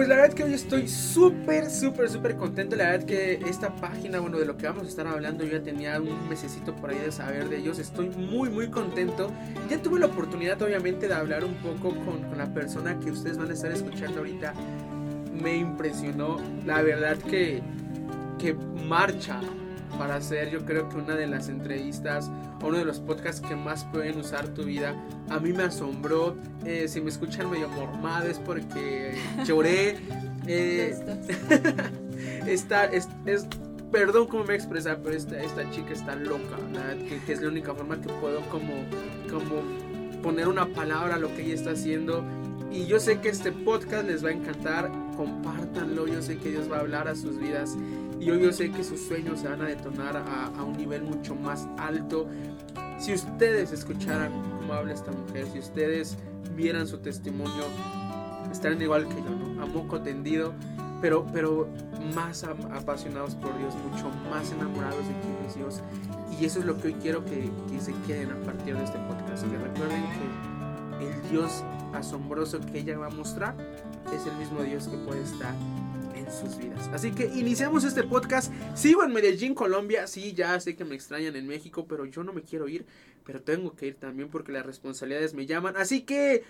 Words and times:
pues 0.00 0.08
la 0.08 0.16
verdad 0.16 0.32
que 0.32 0.44
hoy 0.44 0.54
estoy 0.54 0.88
súper, 0.88 1.70
súper, 1.70 2.08
súper 2.08 2.34
contento. 2.36 2.74
La 2.74 2.84
verdad 2.84 3.04
que 3.04 3.34
esta 3.46 3.76
página, 3.76 4.18
bueno, 4.18 4.38
de 4.38 4.46
lo 4.46 4.56
que 4.56 4.66
vamos 4.66 4.84
a 4.84 4.88
estar 4.88 5.06
hablando, 5.06 5.44
yo 5.44 5.58
ya 5.58 5.62
tenía 5.62 6.00
un 6.00 6.26
mesecito 6.26 6.74
por 6.74 6.88
ahí 6.88 6.98
de 6.98 7.12
saber 7.12 7.50
de 7.50 7.58
ellos. 7.58 7.78
Estoy 7.78 8.08
muy, 8.08 8.48
muy 8.48 8.70
contento. 8.70 9.30
Ya 9.68 9.76
tuve 9.82 10.00
la 10.00 10.06
oportunidad, 10.06 10.62
obviamente, 10.62 11.06
de 11.06 11.12
hablar 11.12 11.44
un 11.44 11.52
poco 11.56 11.94
con, 11.96 12.22
con 12.22 12.38
la 12.38 12.46
persona 12.54 12.98
que 12.98 13.10
ustedes 13.10 13.36
van 13.36 13.50
a 13.50 13.52
estar 13.52 13.70
escuchando 13.72 14.20
ahorita. 14.20 14.54
Me 15.34 15.58
impresionó, 15.58 16.38
la 16.64 16.80
verdad 16.80 17.18
que, 17.18 17.60
que 18.38 18.54
marcha 18.54 19.38
para 20.00 20.14
hacer 20.14 20.48
yo 20.48 20.64
creo 20.64 20.88
que 20.88 20.96
una 20.96 21.14
de 21.14 21.26
las 21.26 21.50
entrevistas 21.50 22.30
o 22.62 22.68
uno 22.68 22.78
de 22.78 22.86
los 22.86 23.00
podcasts 23.00 23.46
que 23.46 23.54
más 23.54 23.84
pueden 23.84 24.18
usar 24.18 24.48
tu 24.48 24.64
vida. 24.64 24.94
A 25.28 25.38
mí 25.38 25.52
me 25.52 25.64
asombró, 25.64 26.38
eh, 26.64 26.88
si 26.88 27.02
me 27.02 27.10
escuchan 27.10 27.50
medio 27.50 27.68
mormado 27.68 28.26
es 28.26 28.38
porque 28.38 29.14
lloré. 29.44 29.98
Eh, 30.46 30.98
esta, 32.46 32.86
es, 32.86 33.08
es, 33.26 33.46
perdón 33.92 34.26
cómo 34.26 34.44
me 34.44 34.54
expresa, 34.54 34.98
pero 35.00 35.14
esta, 35.14 35.38
esta 35.40 35.70
chica 35.70 35.92
está 35.92 36.16
loca, 36.16 36.56
que, 37.08 37.20
que, 37.24 37.32
es 37.34 37.42
la 37.42 37.48
única 37.48 37.74
forma 37.74 38.00
que 38.00 38.08
puedo 38.08 38.40
como, 38.48 38.72
como 39.30 40.22
poner 40.22 40.48
una 40.48 40.66
palabra 40.66 41.16
a 41.16 41.18
lo 41.18 41.32
que 41.36 41.42
ella 41.42 41.54
está 41.54 41.72
haciendo. 41.72 42.24
Y 42.72 42.86
yo 42.86 42.98
sé 42.98 43.20
que 43.20 43.28
este 43.28 43.52
podcast 43.52 44.08
les 44.08 44.24
va 44.24 44.30
a 44.30 44.32
encantar, 44.32 44.90
compártanlo, 45.16 46.08
yo 46.08 46.22
sé 46.22 46.38
que 46.38 46.50
Dios 46.50 46.72
va 46.72 46.78
a 46.78 46.80
hablar 46.80 47.06
a 47.06 47.14
sus 47.14 47.38
vidas 47.38 47.76
y 48.20 48.30
hoy 48.30 48.42
yo 48.42 48.52
sé 48.52 48.70
que 48.70 48.84
sus 48.84 49.00
sueños 49.00 49.40
se 49.40 49.48
van 49.48 49.62
a 49.62 49.66
detonar 49.66 50.16
a, 50.16 50.46
a 50.46 50.62
un 50.62 50.76
nivel 50.76 51.02
mucho 51.02 51.34
más 51.34 51.66
alto. 51.78 52.28
Si 52.98 53.14
ustedes 53.14 53.72
escucharan 53.72 54.30
cómo 54.58 54.74
habla 54.74 54.92
esta 54.92 55.10
mujer, 55.10 55.46
si 55.50 55.58
ustedes 55.58 56.18
vieran 56.54 56.86
su 56.86 56.98
testimonio, 56.98 57.64
estarían 58.52 58.82
igual 58.82 59.08
que 59.08 59.16
yo, 59.16 59.30
¿no? 59.30 59.62
A 59.62 59.66
moco 59.66 60.02
tendido, 60.02 60.52
pero, 61.00 61.26
pero 61.32 61.66
más 62.14 62.44
apasionados 62.44 63.34
por 63.36 63.56
Dios, 63.58 63.74
mucho 63.90 64.10
más 64.30 64.52
enamorados 64.52 65.06
de 65.08 65.14
quién 65.22 65.36
es 65.46 65.54
Dios. 65.54 65.80
Y 66.38 66.44
eso 66.44 66.60
es 66.60 66.66
lo 66.66 66.76
que 66.76 66.88
hoy 66.88 66.94
quiero 66.94 67.24
que, 67.24 67.50
que 67.70 67.80
se 67.80 67.94
queden 68.06 68.30
a 68.32 68.36
partir 68.36 68.76
de 68.76 68.84
este 68.84 68.98
podcast. 68.98 69.44
Que 69.44 69.56
recuerden 69.56 70.04
que 70.98 71.08
el 71.08 71.30
Dios 71.30 71.64
asombroso 71.94 72.60
que 72.60 72.80
ella 72.80 72.98
va 72.98 73.06
a 73.06 73.10
mostrar 73.10 73.54
es 74.14 74.26
el 74.26 74.36
mismo 74.36 74.62
Dios 74.62 74.88
que 74.88 74.96
puede 74.98 75.22
estar 75.22 75.54
sus 76.30 76.56
vidas. 76.58 76.88
Así 76.92 77.12
que 77.12 77.26
iniciamos 77.26 77.84
este 77.84 78.02
podcast. 78.02 78.52
Sigo 78.74 79.02
en 79.04 79.12
Medellín, 79.12 79.54
Colombia. 79.54 80.06
Sí, 80.06 80.32
ya 80.32 80.58
sé 80.60 80.76
que 80.76 80.84
me 80.84 80.94
extrañan 80.94 81.36
en 81.36 81.46
México, 81.46 81.86
pero 81.88 82.04
yo 82.04 82.22
no 82.22 82.32
me 82.32 82.42
quiero 82.42 82.68
ir. 82.68 82.86
Pero 83.24 83.42
tengo 83.42 83.74
que 83.74 83.88
ir 83.88 83.94
también 83.96 84.28
porque 84.28 84.52
las 84.52 84.64
responsabilidades 84.64 85.34
me 85.34 85.46
llaman. 85.46 85.76
Así 85.76 86.02
que, 86.02 86.44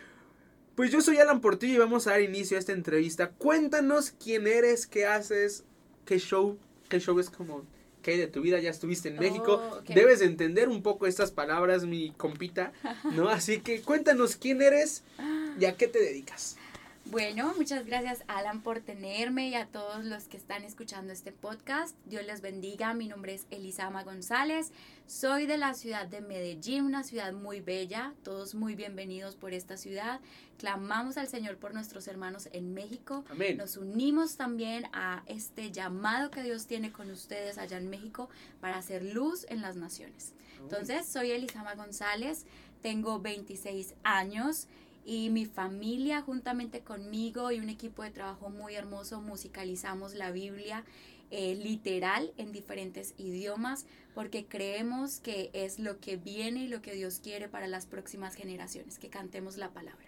pues 0.74 0.90
yo 0.90 1.00
soy 1.00 1.18
Alan 1.18 1.40
Portillo 1.40 1.74
y 1.74 1.78
vamos 1.78 2.06
a 2.06 2.10
dar 2.10 2.20
inicio 2.20 2.56
a 2.56 2.60
esta 2.60 2.72
entrevista. 2.72 3.30
Cuéntanos 3.30 4.10
quién 4.10 4.46
eres, 4.46 4.86
qué 4.86 5.06
haces, 5.06 5.64
qué 6.04 6.18
show, 6.18 6.58
qué 6.88 7.00
show 7.00 7.18
es 7.18 7.30
como 7.30 7.64
¿Qué 8.02 8.12
hay 8.12 8.18
de 8.18 8.26
tu 8.28 8.40
vida? 8.40 8.58
Ya 8.60 8.70
estuviste 8.70 9.08
en 9.08 9.18
México. 9.18 9.62
Oh, 9.62 9.80
Debes 9.86 10.22
entender 10.22 10.68
un 10.68 10.82
poco 10.82 11.06
estas 11.06 11.30
palabras, 11.30 11.84
mi 11.84 12.12
compita, 12.12 12.72
¿no? 13.14 13.28
Así 13.28 13.60
que 13.60 13.82
cuéntanos 13.82 14.36
quién 14.36 14.62
eres 14.62 15.04
y 15.58 15.66
a 15.66 15.76
qué 15.76 15.86
te 15.86 16.00
dedicas. 16.00 16.56
Bueno, 17.10 17.52
muchas 17.56 17.84
gracias 17.86 18.22
Alan 18.28 18.62
por 18.62 18.78
tenerme 18.78 19.48
y 19.48 19.56
a 19.56 19.66
todos 19.66 20.04
los 20.04 20.28
que 20.28 20.36
están 20.36 20.62
escuchando 20.62 21.12
este 21.12 21.32
podcast. 21.32 21.96
Dios 22.06 22.24
les 22.24 22.40
bendiga. 22.40 22.94
Mi 22.94 23.08
nombre 23.08 23.34
es 23.34 23.48
Elisama 23.50 24.04
González. 24.04 24.70
Soy 25.08 25.46
de 25.46 25.56
la 25.56 25.74
ciudad 25.74 26.06
de 26.06 26.20
Medellín, 26.20 26.84
una 26.84 27.02
ciudad 27.02 27.32
muy 27.32 27.60
bella. 27.60 28.14
Todos 28.22 28.54
muy 28.54 28.76
bienvenidos 28.76 29.34
por 29.34 29.52
esta 29.52 29.76
ciudad. 29.76 30.20
Clamamos 30.56 31.16
al 31.16 31.26
Señor 31.26 31.56
por 31.56 31.74
nuestros 31.74 32.06
hermanos 32.06 32.48
en 32.52 32.74
México. 32.74 33.24
Amén. 33.28 33.56
Nos 33.56 33.76
unimos 33.76 34.36
también 34.36 34.84
a 34.92 35.24
este 35.26 35.72
llamado 35.72 36.30
que 36.30 36.44
Dios 36.44 36.68
tiene 36.68 36.92
con 36.92 37.10
ustedes 37.10 37.58
allá 37.58 37.78
en 37.78 37.90
México 37.90 38.28
para 38.60 38.78
hacer 38.78 39.02
luz 39.02 39.46
en 39.48 39.62
las 39.62 39.74
naciones. 39.74 40.32
Entonces, 40.60 41.06
soy 41.08 41.32
Elisama 41.32 41.74
González, 41.74 42.44
tengo 42.82 43.18
26 43.18 43.94
años 44.04 44.68
y 45.04 45.30
mi 45.30 45.46
familia 45.46 46.22
juntamente 46.22 46.80
conmigo 46.80 47.50
y 47.52 47.58
un 47.58 47.68
equipo 47.68 48.02
de 48.02 48.10
trabajo 48.10 48.50
muy 48.50 48.74
hermoso 48.74 49.20
musicalizamos 49.20 50.14
la 50.14 50.30
Biblia 50.30 50.84
eh, 51.30 51.54
literal 51.54 52.32
en 52.38 52.50
diferentes 52.50 53.14
idiomas 53.16 53.86
porque 54.14 54.46
creemos 54.46 55.20
que 55.20 55.50
es 55.52 55.78
lo 55.78 56.00
que 56.00 56.16
viene 56.16 56.64
y 56.64 56.68
lo 56.68 56.82
que 56.82 56.92
Dios 56.92 57.20
quiere 57.22 57.48
para 57.48 57.68
las 57.68 57.86
próximas 57.86 58.34
generaciones, 58.34 58.98
que 58.98 59.08
cantemos 59.08 59.56
la 59.56 59.70
palabra. 59.70 60.04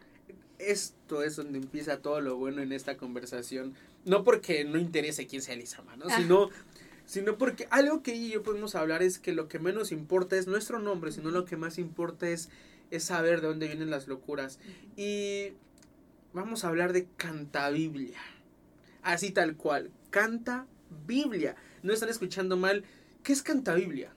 Esto 0.58 1.22
es 1.22 1.36
donde 1.36 1.58
empieza 1.58 1.98
todo 1.98 2.20
lo 2.20 2.36
bueno 2.36 2.60
en 2.60 2.72
esta 2.72 2.96
conversación, 2.96 3.74
no 4.04 4.24
porque 4.24 4.64
no 4.64 4.78
interese 4.78 5.28
quién 5.28 5.42
sea 5.42 5.54
Elisama, 5.54 5.96
¿no? 5.96 6.10
sino, 6.10 6.50
sino 7.04 7.38
porque 7.38 7.68
algo 7.70 8.02
que 8.02 8.28
yo 8.28 8.42
podemos 8.42 8.74
hablar 8.74 9.02
es 9.02 9.20
que 9.20 9.32
lo 9.32 9.46
que 9.46 9.60
menos 9.60 9.92
importa 9.92 10.36
es 10.36 10.48
nuestro 10.48 10.80
nombre, 10.80 11.12
sino 11.12 11.30
lo 11.30 11.44
que 11.44 11.56
más 11.56 11.78
importa 11.78 12.28
es 12.28 12.48
es 12.92 13.04
saber 13.04 13.40
de 13.40 13.48
dónde 13.48 13.66
vienen 13.66 13.90
las 13.90 14.06
locuras. 14.06 14.58
Y 14.96 15.54
vamos 16.32 16.64
a 16.64 16.68
hablar 16.68 16.92
de 16.92 17.08
canta 17.16 17.68
Biblia. 17.70 18.18
Así 19.02 19.30
tal 19.30 19.56
cual, 19.56 19.90
canta 20.10 20.66
Biblia. 21.06 21.56
No 21.82 21.92
están 21.92 22.10
escuchando 22.10 22.56
mal. 22.56 22.84
¿Qué 23.24 23.32
es 23.32 23.42
canta 23.42 23.74
Biblia? 23.74 24.12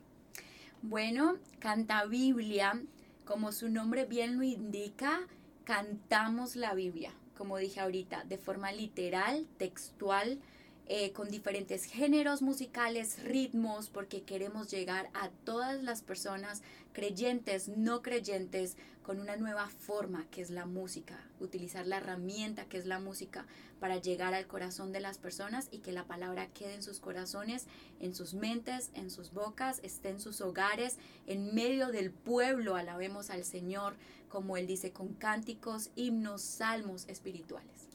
Bueno, 0.82 1.38
canta 1.60 2.06
Biblia, 2.06 2.80
como 3.24 3.52
su 3.52 3.70
nombre 3.70 4.06
bien 4.06 4.38
lo 4.38 4.44
indica, 4.44 5.22
cantamos 5.64 6.56
la 6.56 6.74
Biblia, 6.76 7.12
como 7.38 7.58
dije 7.58 7.80
ahorita, 7.80 8.24
de 8.26 8.38
forma 8.38 8.72
literal, 8.72 9.48
textual, 9.58 10.40
eh, 10.88 11.12
con 11.14 11.30
diferentes 11.30 11.86
géneros 11.86 12.42
musicales, 12.42 13.24
ritmos, 13.24 13.90
porque 13.90 14.24
queremos 14.24 14.70
llegar 14.70 15.10
a 15.14 15.30
todas 15.44 15.84
las 15.84 16.02
personas 16.02 16.62
creyentes, 16.94 17.70
no 17.70 18.02
creyentes, 18.02 18.78
con 19.06 19.20
una 19.20 19.36
nueva 19.36 19.70
forma 19.70 20.26
que 20.32 20.42
es 20.42 20.50
la 20.50 20.66
música, 20.66 21.20
utilizar 21.40 21.86
la 21.86 21.98
herramienta 21.98 22.66
que 22.66 22.78
es 22.78 22.88
la 22.88 23.00
música 23.00 23.46
para 23.80 23.98
llegar 23.98 24.34
al 24.34 24.48
corazón 24.48 24.92
de 24.92 25.00
las 25.00 25.20
personas 25.20 25.68
y 25.70 25.80
que 25.80 25.92
la 25.92 26.06
palabra 26.06 26.48
quede 26.48 26.74
en 26.74 26.82
sus 26.82 27.00
corazones, 27.00 27.68
en 28.00 28.16
sus 28.16 28.34
mentes, 28.34 28.90
en 28.96 29.12
sus 29.12 29.32
bocas, 29.32 29.80
esté 29.84 30.10
en 30.10 30.20
sus 30.20 30.42
hogares, 30.42 30.98
en 31.28 31.54
medio 31.54 31.90
del 31.90 32.10
pueblo, 32.10 32.76
alabemos 32.76 33.30
al 33.30 33.44
Señor, 33.44 33.96
como 34.28 34.58
Él 34.58 34.66
dice, 34.66 34.92
con 34.92 35.14
cánticos, 35.14 35.92
himnos, 35.96 36.42
salmos 36.42 37.08
espirituales. 37.08 37.88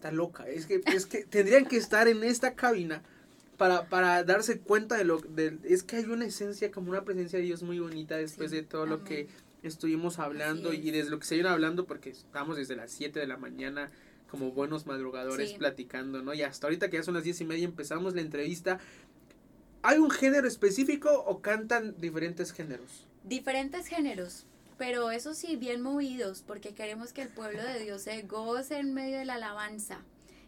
Está 0.00 0.12
loca, 0.12 0.48
es 0.48 0.64
que, 0.64 0.80
es 0.86 1.04
que 1.04 1.26
tendrían 1.26 1.66
que 1.66 1.76
estar 1.76 2.08
en 2.08 2.24
esta 2.24 2.54
cabina 2.54 3.02
para, 3.58 3.90
para 3.90 4.24
darse 4.24 4.58
cuenta 4.58 4.96
de 4.96 5.04
lo 5.04 5.18
de, 5.18 5.58
es 5.64 5.82
que 5.82 5.96
hay 5.96 6.04
una 6.04 6.24
esencia 6.24 6.70
como 6.70 6.88
una 6.88 7.04
presencia 7.04 7.38
de 7.38 7.44
Dios 7.44 7.62
muy 7.62 7.80
bonita 7.80 8.16
después 8.16 8.50
de 8.50 8.62
todo 8.62 8.86
lo 8.86 9.04
que 9.04 9.28
estuvimos 9.62 10.18
hablando 10.18 10.72
y 10.72 10.90
desde 10.90 11.10
lo 11.10 11.18
que 11.18 11.26
se 11.26 11.34
viene 11.34 11.50
hablando 11.50 11.84
porque 11.84 12.08
estamos 12.08 12.56
desde 12.56 12.76
las 12.76 12.92
7 12.92 13.20
de 13.20 13.26
la 13.26 13.36
mañana 13.36 13.90
como 14.30 14.52
buenos 14.52 14.86
madrugadores 14.86 15.52
platicando, 15.52 16.22
¿no? 16.22 16.32
Y 16.32 16.40
hasta 16.40 16.66
ahorita 16.66 16.88
que 16.88 16.96
ya 16.96 17.02
son 17.02 17.12
las 17.12 17.24
diez 17.24 17.38
y 17.42 17.44
media 17.44 17.66
empezamos 17.66 18.14
la 18.14 18.22
entrevista. 18.22 18.80
¿Hay 19.82 19.98
un 19.98 20.10
género 20.10 20.48
específico 20.48 21.10
o 21.26 21.42
cantan 21.42 21.94
diferentes 21.98 22.52
géneros? 22.52 23.06
Diferentes 23.24 23.86
géneros, 23.86 24.46
pero 24.80 25.10
eso 25.10 25.34
sí, 25.34 25.56
bien 25.56 25.82
movidos, 25.82 26.42
porque 26.46 26.72
queremos 26.72 27.12
que 27.12 27.20
el 27.20 27.28
pueblo 27.28 27.62
de 27.62 27.80
Dios 27.80 28.00
se 28.00 28.22
goce 28.22 28.78
en 28.78 28.94
medio 28.94 29.18
de 29.18 29.26
la 29.26 29.34
alabanza, 29.34 29.98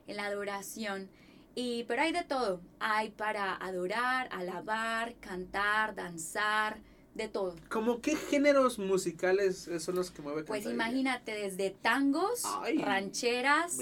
en 0.06 0.16
la 0.16 0.24
adoración. 0.24 1.10
Y, 1.54 1.84
pero 1.84 2.00
hay 2.00 2.12
de 2.12 2.24
todo. 2.24 2.62
Hay 2.80 3.10
para 3.10 3.54
adorar, 3.54 4.30
alabar, 4.32 5.14
cantar, 5.20 5.94
danzar, 5.94 6.80
de 7.14 7.28
todo. 7.28 7.56
¿Cómo 7.68 8.00
qué 8.00 8.16
géneros 8.16 8.78
musicales 8.78 9.68
son 9.80 9.96
los 9.96 10.10
que 10.10 10.22
mueve 10.22 10.44
Pues 10.44 10.64
imagínate, 10.64 11.32
desde 11.32 11.68
tangos, 11.68 12.42
rancheras, 12.78 13.76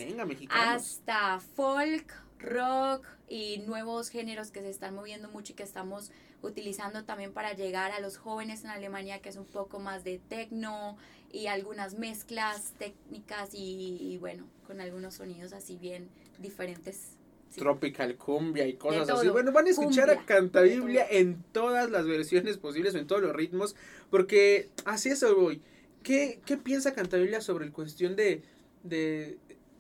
hasta 0.49 1.39
folk, 1.39 2.13
rock 2.41 3.07
y 3.29 3.59
nuevos 3.69 4.09
géneros 4.09 4.51
que 4.51 4.63
se 4.63 4.71
están 4.71 4.97
moviendo 4.97 5.29
mucho 5.29 5.53
y 5.53 5.55
que 5.55 5.63
estamos 5.63 6.11
utilizando 6.43 7.05
también 7.05 7.33
para 7.33 7.55
llegar 7.55 7.93
a 7.93 8.01
los 8.01 8.17
jóvenes 8.17 8.65
en 8.65 8.71
Alemania, 8.71 9.21
que 9.21 9.29
es 9.29 9.37
un 9.37 9.47
poco 9.47 9.79
más 9.79 10.05
de 10.05 10.19
techno 10.19 10.97
y 11.33 11.47
algunas 11.47 11.95
mezclas 11.95 12.75
técnicas 12.79 13.51
y, 13.53 13.99
y 14.01 14.19
bueno, 14.19 14.47
con 14.67 14.81
algunos 14.81 15.15
sonidos 15.15 15.53
así 15.53 15.77
bien 15.77 16.09
diferentes 16.39 17.17
tropical 17.57 18.17
cumbia 18.17 18.67
y 18.67 18.75
cosas 18.75 19.09
así. 19.11 19.29
Bueno, 19.29 19.53
van 19.53 19.67
a 19.67 19.71
escuchar 19.71 20.11
a 20.11 20.25
Canta 20.25 20.63
Biblia 20.63 21.07
en 21.11 21.43
todas 21.53 21.91
las 21.91 22.07
versiones 22.07 22.59
posibles, 22.59 22.95
en 22.95 23.07
todos 23.07 23.23
los 23.23 23.35
ritmos, 23.35 23.75
porque 24.11 24.69
así 24.85 25.09
es 25.09 25.23
hoy. 25.23 25.61
¿Qué, 26.03 26.41
¿Qué 26.47 26.57
piensa 26.57 26.95
Canta 26.95 27.17
Biblia 27.17 27.41
sobre 27.41 27.65
el 27.65 27.73
cuestión 27.73 28.17
de, 28.17 28.43
de, 28.83 29.39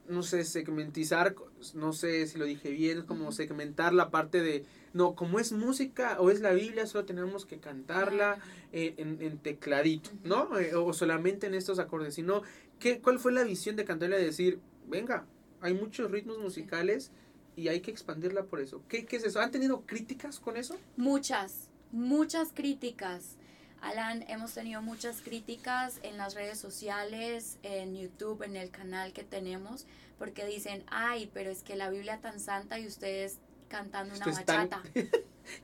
no 0.08 0.22
sé, 0.22 0.44
segmentizar, 0.44 1.34
no 1.74 1.92
sé 1.92 2.26
si 2.26 2.38
lo 2.38 2.44
dije 2.44 2.70
bien, 2.70 3.02
como 3.02 3.32
segmentar 3.32 3.94
la 3.94 4.10
parte 4.10 4.42
de, 4.42 4.64
no, 4.92 5.14
como 5.14 5.38
es 5.38 5.52
música 5.52 6.16
o 6.20 6.30
es 6.30 6.40
la 6.40 6.52
Biblia, 6.52 6.86
solo 6.86 7.04
tenemos 7.04 7.46
que 7.46 7.58
cantarla 7.58 8.38
en, 8.72 9.22
en, 9.22 9.38
tecladito, 9.38 10.10
¿no? 10.24 10.58
Eh, 10.58 10.74
o 10.74 10.92
solamente 10.92 11.46
en 11.46 11.54
estos 11.54 11.78
acordes, 11.78 12.14
sino, 12.14 12.42
¿qué, 12.78 13.00
¿cuál 13.00 13.18
fue 13.18 13.32
la 13.32 13.44
visión 13.44 13.76
de 13.76 13.84
Canta 13.84 14.06
Biblia 14.06 14.18
de 14.18 14.26
decir, 14.26 14.60
venga, 14.88 15.26
Hay 15.60 15.74
muchos 15.74 16.10
ritmos 16.10 16.38
musicales 16.38 17.10
y 17.54 17.68
hay 17.68 17.80
que 17.80 17.90
expandirla 17.90 18.44
por 18.44 18.60
eso. 18.60 18.82
¿Qué, 18.88 19.04
¿Qué 19.04 19.16
es 19.16 19.24
eso? 19.24 19.40
¿Han 19.40 19.50
tenido 19.50 19.82
críticas 19.82 20.40
con 20.40 20.56
eso? 20.56 20.76
Muchas, 20.96 21.68
muchas 21.92 22.52
críticas. 22.54 23.36
Alan, 23.82 24.24
hemos 24.28 24.52
tenido 24.54 24.82
muchas 24.82 25.20
críticas 25.22 26.00
en 26.02 26.16
las 26.16 26.34
redes 26.34 26.58
sociales, 26.58 27.58
en 27.62 27.94
YouTube, 27.94 28.42
en 28.42 28.56
el 28.56 28.70
canal 28.70 29.12
que 29.12 29.24
tenemos, 29.24 29.86
porque 30.18 30.46
dicen, 30.46 30.84
ay, 30.88 31.30
pero 31.32 31.50
es 31.50 31.62
que 31.62 31.76
la 31.76 31.90
Biblia 31.90 32.20
tan 32.20 32.40
santa 32.40 32.78
y 32.78 32.86
ustedes 32.86 33.38
cantando 33.70 34.14
una 34.14 34.26
bachata. 34.26 34.82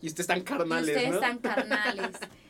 y 0.00 0.06
ustedes 0.06 0.20
están 0.20 0.40
carnales, 0.42 0.88
y 0.88 0.92
ustedes 0.92 1.10
¿no? 1.10 1.14
están 1.16 1.38
carnales. 1.38 2.16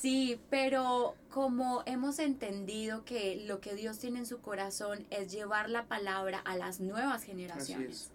Sí, 0.00 0.38
pero 0.48 1.16
como 1.28 1.82
hemos 1.84 2.20
entendido 2.20 3.04
que 3.04 3.42
lo 3.46 3.60
que 3.60 3.74
Dios 3.74 3.98
tiene 3.98 4.20
en 4.20 4.26
su 4.26 4.40
corazón 4.40 5.04
es 5.10 5.32
llevar 5.32 5.68
la 5.70 5.86
palabra 5.86 6.38
a 6.38 6.56
las 6.56 6.78
nuevas 6.78 7.24
generaciones. 7.24 8.10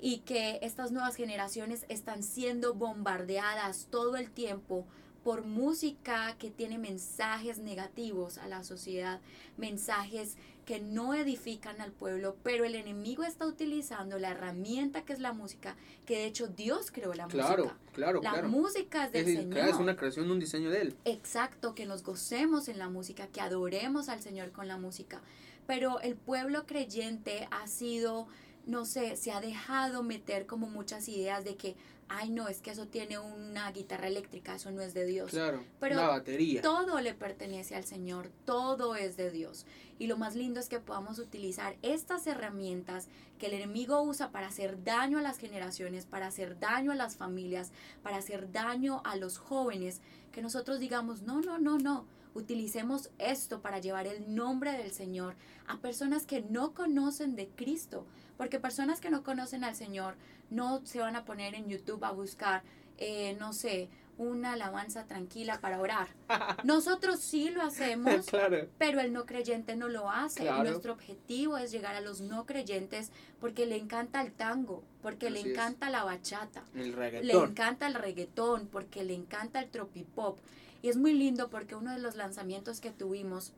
Y 0.00 0.18
que 0.18 0.60
estas 0.62 0.92
nuevas 0.92 1.16
generaciones 1.16 1.84
están 1.88 2.22
siendo 2.22 2.74
bombardeadas 2.74 3.88
todo 3.90 4.16
el 4.16 4.30
tiempo 4.30 4.86
por 5.24 5.44
música 5.44 6.36
que 6.38 6.52
tiene 6.52 6.78
mensajes 6.78 7.58
negativos 7.58 8.38
a 8.38 8.46
la 8.46 8.62
sociedad, 8.62 9.20
mensajes 9.56 10.36
que 10.66 10.80
no 10.80 11.14
edifican 11.14 11.80
al 11.80 11.92
pueblo, 11.92 12.36
pero 12.42 12.64
el 12.64 12.74
enemigo 12.74 13.22
está 13.22 13.46
utilizando 13.46 14.18
la 14.18 14.32
herramienta 14.32 15.04
que 15.04 15.12
es 15.12 15.20
la 15.20 15.32
música, 15.32 15.76
que 16.04 16.16
de 16.18 16.26
hecho 16.26 16.48
Dios 16.48 16.90
creó 16.90 17.14
la 17.14 17.28
Claro, 17.28 17.64
música. 17.66 17.80
claro, 17.94 18.20
La 18.20 18.32
claro. 18.32 18.48
música 18.48 19.04
es 19.06 19.12
del 19.12 19.28
Es, 19.28 19.34
Señor. 19.36 19.54
claro, 19.54 19.70
es 19.70 19.76
una 19.78 19.96
creación, 19.96 20.28
un 20.30 20.40
diseño 20.40 20.68
de 20.70 20.82
él. 20.82 20.96
Exacto, 21.04 21.74
que 21.76 21.86
nos 21.86 22.02
gocemos 22.02 22.66
en 22.68 22.78
la 22.80 22.88
música, 22.88 23.28
que 23.28 23.40
adoremos 23.40 24.08
al 24.08 24.20
Señor 24.20 24.50
con 24.50 24.66
la 24.66 24.76
música. 24.76 25.22
Pero 25.68 26.00
el 26.00 26.16
pueblo 26.16 26.66
creyente 26.66 27.46
ha 27.52 27.68
sido, 27.68 28.26
no 28.66 28.84
sé, 28.84 29.16
se 29.16 29.30
ha 29.30 29.40
dejado 29.40 30.02
meter 30.02 30.46
como 30.46 30.66
muchas 30.68 31.08
ideas 31.08 31.44
de 31.44 31.54
que, 31.56 31.76
ay 32.08 32.30
no, 32.30 32.48
es 32.48 32.60
que 32.60 32.70
eso 32.70 32.86
tiene 32.86 33.18
una 33.18 33.70
guitarra 33.72 34.08
eléctrica, 34.08 34.54
eso 34.54 34.70
no 34.70 34.82
es 34.82 34.94
de 34.94 35.06
Dios. 35.06 35.30
Claro, 35.30 35.64
Pero 35.80 35.96
una 35.96 36.08
batería. 36.08 36.62
Todo 36.62 37.00
le 37.00 37.14
pertenece 37.14 37.74
al 37.74 37.84
Señor, 37.84 38.30
todo 38.44 38.96
es 38.96 39.16
de 39.16 39.30
Dios. 39.30 39.66
Y 39.98 40.06
lo 40.06 40.16
más 40.16 40.36
lindo 40.36 40.60
es 40.60 40.68
que 40.68 40.78
podamos 40.78 41.18
utilizar 41.18 41.76
estas 41.82 42.26
herramientas 42.26 43.08
que 43.38 43.46
el 43.46 43.54
enemigo 43.54 44.02
usa 44.02 44.30
para 44.30 44.48
hacer 44.48 44.84
daño 44.84 45.18
a 45.18 45.22
las 45.22 45.38
generaciones, 45.38 46.06
para 46.06 46.26
hacer 46.26 46.58
daño 46.58 46.92
a 46.92 46.96
las 46.96 47.16
familias, 47.16 47.72
para 48.02 48.18
hacer 48.18 48.52
daño 48.52 49.00
a 49.04 49.16
los 49.16 49.38
jóvenes, 49.38 50.00
que 50.32 50.42
nosotros 50.42 50.80
digamos, 50.80 51.22
no, 51.22 51.40
no, 51.40 51.58
no, 51.58 51.78
no, 51.78 52.06
utilicemos 52.34 53.10
esto 53.18 53.62
para 53.62 53.78
llevar 53.78 54.06
el 54.06 54.34
nombre 54.34 54.72
del 54.72 54.92
Señor 54.92 55.34
a 55.66 55.78
personas 55.78 56.26
que 56.26 56.42
no 56.42 56.74
conocen 56.74 57.34
de 57.34 57.48
Cristo, 57.48 58.06
porque 58.36 58.60
personas 58.60 59.00
que 59.00 59.10
no 59.10 59.22
conocen 59.22 59.64
al 59.64 59.74
Señor 59.74 60.14
no 60.50 60.84
se 60.84 61.00
van 61.00 61.16
a 61.16 61.24
poner 61.24 61.54
en 61.54 61.68
YouTube 61.68 62.04
a 62.04 62.12
buscar, 62.12 62.62
eh, 62.98 63.36
no 63.38 63.52
sé, 63.52 63.88
una 64.18 64.52
alabanza 64.54 65.04
tranquila 65.04 65.60
para 65.60 65.80
orar. 65.80 66.08
Nosotros 66.64 67.20
sí 67.20 67.50
lo 67.50 67.62
hacemos, 67.62 68.26
claro. 68.30 68.66
pero 68.78 69.00
el 69.00 69.12
no 69.12 69.26
creyente 69.26 69.76
no 69.76 69.88
lo 69.88 70.10
hace. 70.10 70.42
Claro. 70.42 70.64
Nuestro 70.64 70.92
objetivo 70.92 71.58
es 71.58 71.70
llegar 71.70 71.94
a 71.94 72.00
los 72.00 72.20
no 72.20 72.46
creyentes 72.46 73.10
porque 73.40 73.66
le 73.66 73.76
encanta 73.76 74.22
el 74.22 74.32
tango, 74.32 74.82
porque 75.02 75.30
le 75.30 75.40
es. 75.40 75.46
encanta 75.46 75.90
la 75.90 76.04
bachata, 76.04 76.64
El 76.74 76.96
le 77.26 77.32
encanta 77.34 77.86
el 77.86 77.94
reggaetón, 77.94 78.68
porque 78.68 79.04
le 79.04 79.14
encanta 79.14 79.60
el 79.60 79.68
tropipop. 79.68 80.38
Y 80.82 80.88
es 80.88 80.96
muy 80.96 81.12
lindo 81.12 81.48
porque 81.50 81.74
uno 81.74 81.92
de 81.92 81.98
los 81.98 82.16
lanzamientos 82.16 82.80
que 82.80 82.90
tuvimos, 82.90 83.52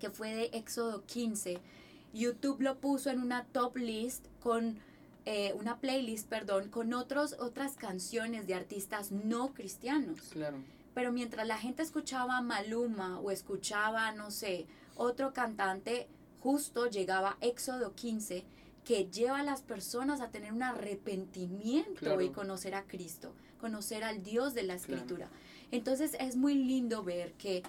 que 0.00 0.10
fue 0.10 0.34
de 0.34 0.44
Éxodo 0.52 1.02
15, 1.06 1.58
YouTube 2.12 2.60
lo 2.60 2.78
puso 2.78 3.10
en 3.10 3.20
una 3.20 3.44
top 3.44 3.76
list 3.76 4.26
con 4.42 4.78
eh, 5.24 5.52
una 5.56 5.78
playlist, 5.78 6.28
perdón, 6.28 6.68
con 6.68 6.92
otros, 6.94 7.36
otras 7.38 7.76
canciones 7.76 8.46
de 8.46 8.54
artistas 8.54 9.12
no 9.12 9.54
cristianos. 9.54 10.20
Claro. 10.32 10.58
Pero 10.94 11.12
mientras 11.12 11.46
la 11.46 11.58
gente 11.58 11.82
escuchaba 11.82 12.40
Maluma 12.40 13.20
o 13.20 13.30
escuchaba, 13.30 14.12
no 14.12 14.30
sé, 14.30 14.66
otro 14.96 15.32
cantante, 15.32 16.08
justo 16.40 16.86
llegaba 16.90 17.36
Éxodo 17.40 17.94
15, 17.94 18.44
que 18.84 19.08
lleva 19.10 19.38
a 19.38 19.42
las 19.44 19.62
personas 19.62 20.20
a 20.20 20.30
tener 20.30 20.52
un 20.52 20.64
arrepentimiento 20.64 22.00
Claro. 22.00 22.20
y 22.20 22.30
conocer 22.30 22.74
a 22.74 22.82
Cristo, 22.84 23.32
conocer 23.60 24.02
al 24.04 24.22
Dios 24.22 24.54
de 24.54 24.64
la 24.64 24.76
Claro. 24.76 24.94
Escritura. 24.96 25.30
Entonces 25.70 26.16
es 26.18 26.36
muy 26.36 26.54
lindo 26.54 27.02
ver 27.04 27.32
que 27.34 27.62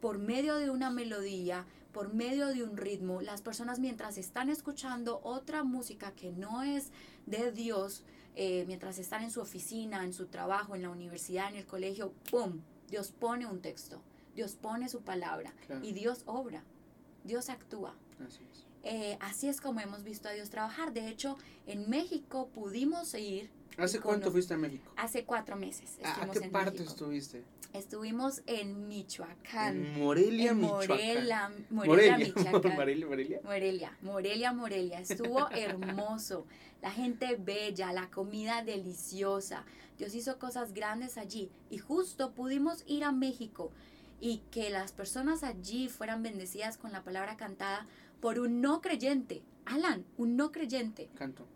por 0.00 0.18
medio 0.18 0.56
de 0.56 0.70
una 0.70 0.90
melodía, 0.90 1.64
por 1.92 2.14
medio 2.14 2.48
de 2.48 2.62
un 2.62 2.76
ritmo, 2.76 3.20
las 3.20 3.42
personas 3.42 3.78
mientras 3.78 4.16
están 4.18 4.48
escuchando 4.48 5.20
otra 5.24 5.64
música 5.64 6.12
que 6.12 6.32
no 6.32 6.62
es 6.62 6.90
de 7.26 7.50
Dios, 7.52 8.04
eh, 8.36 8.64
mientras 8.66 8.98
están 8.98 9.22
en 9.24 9.30
su 9.30 9.40
oficina, 9.40 10.04
en 10.04 10.12
su 10.12 10.26
trabajo, 10.26 10.74
en 10.76 10.82
la 10.82 10.90
universidad, 10.90 11.48
en 11.50 11.56
el 11.56 11.66
colegio, 11.66 12.12
¡pum! 12.30 12.60
Dios 12.88 13.12
pone 13.12 13.46
un 13.46 13.60
texto, 13.60 14.00
Dios 14.34 14.54
pone 14.54 14.88
su 14.88 15.00
palabra 15.02 15.52
Claro. 15.66 15.84
y 15.84 15.92
Dios 15.92 16.22
obra, 16.26 16.62
Dios 17.24 17.48
actúa. 17.48 17.94
Así 18.26 18.40
es. 18.52 18.66
Eh, 18.82 19.18
así 19.20 19.48
es 19.48 19.60
como 19.60 19.80
hemos 19.80 20.04
visto 20.04 20.28
a 20.28 20.32
Dios 20.32 20.48
trabajar. 20.48 20.92
De 20.92 21.08
hecho, 21.08 21.36
en 21.66 21.90
México 21.90 22.48
pudimos 22.48 23.12
ir 23.14 23.50
¿Hace 23.76 24.00
cuánto 24.00 24.30
fuiste 24.30 24.54
a 24.54 24.56
México? 24.56 24.90
hace 24.96 25.24
cuatro 25.24 25.56
meses. 25.56 25.98
¿A- 26.02 26.22
¿A 26.22 26.30
qué 26.30 26.38
en 26.44 26.50
parte 26.50 26.70
México. 26.72 26.90
estuviste? 26.90 27.44
Estuvimos 27.72 28.42
en 28.46 28.88
Michoacán. 28.88 29.76
En 29.76 29.98
Morelia, 30.00 30.50
en 30.50 30.60
Morelia, 30.60 31.52
Morelia. 31.70 32.18
Michoacán. 32.34 32.74
Morelia, 32.74 33.06
Morelia. 33.06 33.40
Morelia, 33.44 33.96
Morelia, 34.02 34.52
Morelia. 34.52 35.00
Estuvo 35.00 35.48
hermoso. 35.52 36.46
La 36.82 36.90
gente 36.90 37.36
bella, 37.36 37.92
la 37.92 38.10
comida 38.10 38.64
deliciosa. 38.64 39.64
Dios 39.98 40.14
hizo 40.14 40.38
cosas 40.38 40.74
grandes 40.74 41.16
allí. 41.16 41.48
Y 41.70 41.78
justo 41.78 42.32
pudimos 42.32 42.82
ir 42.86 43.04
a 43.04 43.12
México 43.12 43.70
y 44.20 44.42
que 44.50 44.70
las 44.70 44.90
personas 44.90 45.44
allí 45.44 45.88
fueran 45.88 46.22
bendecidas 46.22 46.76
con 46.76 46.90
la 46.90 47.04
palabra 47.04 47.36
cantada 47.36 47.86
por 48.20 48.40
un 48.40 48.60
no 48.60 48.80
creyente. 48.80 49.42
Alan, 49.64 50.04
un 50.16 50.36
no 50.36 50.50
creyente. 50.50 51.08
Canto. 51.14 51.46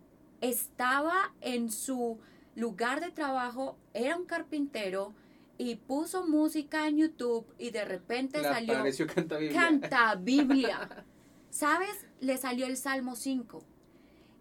Estaba 0.40 1.32
en 1.40 1.72
su 1.72 2.18
lugar 2.54 3.00
de 3.00 3.10
trabajo, 3.10 3.76
era 3.94 4.16
un 4.16 4.26
carpintero 4.26 5.12
y 5.58 5.76
puso 5.76 6.26
música 6.26 6.88
en 6.88 6.98
YouTube 6.98 7.46
y 7.58 7.70
de 7.70 7.84
repente 7.84 8.38
Le 8.38 8.44
salió 8.44 8.74
Canta 9.14 9.38
Biblia. 9.38 9.60
canta 9.60 10.14
Biblia. 10.20 11.04
¿Sabes? 11.50 12.06
Le 12.20 12.36
salió 12.36 12.66
el 12.66 12.76
Salmo 12.76 13.14
5. 13.14 13.62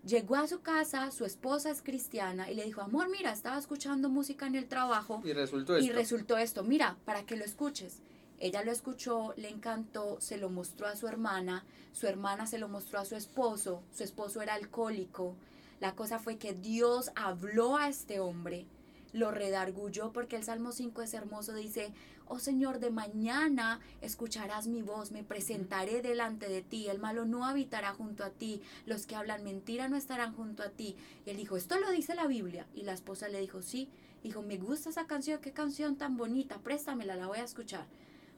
Llegó 0.05 0.35
a 0.35 0.47
su 0.47 0.61
casa, 0.61 1.11
su 1.11 1.23
esposa 1.23 1.69
es 1.69 1.81
cristiana 1.81 2.51
y 2.51 2.55
le 2.55 2.65
dijo, 2.65 2.81
amor, 2.81 3.09
mira, 3.09 3.31
estaba 3.31 3.57
escuchando 3.57 4.09
música 4.09 4.47
en 4.47 4.55
el 4.55 4.67
trabajo 4.67 5.21
Y 5.23 5.31
resultó 5.31 5.77
esto. 5.77 5.89
y 5.89 5.93
resultó 5.93 6.37
esto, 6.37 6.63
mira, 6.63 6.97
para 7.05 7.25
que 7.25 7.37
lo 7.37 7.45
escuches. 7.45 8.01
Ella 8.39 8.63
lo 8.65 8.71
escuchó, 8.73 9.33
le 9.37 9.47
encantó, 9.49 10.19
se 10.19 10.37
lo 10.37 10.49
mostró 10.49 10.87
a 10.87 10.97
su 10.97 11.07
hermana, 11.07 11.63
su 11.93 12.07
hermana 12.07 12.47
se 12.47 12.57
lo 12.57 12.67
mostró 12.67 12.99
a 12.99 13.05
su 13.05 13.15
esposo, 13.15 13.81
su 13.93 14.03
esposo 14.03 14.41
era 14.41 14.55
alcohólico. 14.55 15.35
La 15.79 15.95
cosa 15.95 16.19
fue 16.19 16.37
que 16.37 16.51
Dios 16.53 17.11
habló 17.15 17.77
a 17.77 17.87
este 17.87 18.19
hombre, 18.19 18.65
lo 19.13 19.31
redargulló 19.31 20.11
porque 20.11 20.35
el 20.35 20.43
Salmo 20.43 20.73
5 20.73 21.01
es 21.01 21.13
hermoso, 21.13 21.53
dice, 21.53 21.93
oh 22.27 22.39
Señor, 22.39 22.79
de 22.79 22.89
mañana 22.91 23.79
escucharás 24.01 24.67
mi 24.67 24.81
voz, 24.81 25.11
me 25.11 25.23
presentaré 25.23 26.01
delante 26.01 26.49
de 26.49 26.61
ti, 26.61 26.89
el 26.89 26.99
malo 26.99 27.25
no 27.25 27.45
habitará 27.45 27.93
junto 27.93 28.25
a 28.25 28.31
ti, 28.31 28.61
los 28.85 29.05
que 29.05 29.15
hablan 29.15 29.43
mentira 29.43 29.87
no 29.87 29.95
estarán 29.95 30.33
junto 30.33 30.63
a 30.63 30.69
ti. 30.69 30.97
Y 31.25 31.29
él 31.29 31.37
dijo, 31.37 31.55
esto 31.55 31.79
lo 31.79 31.89
dice 31.91 32.15
la 32.15 32.27
Biblia. 32.27 32.67
Y 32.73 32.81
la 32.81 32.93
esposa 32.93 33.29
le 33.29 33.39
dijo, 33.39 33.61
sí, 33.61 33.89
Dijo, 34.23 34.41
me 34.41 34.57
gusta 34.57 34.89
esa 34.89 35.05
canción, 35.05 35.41
qué 35.41 35.51
canción 35.51 35.97
tan 35.97 36.15
bonita, 36.15 36.57
préstamela, 36.59 37.17
la 37.17 37.27
voy 37.27 37.39
a 37.39 37.43
escuchar. 37.43 37.85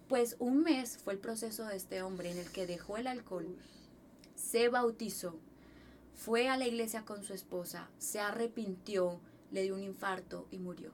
Pues 0.09 0.35
un 0.39 0.63
mes 0.63 0.97
fue 0.97 1.13
el 1.13 1.19
proceso 1.19 1.65
de 1.65 1.75
este 1.75 2.01
hombre 2.01 2.31
en 2.31 2.39
el 2.39 2.51
que 2.51 2.65
dejó 2.65 2.97
el 2.97 3.05
alcohol, 3.05 3.55
se 4.35 4.67
bautizó, 4.67 5.39
fue 6.15 6.49
a 6.49 6.57
la 6.57 6.65
iglesia 6.65 7.05
con 7.05 7.23
su 7.23 7.33
esposa, 7.33 7.89
se 7.99 8.19
arrepintió, 8.19 9.19
le 9.55 9.63
dio 9.63 9.73
un 9.73 9.83
infarto 9.83 10.47
y 10.51 10.59
murió. 10.59 10.91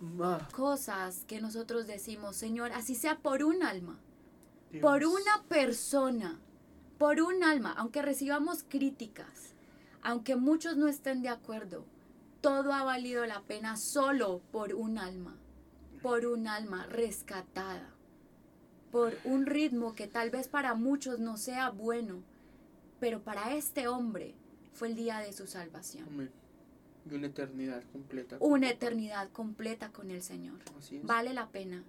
Ma, 0.00 0.48
Cosas 0.54 1.24
que 1.26 1.40
nosotros 1.40 1.86
decimos, 1.86 2.36
Señor, 2.36 2.72
así 2.72 2.94
sea 2.94 3.18
por 3.18 3.42
un 3.42 3.62
alma, 3.62 3.98
Dios. 4.70 4.80
por 4.80 5.04
una 5.04 5.42
persona, 5.48 6.40
por 6.98 7.20
un 7.20 7.42
alma, 7.44 7.74
aunque 7.76 8.00
recibamos 8.00 8.64
críticas, 8.66 9.54
aunque 10.02 10.36
muchos 10.36 10.76
no 10.76 10.88
estén 10.88 11.20
de 11.20 11.28
acuerdo, 11.28 11.84
todo 12.40 12.72
ha 12.72 12.84
valido 12.84 13.26
la 13.26 13.42
pena 13.42 13.76
solo 13.76 14.40
por 14.52 14.72
un 14.72 14.96
alma, 14.96 15.36
por 16.00 16.24
un 16.24 16.46
alma 16.46 16.86
rescatada, 16.86 17.90
por 18.90 19.18
un 19.24 19.44
ritmo 19.44 19.94
que 19.94 20.06
tal 20.06 20.30
vez 20.30 20.48
para 20.48 20.74
muchos 20.74 21.18
no 21.18 21.36
sea 21.36 21.70
bueno, 21.70 22.22
pero 23.00 23.20
para 23.20 23.54
este 23.54 23.88
hombre 23.88 24.34
fue 24.72 24.88
el 24.88 24.94
día 24.94 25.18
de 25.18 25.32
su 25.32 25.46
salvación. 25.46 26.06
Amén. 26.08 26.39
Y 27.08 27.14
una 27.14 27.28
eternidad 27.28 27.82
completa. 27.92 28.36
Una 28.40 28.70
eternidad 28.70 29.30
completa 29.30 29.90
con 29.90 30.10
el 30.10 30.22
Señor. 30.22 30.58
Así 30.78 30.96
es. 30.96 31.04
Vale 31.04 31.32
la 31.32 31.48
pena, 31.48 31.84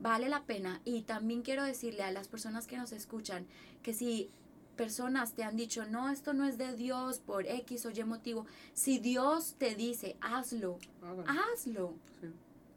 vale 0.00 0.28
la 0.28 0.44
pena. 0.44 0.80
Y 0.84 1.02
también 1.02 1.42
quiero 1.42 1.64
decirle 1.64 2.02
a 2.02 2.12
las 2.12 2.28
personas 2.28 2.66
que 2.66 2.76
nos 2.76 2.92
escuchan 2.92 3.46
que 3.82 3.94
si 3.94 4.30
personas 4.76 5.34
te 5.34 5.44
han 5.44 5.56
dicho, 5.56 5.84
no, 5.86 6.08
esto 6.08 6.32
no 6.32 6.46
es 6.46 6.56
de 6.56 6.74
Dios 6.74 7.18
por 7.18 7.46
X 7.46 7.84
o 7.86 7.90
Y 7.90 8.02
motivo. 8.04 8.46
Si 8.72 8.98
Dios 8.98 9.56
te 9.58 9.74
dice, 9.74 10.16
hazlo, 10.20 10.78
hazlo. 11.26 11.94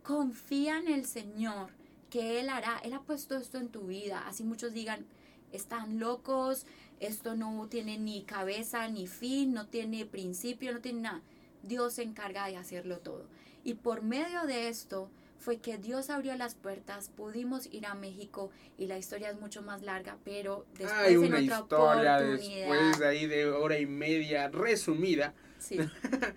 Confía 0.04 0.80
en 0.80 0.90
el 0.90 1.06
Señor, 1.06 1.70
que 2.10 2.42
Él 2.42 2.50
hará. 2.50 2.78
Él 2.84 2.92
ha 2.94 3.02
puesto 3.02 3.38
esto 3.38 3.58
en 3.58 3.70
tu 3.70 3.88
vida. 3.88 4.28
Así 4.28 4.44
muchos 4.44 4.74
digan, 4.74 5.06
están 5.54 6.00
locos, 6.00 6.66
esto 7.00 7.36
no 7.36 7.68
tiene 7.70 7.98
ni 7.98 8.24
cabeza 8.24 8.88
ni 8.90 9.08
fin, 9.08 9.54
no 9.54 9.68
tiene 9.68 10.06
principio, 10.06 10.74
no 10.74 10.82
tiene 10.82 11.02
nada. 11.02 11.22
Dios 11.64 11.94
se 11.94 12.04
encarga 12.04 12.48
de 12.48 12.58
hacerlo 12.58 13.00
todo. 13.00 13.26
Y 13.64 13.74
por 13.76 14.02
medio 14.04 14.44
de 14.46 14.68
esto 14.70 15.10
fue 15.40 15.58
que 15.58 15.78
Dios 15.78 16.10
abrió 16.10 16.36
las 16.36 16.56
puertas, 16.56 17.10
pudimos 17.10 17.68
ir 17.74 17.86
a 17.86 17.96
México 17.96 18.50
y 18.78 18.86
la 18.88 18.98
historia 18.98 19.30
es 19.30 19.40
mucho 19.40 19.62
más 19.62 19.82
larga, 19.82 20.18
pero 20.24 20.66
después 20.78 20.92
Hay 20.94 21.18
una 21.18 21.40
en 21.40 21.52
otra 21.52 21.60
historia 21.60 22.18
oportunidad. 22.18 22.68
después 22.70 23.00
de 23.00 23.08
ahí 23.08 23.26
de 23.28 23.50
hora 23.50 23.78
y 23.80 23.86
media 23.86 24.48
resumida, 24.50 25.34
Sí, 25.60 25.80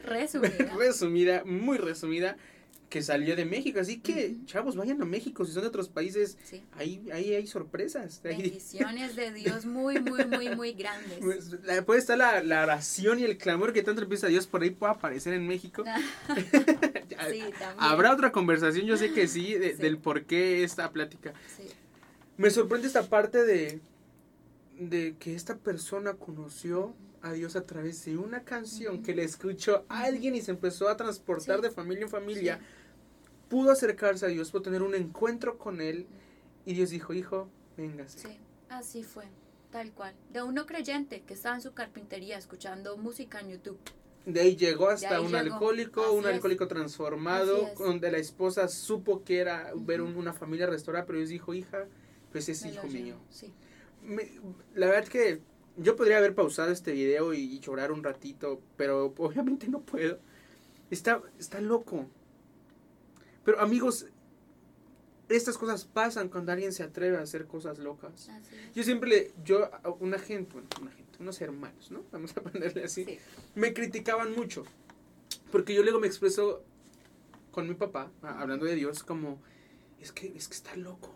resumida. 0.05 0.73
resumida, 0.77 1.43
muy 1.45 1.79
resumida, 1.79 2.37
que 2.89 3.03
salió 3.03 3.35
de 3.35 3.45
México. 3.45 3.81
Así 3.81 3.99
que, 3.99 4.37
chavos, 4.47 4.77
vayan 4.77 5.03
a 5.03 5.05
México. 5.05 5.45
Si 5.45 5.53
son 5.53 5.63
de 5.63 5.69
otros 5.69 5.89
países, 5.89 6.39
Sí. 6.45 6.63
ahí, 6.77 7.03
ahí 7.13 7.35
hay 7.35 7.47
sorpresas. 7.47 8.21
Bendiciones 8.25 9.17
de 9.17 9.33
Dios 9.33 9.67
muy, 9.67 10.01
muy, 10.01 10.25
muy, 10.25 10.55
muy 10.55 10.73
grandes. 10.73 11.19
Pues, 11.21 11.51
puede 11.85 11.99
estar 11.99 12.17
la, 12.17 12.43
la 12.43 12.63
oración 12.63 13.19
y 13.19 13.25
el 13.25 13.39
clamor 13.39 13.73
que 13.73 13.83
tanto 13.83 14.01
le 14.03 14.07
pide 14.07 14.27
a 14.27 14.29
Dios 14.31 14.47
por 14.47 14.63
ahí 14.63 14.71
puede 14.71 14.93
aparecer 14.93 15.35
en 15.35 15.47
México. 15.47 15.83
Sí, 17.31 17.41
también. 17.59 17.77
Habrá 17.79 18.13
otra 18.13 18.31
conversación, 18.33 18.85
yo 18.87 18.97
sé 18.97 19.13
que 19.13 19.27
sí, 19.27 19.55
de- 19.55 19.75
Sí. 19.77 19.83
del 19.83 19.99
por 19.99 20.25
qué 20.25 20.63
esta 20.65 20.91
plática. 20.91 21.33
Sí. 21.57 21.65
Me 22.37 22.51
sorprende 22.51 22.87
esta 22.87 23.09
parte 23.09 23.45
de, 23.45 23.81
de 24.79 25.15
que 25.19 25.35
esta 25.35 25.57
persona 25.57 26.15
conoció 26.15 26.95
a 27.23 27.33
Dios 27.33 27.57
a 27.57 27.65
través 27.65 28.05
de 28.05 28.17
una 28.19 28.43
canción 28.45 29.03
que 29.03 29.15
le 29.15 29.25
escuchó 29.25 29.85
a 29.89 30.03
alguien 30.03 30.35
y 30.35 30.43
se 30.43 30.51
empezó 30.51 30.89
a 30.89 30.97
transportar 30.97 31.57
Sí. 31.57 31.63
de 31.63 31.71
familia 31.71 32.03
en 32.03 32.11
familia. 32.11 32.59
Sí. 32.61 32.65
Pudo 33.49 33.71
acercarse 33.71 34.27
a 34.27 34.29
Dios, 34.29 34.51
pudo 34.51 34.63
tener 34.63 34.83
un 34.83 34.95
encuentro 34.95 35.59
con 35.59 35.81
Él 35.81 36.07
y 36.65 36.75
Dios 36.75 36.91
dijo, 36.91 37.13
hijo, 37.15 37.49
véngase. 37.77 38.19
Sí, 38.19 38.39
así 38.69 39.03
fue, 39.05 39.25
tal 39.71 39.93
cual. 39.93 40.15
De 40.33 40.43
uno 40.43 40.67
creyente 40.67 41.23
que 41.23 41.35
estaba 41.35 41.55
en 41.55 41.61
su 41.63 41.73
carpintería 41.73 42.39
escuchando 42.39 42.97
música 42.97 43.41
en 43.41 43.51
YouTube. 43.51 43.79
De 44.25 44.41
ahí 44.41 44.57
llegó 44.57 44.89
hasta 44.89 45.17
ahí 45.19 45.25
un 45.25 45.31
llegó. 45.31 45.39
alcohólico, 45.55 46.03
Así 46.05 46.15
un 46.17 46.25
es. 46.27 46.35
alcohólico 46.35 46.67
transformado, 46.67 47.71
donde 47.79 48.11
la 48.11 48.19
esposa 48.19 48.67
supo 48.67 49.23
que 49.23 49.39
era 49.39 49.73
ver 49.77 50.01
Ujú. 50.01 50.11
un- 50.11 50.17
una 50.17 50.33
familia 50.33 50.67
restaurada, 50.67 51.07
pero 51.07 51.19
Dios 51.19 51.31
dijo, 51.31 51.55
hija, 51.55 51.87
pues 52.33 52.49
es 52.49 52.63
Me 52.65 52.73
hijo 52.73 52.89
mío. 52.89 53.17
Sí. 53.31 53.53
Me- 54.03 54.29
la 54.75 54.87
verdad 54.87 55.07
que 55.09 55.41
yo 55.77 55.95
podría 55.95 56.19
haber 56.19 56.35
pausado 56.35 56.73
este 56.73 56.91
video 56.91 57.33
y, 57.35 57.39
y 57.39 57.61
llorar 57.61 57.93
un 57.93 58.03
ratito, 58.03 58.61
pero 58.77 59.15
obviamente 59.19 59.69
no 59.69 59.81
puedo. 59.83 60.19
Está, 60.91 61.23
está 61.39 61.61
loco. 61.61 62.07
Pero 63.47 63.61
amigos, 63.61 64.07
estas 65.29 65.57
cosas 65.57 65.85
pasan 65.85 66.29
cuando 66.29 66.51
alguien 66.51 66.73
se 66.73 66.83
atreve 66.83 67.17
a 67.17 67.21
hacer 67.21 67.47
cosas 67.47 67.79
locas. 67.79 68.29
Yo 68.75 68.83
siempre 68.83 69.09
le, 69.09 69.33
yo, 69.45 69.71
una 70.01 70.19
gente, 70.19 70.53
bueno, 70.53 70.69
una 70.83 70.91
gente, 70.91 71.17
unos 71.21 71.41
hermanos, 71.41 71.93
¿no? 71.93 72.03
Vamos 72.11 72.37
a 72.37 72.41
ponerle 72.43 72.83
así. 72.83 73.05
Sí. 73.05 73.19
Me 73.55 73.73
criticaban 73.73 74.35
mucho. 74.35 74.65
Porque 75.53 75.75
yo 75.75 75.85
luego 75.85 76.01
me 76.01 76.09
expreso 76.09 76.65
con 77.53 77.69
mi 77.69 77.75
papá, 77.75 78.11
hablando 78.21 78.67
de 78.67 78.75
Dios, 78.75 79.05
como, 79.05 79.41
es 80.01 80.11
que, 80.11 80.27
es 80.37 80.49
que 80.49 80.55
está 80.55 80.75
loco. 80.75 81.15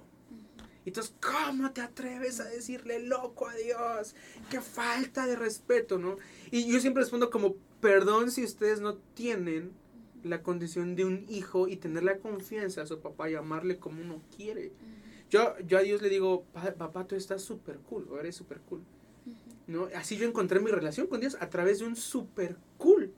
Y 0.84 0.90
entonces, 0.90 1.12
¿cómo 1.20 1.72
te 1.72 1.80
atreves 1.80 2.38
a 2.38 2.44
decirle 2.44 3.00
loco 3.00 3.48
a 3.48 3.54
Dios? 3.54 4.14
¡Qué 4.48 4.60
falta 4.60 5.26
de 5.26 5.34
respeto, 5.34 5.98
¿no? 5.98 6.16
Y 6.52 6.72
yo 6.72 6.80
siempre 6.80 7.02
respondo 7.02 7.28
como, 7.28 7.56
perdón 7.80 8.30
si 8.30 8.44
ustedes 8.44 8.80
no 8.80 8.94
tienen 8.94 9.72
la 10.24 10.42
condición 10.42 10.96
de 10.96 11.04
un 11.04 11.24
hijo 11.28 11.68
y 11.68 11.76
tener 11.76 12.02
la 12.04 12.18
confianza 12.18 12.82
a 12.82 12.86
su 12.86 13.00
papá 13.00 13.30
y 13.30 13.34
amarle 13.34 13.78
como 13.78 14.00
uno 14.02 14.22
quiere. 14.36 14.72
Yo, 15.30 15.54
yo 15.66 15.78
a 15.78 15.82
Dios 15.82 16.02
le 16.02 16.08
digo, 16.08 16.44
"Pa- 16.52 16.74
papá, 16.74 17.06
tú 17.06 17.14
estás 17.14 17.42
súper 17.42 17.78
cool, 17.78 18.06
o 18.10 18.18
eres 18.18 18.34
súper 18.36 18.60
cool. 18.68 18.82
¿no? 19.66 19.88
Así 19.94 20.16
yo 20.16 20.26
encontré 20.26 20.58
mi 20.58 20.70
relación 20.72 21.06
con 21.06 21.20
Dios 21.20 21.36
a 21.40 21.48
través 21.48 21.78
de 21.78 21.84
un 21.86 21.94
súper 21.94 22.56
cool. 22.76 23.12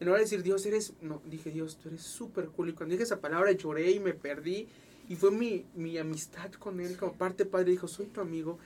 En 0.00 0.06
lugar 0.06 0.18
de 0.20 0.24
decir, 0.24 0.42
Dios, 0.42 0.64
eres, 0.64 0.94
no, 1.02 1.20
dije, 1.26 1.50
Dios, 1.50 1.76
tú 1.76 1.88
eres 1.90 2.00
súper 2.02 2.46
cool. 2.46 2.70
Y 2.70 2.72
cuando 2.72 2.92
dije 2.94 3.04
esa 3.04 3.20
palabra 3.20 3.52
lloré 3.52 3.90
y 3.90 4.00
me 4.00 4.14
perdí. 4.14 4.66
Y 5.08 5.16
fue 5.16 5.30
mi, 5.30 5.66
mi 5.74 5.98
amistad 5.98 6.50
con 6.52 6.80
Él, 6.80 6.96
como 6.96 7.12
parte 7.12 7.44
padre, 7.44 7.72
dijo, 7.72 7.86
soy 7.86 8.06
tu 8.06 8.20
amigo. 8.22 8.58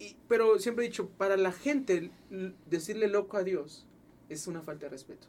Y, 0.00 0.16
pero 0.26 0.58
siempre 0.58 0.84
he 0.84 0.88
dicho, 0.88 1.08
para 1.08 1.36
la 1.36 1.52
gente, 1.52 2.10
decirle 2.68 3.06
loco 3.08 3.36
a 3.36 3.44
Dios 3.44 3.86
es 4.28 4.46
una 4.48 4.60
falta 4.60 4.86
de 4.86 4.90
respeto. 4.90 5.28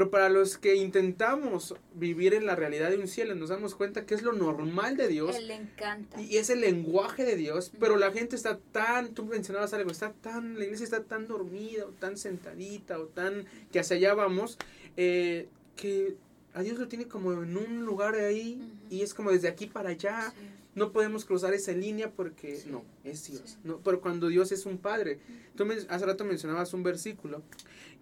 Pero 0.00 0.10
para 0.10 0.30
los 0.30 0.56
que 0.56 0.76
intentamos 0.76 1.74
vivir 1.94 2.32
en 2.32 2.46
la 2.46 2.56
realidad 2.56 2.88
de 2.88 2.96
un 2.96 3.06
cielo, 3.06 3.34
nos 3.34 3.50
damos 3.50 3.74
cuenta 3.74 4.06
que 4.06 4.14
es 4.14 4.22
lo 4.22 4.32
normal 4.32 4.96
de 4.96 5.08
Dios. 5.08 5.36
Él 5.36 5.48
le 5.48 5.56
encanta. 5.56 6.18
Y 6.22 6.38
es 6.38 6.48
el 6.48 6.62
lenguaje 6.62 7.22
de 7.22 7.36
Dios, 7.36 7.70
pero 7.78 7.98
la 7.98 8.10
gente 8.10 8.34
está 8.34 8.58
tan, 8.72 9.12
tú 9.12 9.26
mencionabas 9.26 9.74
algo, 9.74 9.90
está 9.90 10.14
tan, 10.14 10.58
la 10.58 10.64
iglesia 10.64 10.84
está 10.84 11.04
tan 11.04 11.26
dormida, 11.28 11.84
o 11.84 11.90
tan 11.90 12.16
sentadita, 12.16 12.98
o 12.98 13.08
tan, 13.08 13.44
que 13.70 13.78
hacia 13.80 13.96
allá 13.96 14.14
vamos, 14.14 14.56
eh, 14.96 15.48
que 15.76 16.16
a 16.54 16.62
Dios 16.62 16.78
lo 16.78 16.88
tiene 16.88 17.04
como 17.06 17.34
en 17.34 17.58
un 17.58 17.84
lugar 17.84 18.14
ahí, 18.14 18.54
Ujú. 18.58 18.94
y 18.94 19.02
es 19.02 19.12
como 19.12 19.32
desde 19.32 19.48
aquí 19.48 19.66
para 19.66 19.90
allá, 19.90 20.32
Sí. 20.34 20.46
no 20.76 20.92
podemos 20.92 21.26
cruzar 21.26 21.52
esa 21.52 21.72
línea 21.72 22.10
porque 22.10 22.56
Sí. 22.56 22.70
no, 22.70 22.84
es 23.04 23.26
Dios, 23.26 23.42
Sí. 23.44 23.56
no, 23.64 23.80
pero 23.84 24.00
cuando 24.00 24.28
Dios 24.28 24.50
es 24.50 24.64
un 24.64 24.78
padre, 24.78 25.18
tú 25.56 25.66
hace 25.90 26.06
rato 26.06 26.24
mencionabas 26.24 26.72
un 26.72 26.84
versículo 26.84 27.42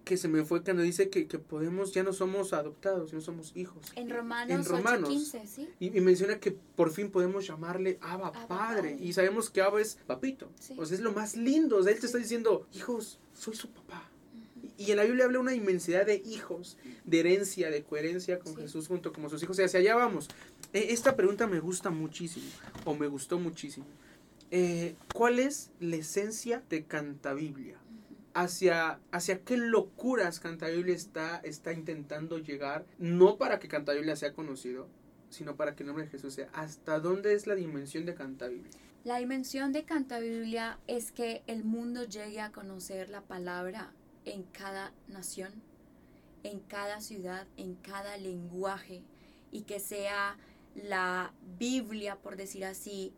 que 0.03 0.17
se 0.17 0.27
me 0.27 0.43
fue 0.43 0.63
cuando 0.63 0.81
dice 0.83 1.09
que, 1.09 1.27
que 1.27 1.39
podemos, 1.39 1.93
ya 1.93 2.03
no 2.03 2.13
somos 2.13 2.53
adoptados, 2.53 3.13
no 3.13 3.21
somos 3.21 3.51
hijos. 3.55 3.85
En 3.95 4.09
Romanos, 4.09 4.67
Romanos. 4.67 5.09
8:15, 5.09 5.45
¿sí? 5.47 5.69
Y, 5.79 5.97
y 5.97 6.01
menciona 6.01 6.39
que 6.39 6.51
por 6.51 6.91
fin 6.91 7.11
podemos 7.11 7.45
llamarle 7.45 7.97
Abba, 8.01 8.27
Abba 8.27 8.47
Padre. 8.47 8.91
Padre. 8.91 8.97
Y 8.99 9.13
sabemos 9.13 9.49
que 9.49 9.61
Abba 9.61 9.81
es 9.81 9.97
papito. 10.07 10.49
Sí. 10.59 10.75
O 10.77 10.85
sea, 10.85 10.95
es 10.95 11.01
lo 11.01 11.11
más 11.11 11.35
lindo. 11.35 11.77
O 11.77 11.83
sea, 11.83 11.91
él 11.93 11.99
te 11.99 12.05
está 12.07 12.17
diciendo, 12.17 12.67
hijos, 12.73 13.19
soy 13.33 13.55
su 13.55 13.69
papá. 13.69 14.09
Y 14.77 14.91
en 14.91 14.97
la 14.97 15.03
Biblia 15.03 15.25
habla 15.25 15.39
una 15.39 15.53
inmensidad 15.53 16.05
de 16.05 16.21
hijos, 16.25 16.77
de 17.03 17.19
herencia, 17.19 17.69
de 17.69 17.83
coherencia 17.83 18.39
con 18.39 18.55
Sí. 18.55 18.61
Jesús 18.61 18.87
junto 18.87 19.11
como 19.11 19.29
sus 19.29 19.43
hijos. 19.43 19.59
Y 19.59 19.63
hacia 19.63 19.81
allá 19.81 19.95
vamos. 19.95 20.29
Eh, 20.71 20.87
esta 20.91 21.15
pregunta 21.17 21.47
me 21.47 21.59
gusta 21.59 21.89
muchísimo, 21.89 22.45
o 22.85 22.95
me 22.95 23.07
gustó 23.07 23.37
muchísimo. 23.39 23.85
Eh, 24.51 24.95
¿Cuál 25.13 25.39
es 25.39 25.69
la 25.81 25.97
esencia 25.97 26.63
de 26.69 26.85
Cantabiblia? 26.85 27.77
Hacia, 28.33 28.99
hacia 29.11 29.43
qué 29.43 29.57
locuras 29.57 30.39
Cantabiblia 30.39 30.95
está, 30.95 31.37
está 31.37 31.73
intentando 31.73 32.37
llegar, 32.37 32.85
no 32.97 33.37
para 33.37 33.59
que 33.59 33.67
Cantabiblia 33.67 34.15
sea 34.15 34.33
conocido, 34.33 34.87
sino 35.29 35.55
para 35.55 35.75
que 35.75 35.83
el 35.83 35.87
nombre 35.87 36.05
de 36.05 36.11
Jesús 36.11 36.35
sea. 36.35 36.49
¿Hasta 36.53 36.99
dónde 36.99 37.33
es 37.33 37.47
la 37.47 37.55
dimensión 37.55 38.05
de 38.05 38.13
Cantabiblia? 38.13 38.71
La 39.05 39.17
dimensión 39.17 39.71
de 39.71 39.85
Canta 39.85 40.19
Biblia 40.19 40.77
es 40.85 41.13
que 41.13 41.41
el 41.47 41.63
mundo 41.63 42.03
llegue 42.03 42.41
a 42.41 42.51
conocer 42.51 43.09
la 43.09 43.21
palabra 43.21 43.93
en 44.25 44.43
cada 44.43 44.91
nación, 45.07 45.53
en 46.43 46.59
cada 46.59 46.99
ciudad, 46.99 47.47
en 47.55 47.75
cada 47.75 48.17
lenguaje 48.17 49.01
y 49.51 49.61
que 49.61 49.79
sea 49.79 50.37
la 50.75 51.33
Biblia, 51.57 52.17
por 52.17 52.35
decir 52.35 52.65
así, 52.65 53.13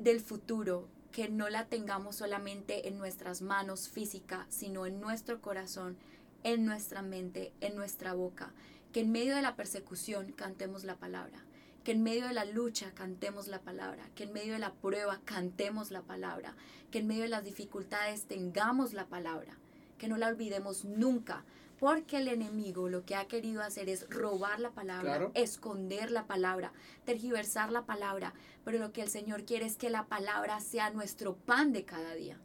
del 0.00 0.20
futuro, 0.20 0.88
que 1.16 1.30
no 1.30 1.48
la 1.48 1.64
tengamos 1.64 2.16
solamente 2.16 2.88
en 2.88 2.98
nuestras 2.98 3.40
manos 3.40 3.88
física, 3.88 4.44
sino 4.50 4.84
en 4.84 5.00
nuestro 5.00 5.40
corazón, 5.40 5.96
en 6.42 6.66
nuestra 6.66 7.00
mente, 7.00 7.54
en 7.62 7.74
nuestra 7.74 8.12
boca, 8.12 8.52
que 8.92 9.00
en 9.00 9.12
medio 9.12 9.34
de 9.34 9.40
la 9.40 9.56
persecución 9.56 10.32
cantemos 10.32 10.84
la 10.84 10.96
palabra, 10.96 11.42
que 11.84 11.92
en 11.92 12.02
medio 12.02 12.28
de 12.28 12.34
la 12.34 12.44
lucha 12.44 12.92
cantemos 12.92 13.48
la 13.48 13.62
palabra, 13.62 14.10
que 14.14 14.24
en 14.24 14.34
medio 14.34 14.52
de 14.52 14.58
la 14.58 14.74
prueba 14.74 15.22
cantemos 15.24 15.90
la 15.90 16.02
palabra, 16.02 16.54
que 16.90 16.98
en 16.98 17.06
medio 17.06 17.22
de 17.22 17.30
las 17.30 17.44
dificultades 17.44 18.26
tengamos 18.26 18.92
la 18.92 19.06
palabra, 19.06 19.56
que 19.96 20.08
no 20.08 20.18
la 20.18 20.28
olvidemos 20.28 20.84
nunca, 20.84 21.46
porque 21.78 22.18
el 22.18 22.28
enemigo 22.28 22.88
lo 22.88 23.04
que 23.04 23.14
ha 23.16 23.26
querido 23.28 23.62
hacer 23.62 23.88
es 23.88 24.08
robar 24.08 24.60
la 24.60 24.70
palabra, 24.70 25.02
Claro. 25.16 25.30
esconder 25.34 26.10
la 26.10 26.26
palabra, 26.26 26.72
tergiversar 27.04 27.70
la 27.70 27.84
palabra, 27.86 28.32
pero 28.64 28.78
lo 28.78 28.92
que 28.92 29.02
el 29.02 29.08
Señor 29.10 29.44
quiere 29.44 29.66
es 29.66 29.76
que 29.76 29.90
la 29.90 30.06
palabra 30.06 30.60
sea 30.60 30.90
nuestro 30.90 31.36
pan 31.36 31.72
de 31.72 31.84
cada 31.84 32.14
día. 32.14 32.38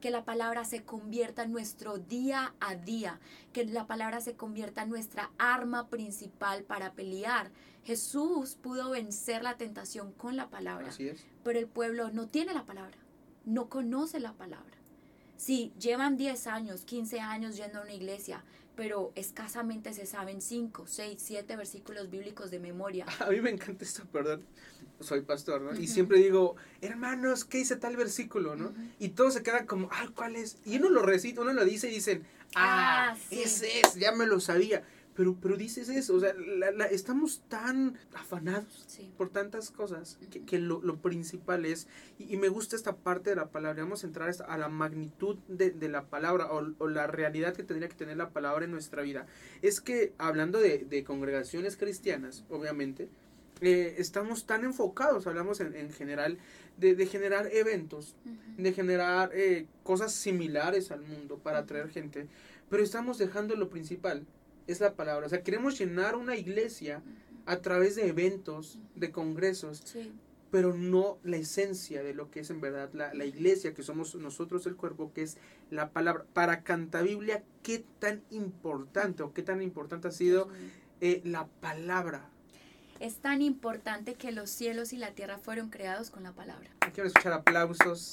Que 0.00 0.10
la 0.10 0.24
palabra 0.24 0.64
se 0.64 0.82
convierta 0.82 1.44
en 1.44 1.52
nuestro 1.52 1.98
día 1.98 2.54
a 2.60 2.74
día, 2.74 3.20
que 3.52 3.64
la 3.64 3.86
palabra 3.86 4.20
se 4.20 4.34
convierta 4.34 4.82
en 4.82 4.90
nuestra 4.90 5.30
arma 5.38 5.88
principal 5.88 6.64
para 6.64 6.92
pelear. 6.92 7.50
Jesús 7.84 8.56
pudo 8.60 8.90
vencer 8.90 9.42
la 9.44 9.56
tentación 9.56 10.12
con 10.12 10.36
la 10.36 10.50
palabra, 10.50 10.88
Así 10.88 11.08
es. 11.08 11.24
pero 11.44 11.58
el 11.58 11.66
pueblo 11.68 12.10
no 12.10 12.26
tiene 12.28 12.52
la 12.52 12.64
palabra, 12.66 12.96
no 13.44 13.68
conoce 13.68 14.18
la 14.20 14.32
palabra. 14.32 14.76
Si 15.42 15.72
llevan 15.76 16.16
10 16.16 16.46
años, 16.46 16.84
15 16.84 17.18
años 17.18 17.56
yendo 17.56 17.80
a 17.80 17.82
una 17.82 17.92
iglesia, 17.92 18.44
pero 18.76 19.10
escasamente 19.16 19.92
se 19.92 20.06
saben 20.06 20.40
5, 20.40 20.84
6, 20.86 21.20
7 21.20 21.56
versículos 21.56 22.10
bíblicos 22.10 22.52
de 22.52 22.60
memoria. 22.60 23.06
A 23.18 23.28
mí 23.28 23.40
me 23.40 23.50
encanta 23.50 23.84
esto, 23.84 24.04
perdón. 24.12 24.44
Soy 25.00 25.22
pastor, 25.22 25.60
¿no? 25.60 25.72
Y 25.72 25.78
Ujú. 25.78 25.86
siempre 25.94 26.18
digo, 26.18 26.54
hermanos, 26.80 27.44
¿qué 27.44 27.58
dice 27.58 27.74
tal 27.74 27.96
versículo, 27.96 28.54
no? 28.54 28.66
Ujú. 28.66 28.76
Y 29.00 29.08
todos 29.08 29.34
se 29.34 29.42
quedan 29.42 29.66
como, 29.66 29.88
ah, 29.90 30.06
¿cuál 30.14 30.36
es? 30.36 30.58
Y 30.64 30.76
uno 30.76 30.90
lo 30.90 31.02
recita, 31.02 31.40
uno 31.40 31.52
lo 31.52 31.64
dice 31.64 31.90
y 31.90 31.94
dicen, 31.94 32.24
ah, 32.54 33.10
Ah, 33.10 33.16
sí. 33.28 33.40
ese 33.42 33.80
es, 33.80 33.96
ya 33.96 34.12
me 34.12 34.26
lo 34.26 34.38
sabía. 34.38 34.84
Pero, 35.14 35.36
pero 35.42 35.58
dices 35.58 35.90
eso, 35.90 36.14
o 36.16 36.20
sea, 36.20 36.32
la- 36.34 36.70
la- 36.70 36.86
estamos 36.86 37.42
tan 37.48 37.98
afanados 38.14 38.84
Sí. 38.86 39.12
por 39.18 39.28
tantas 39.28 39.70
cosas 39.70 40.18
que, 40.30 40.42
que 40.42 40.58
lo, 40.58 40.80
lo 40.80 40.96
principal 41.02 41.66
es, 41.66 41.86
y, 42.18 42.32
y 42.32 42.36
me 42.38 42.48
gusta 42.48 42.76
esta 42.76 42.96
parte 42.96 43.28
de 43.30 43.36
la 43.36 43.50
palabra, 43.50 43.82
vamos 43.82 44.04
a 44.04 44.06
entrar 44.06 44.32
a 44.48 44.56
la 44.58 44.68
magnitud 44.70 45.36
de, 45.48 45.70
de 45.70 45.88
la 45.90 46.06
palabra 46.06 46.50
o, 46.50 46.66
o 46.78 46.88
la 46.88 47.06
realidad 47.08 47.54
que 47.54 47.62
tendría 47.62 47.90
que 47.90 47.94
tener 47.96 48.16
la 48.16 48.30
palabra 48.30 48.64
en 48.64 48.70
nuestra 48.70 49.02
vida. 49.02 49.26
Es 49.60 49.82
que 49.82 50.14
hablando 50.16 50.58
de, 50.60 50.78
de 50.78 51.04
congregaciones 51.04 51.76
cristianas, 51.76 52.44
obviamente, 52.48 53.10
eh, 53.60 53.96
estamos 53.98 54.46
tan 54.46 54.64
enfocados, 54.64 55.26
hablamos 55.26 55.60
en, 55.60 55.76
en 55.76 55.90
general, 55.92 56.38
de, 56.78 56.94
de 56.94 57.06
generar 57.06 57.48
eventos, 57.52 58.16
de 58.56 58.72
generar 58.72 59.30
eh, 59.34 59.66
cosas 59.84 60.12
similares 60.12 60.90
al 60.90 61.02
mundo 61.02 61.38
para 61.38 61.58
atraer 61.58 61.90
gente, 61.90 62.26
pero 62.70 62.82
estamos 62.82 63.18
dejando 63.18 63.54
lo 63.56 63.68
principal, 63.68 64.26
es 64.66 64.80
la 64.80 64.94
palabra. 64.94 65.26
O 65.26 65.28
sea, 65.28 65.42
queremos 65.42 65.78
llenar 65.78 66.16
una 66.16 66.36
iglesia 66.36 67.02
a 67.46 67.56
través 67.58 67.96
de 67.96 68.06
eventos, 68.08 68.78
de 68.94 69.10
congresos, 69.10 69.82
Sí. 69.84 70.12
pero 70.50 70.74
no 70.74 71.18
la 71.24 71.38
esencia 71.38 72.02
de 72.02 72.14
lo 72.14 72.30
que 72.30 72.40
es 72.40 72.50
en 72.50 72.60
verdad 72.60 72.90
la, 72.92 73.12
la 73.14 73.24
iglesia, 73.24 73.74
que 73.74 73.82
somos 73.82 74.14
nosotros 74.14 74.66
el 74.66 74.76
cuerpo, 74.76 75.12
que 75.12 75.22
es 75.22 75.38
la 75.70 75.90
palabra. 75.90 76.24
Para 76.34 76.62
Cantabiblia, 76.62 77.42
¿qué 77.62 77.84
tan 77.98 78.22
importante 78.30 79.22
o 79.22 79.32
qué 79.32 79.42
tan 79.42 79.62
importante 79.62 80.08
ha 80.08 80.12
sido 80.12 80.48
eh, 81.00 81.20
la 81.24 81.46
palabra? 81.60 82.28
Es 83.00 83.16
tan 83.16 83.42
importante 83.42 84.14
que 84.14 84.30
los 84.30 84.48
cielos 84.50 84.92
y 84.92 84.96
la 84.96 85.10
tierra 85.12 85.38
fueron 85.38 85.70
creados 85.70 86.10
con 86.10 86.22
la 86.22 86.32
palabra. 86.32 86.70
Quiero 86.94 87.08
escuchar 87.08 87.32
aplausos. 87.32 88.10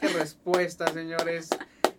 Qué 0.00 0.08
respuesta, 0.08 0.92
señores. 0.92 1.48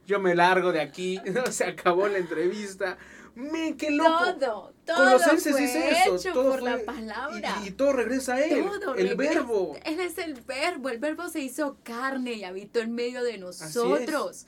Yo 0.05 0.19
me 0.19 0.35
largo 0.35 0.73
de 0.73 0.81
aquí. 0.81 1.21
Se 1.51 1.63
acabó 1.63 2.09
la 2.09 2.17
entrevista. 2.17 2.97
Men, 3.35 3.75
qué 3.77 3.89
loco. 3.91 4.09
Todo, 4.39 4.73
todo 4.85 4.95
Colosenses 4.97 5.51
fue 5.53 5.61
dice 5.61 5.89
eso. 6.03 6.15
hecho 6.17 6.33
todo 6.33 6.51
por 6.51 6.59
fue- 6.59 6.69
la 6.69 6.85
palabra. 6.85 7.55
Y, 7.63 7.67
y 7.67 7.71
todo 7.71 7.93
regresa 7.93 8.35
a 8.35 8.41
él. 8.43 8.63
Todo 8.79 8.95
el 8.95 9.09
regresa- 9.09 9.33
verbo. 9.39 9.75
Él 9.83 9.99
es 9.99 10.17
el 10.19 10.35
verbo, 10.41 10.89
el 10.89 10.99
verbo 10.99 11.27
se 11.29 11.39
hizo 11.39 11.77
carne 11.83 12.33
y 12.33 12.43
habitó 12.43 12.79
en 12.79 12.93
medio 12.93 13.23
de 13.23 13.37
nosotros. 13.39 14.45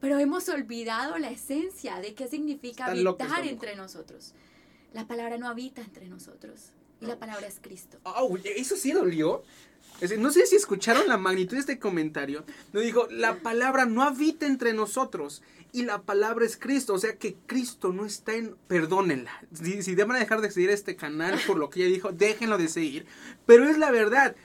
Pero 0.00 0.18
hemos 0.18 0.48
olvidado 0.48 1.18
la 1.18 1.30
esencia 1.30 1.98
de 2.00 2.14
qué 2.14 2.28
significa 2.28 2.86
habitar 2.86 3.46
entre 3.46 3.74
nosotros. 3.76 4.34
La 4.92 5.06
palabra 5.06 5.38
no 5.38 5.48
habita 5.48 5.80
entre 5.82 6.06
nosotros 6.08 6.72
y 7.00 7.06
la 7.06 7.18
palabra 7.18 7.46
es 7.46 7.58
Cristo. 7.60 7.98
Au, 8.04 8.36
eso 8.56 8.76
sí 8.76 8.92
dolió. 8.92 9.42
No 10.18 10.30
sé 10.30 10.46
si 10.46 10.54
escucharon 10.56 11.08
la 11.08 11.16
magnitud 11.18 11.54
de 11.54 11.60
este 11.60 11.78
comentario. 11.78 12.44
No 12.72 12.80
dijo, 12.80 13.08
la 13.10 13.40
palabra 13.40 13.84
no 13.84 14.02
habita 14.04 14.46
entre 14.46 14.72
nosotros 14.72 15.42
y 15.72 15.82
la 15.82 16.02
palabra 16.02 16.44
es 16.46 16.56
Cristo. 16.56 16.94
O 16.94 16.98
sea 16.98 17.16
que 17.16 17.34
Cristo 17.46 17.92
no 17.92 18.04
está 18.06 18.34
en... 18.34 18.54
Perdónenla. 18.68 19.32
Si, 19.52 19.82
si 19.82 19.94
van 19.96 20.12
a 20.12 20.18
dejar 20.20 20.40
de 20.40 20.50
seguir 20.52 20.70
este 20.70 20.94
canal 20.94 21.38
por 21.48 21.56
lo 21.58 21.68
que 21.68 21.80
ella 21.80 21.92
dijo, 21.94 22.12
déjenlo 22.12 22.58
de 22.58 22.68
seguir. 22.68 23.06
Pero 23.44 23.68
es 23.68 23.76
la 23.78 23.90
verdad. 23.90 24.36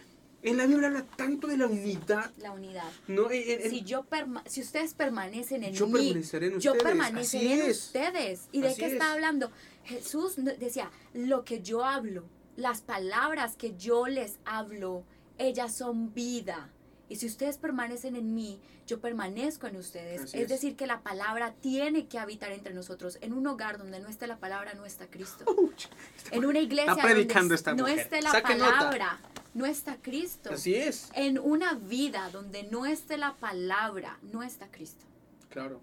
En 0.41 0.57
la 0.57 0.65
Biblia 0.65 0.87
habla 0.87 1.05
tanto 1.15 1.47
de 1.47 1.55
la 1.57 1.67
unidad. 1.67 2.31
La 2.39 2.51
unidad. 2.51 2.91
¿no? 3.07 3.29
En- 3.31 3.61
en- 3.61 3.69
Si 3.69 3.83
yo 3.83 4.03
perma- 4.09 4.43
si 4.47 4.61
ustedes 4.61 4.93
permanecen 4.95 5.63
en 5.63 5.73
yo 5.73 5.85
mí, 5.87 5.93
permaneceré 5.93 6.47
en 6.47 6.59
yo 6.59 6.71
ustedes. 6.71 6.83
permaneceré 6.83 7.45
Así 7.53 7.61
en 7.61 7.69
es. 7.69 7.77
ustedes. 7.77 8.41
¿Y 8.51 8.61
de 8.61 8.67
Así 8.69 8.79
qué 8.79 8.85
es. 8.87 8.93
está 8.93 9.13
hablando? 9.13 9.51
Jesús 9.85 10.33
decía, 10.59 10.89
lo 11.13 11.45
que 11.45 11.61
yo 11.61 11.85
hablo, 11.85 12.25
las 12.55 12.81
palabras 12.81 13.55
que 13.55 13.75
yo 13.77 14.07
les 14.07 14.39
hablo, 14.45 15.03
ellas 15.37 15.73
son 15.73 16.13
vida. 16.13 16.69
Y 17.09 17.17
si 17.17 17.25
ustedes 17.25 17.57
permanecen 17.57 18.15
en 18.15 18.33
mí, 18.33 18.59
yo 18.87 18.99
permanezco 18.99 19.67
en 19.67 19.77
ustedes. 19.77 20.21
Es, 20.21 20.33
es. 20.33 20.49
decir, 20.49 20.75
que 20.75 20.87
la 20.87 21.01
palabra 21.01 21.53
tiene 21.61 22.07
que 22.07 22.19
habitar 22.19 22.51
entre 22.51 22.73
nosotros. 22.73 23.17
En 23.21 23.33
un 23.33 23.45
hogar 23.47 23.77
donde 23.77 23.99
no 23.99 24.09
esté 24.09 24.27
la 24.27 24.37
palabra, 24.37 24.73
no 24.73 24.85
está 24.85 25.07
Cristo. 25.07 25.45
En 26.31 26.45
una 26.45 26.59
iglesia 26.59 26.93
Está 26.93 27.03
predicando 27.03 27.41
donde 27.41 27.55
esta 27.55 27.73
no 27.75 27.87
esté 27.87 28.21
la 28.21 28.31
Saque 28.31 28.55
nota. 28.55 28.71
palabra, 28.71 29.19
no 29.53 29.65
está 29.65 29.97
Cristo. 30.01 30.51
Así 30.51 30.73
es. 30.73 31.09
En 31.13 31.37
una 31.37 31.75
vida 31.75 32.29
donde 32.31 32.63
no 32.63 32.85
esté 32.85 33.17
la 33.17 33.35
palabra, 33.35 34.17
no 34.23 34.41
está 34.41 34.67
Cristo. 34.71 35.05
Claro. 35.49 35.81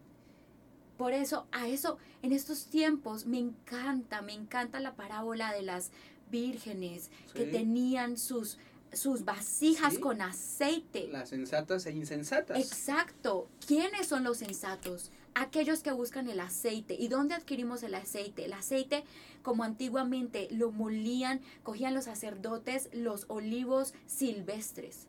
Por 0.97 1.13
eso, 1.13 1.47
a 1.53 1.69
eso, 1.69 1.99
en 2.23 2.33
estos 2.33 2.67
tiempos 2.67 3.27
me 3.27 3.39
encanta, 3.39 4.21
me 4.23 4.33
encanta 4.33 4.81
la 4.81 4.97
parábola 4.97 5.53
de 5.53 5.63
las 5.63 5.93
vírgenes 6.31 7.11
que 7.35 7.45
tenían 7.45 8.17
sus, 8.17 8.59
sus 8.93 9.25
vasijas 9.25 9.95
Sí. 9.95 10.01
con 10.01 10.21
aceite. 10.23 11.09
Las 11.11 11.29
sensatas 11.31 11.87
e 11.87 11.93
insensatas. 11.93 12.59
Exacto. 12.59 13.49
¿Quiénes 13.67 14.07
son 14.07 14.25
los 14.25 14.39
sensatos? 14.39 15.11
Aquellos 15.35 15.81
que 15.83 15.93
buscan 15.93 16.29
el 16.29 16.41
aceite. 16.41 16.95
¿Y 16.99 17.07
dónde 17.09 17.35
adquirimos 17.35 17.83
el 17.85 17.95
aceite? 17.95 18.47
El 18.47 18.53
aceite, 18.53 19.05
como 19.43 19.63
antiguamente 19.63 20.49
lo 20.51 20.73
molían, 20.73 21.41
cogían 21.63 21.95
los 21.95 22.05
sacerdotes 22.07 22.89
los 22.93 23.27
olivos 23.29 23.95
silvestres. 24.07 25.07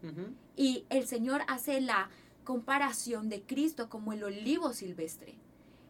Y 0.56 0.86
el 0.90 1.08
Señor 1.08 1.42
hace 1.48 1.82
la 1.82 2.10
comparación 2.44 3.30
de 3.30 3.42
Cristo 3.42 3.90
como 3.90 4.14
el 4.14 4.24
olivo 4.24 4.74
silvestre. 4.74 5.36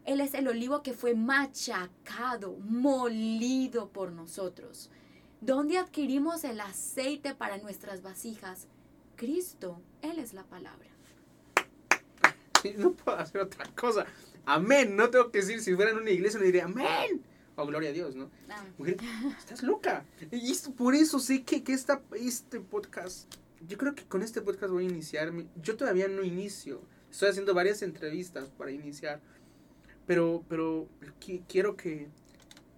Él 0.06 0.22
es 0.22 0.34
el 0.34 0.48
olivo 0.48 0.82
que 0.82 0.94
fue 0.94 1.14
machacado, 1.14 2.54
molido 2.64 3.90
por 3.90 4.12
nosotros. 4.14 4.90
¿Dónde 5.42 5.78
adquirimos 5.78 6.44
el 6.44 6.60
aceite 6.62 7.34
para 7.36 7.58
nuestras 7.58 8.02
vasijas? 8.02 8.68
Cristo, 9.16 9.82
Él 10.02 10.20
es 10.20 10.34
la 10.34 10.44
palabra. 10.44 10.88
Sí, 12.62 12.76
no 12.78 12.92
puedo 12.94 13.18
hacer 13.18 13.42
otra 13.42 13.66
cosa. 13.76 14.06
Amén. 14.46 14.96
No 14.96 15.10
tengo 15.10 15.32
que 15.32 15.40
decir, 15.40 15.62
si 15.62 15.74
fuera 15.76 15.90
en 15.90 15.98
una 15.98 16.12
iglesia, 16.12 16.40
le 16.40 16.46
diría 16.46 16.66
amén. 16.66 17.24
O 17.56 17.66
gloria 17.66 17.90
a 17.90 17.92
Dios, 17.92 18.16
¿no? 18.16 18.30
Ah, 18.50 18.64
Mujer, 18.78 18.98
estás 19.40 19.64
loca. 19.64 20.06
Y 20.30 20.52
esto- 20.52 20.72
por 20.72 20.94
eso 20.94 21.18
sé 21.18 21.42
que, 21.44 21.64
que 21.64 21.74
esta, 21.74 22.04
este 22.16 22.60
podcast, 22.60 23.28
yo 23.68 23.80
creo 23.80 23.96
que 23.96 24.06
con 24.06 24.22
este 24.22 24.42
podcast 24.44 24.72
voy 24.72 24.86
a 24.86 24.90
iniciar. 24.90 25.34
Yo 25.60 25.76
todavía 25.76 26.08
no 26.08 26.24
inicio. 26.24 26.84
Estoy 27.10 27.30
haciendo 27.30 27.56
varias 27.56 27.82
entrevistas 27.82 28.50
para 28.56 28.70
iniciar. 28.70 29.20
Pero, 30.06 30.44
pero 30.48 30.88
qui- 31.20 31.42
quiero 31.48 31.76
que, 31.76 32.10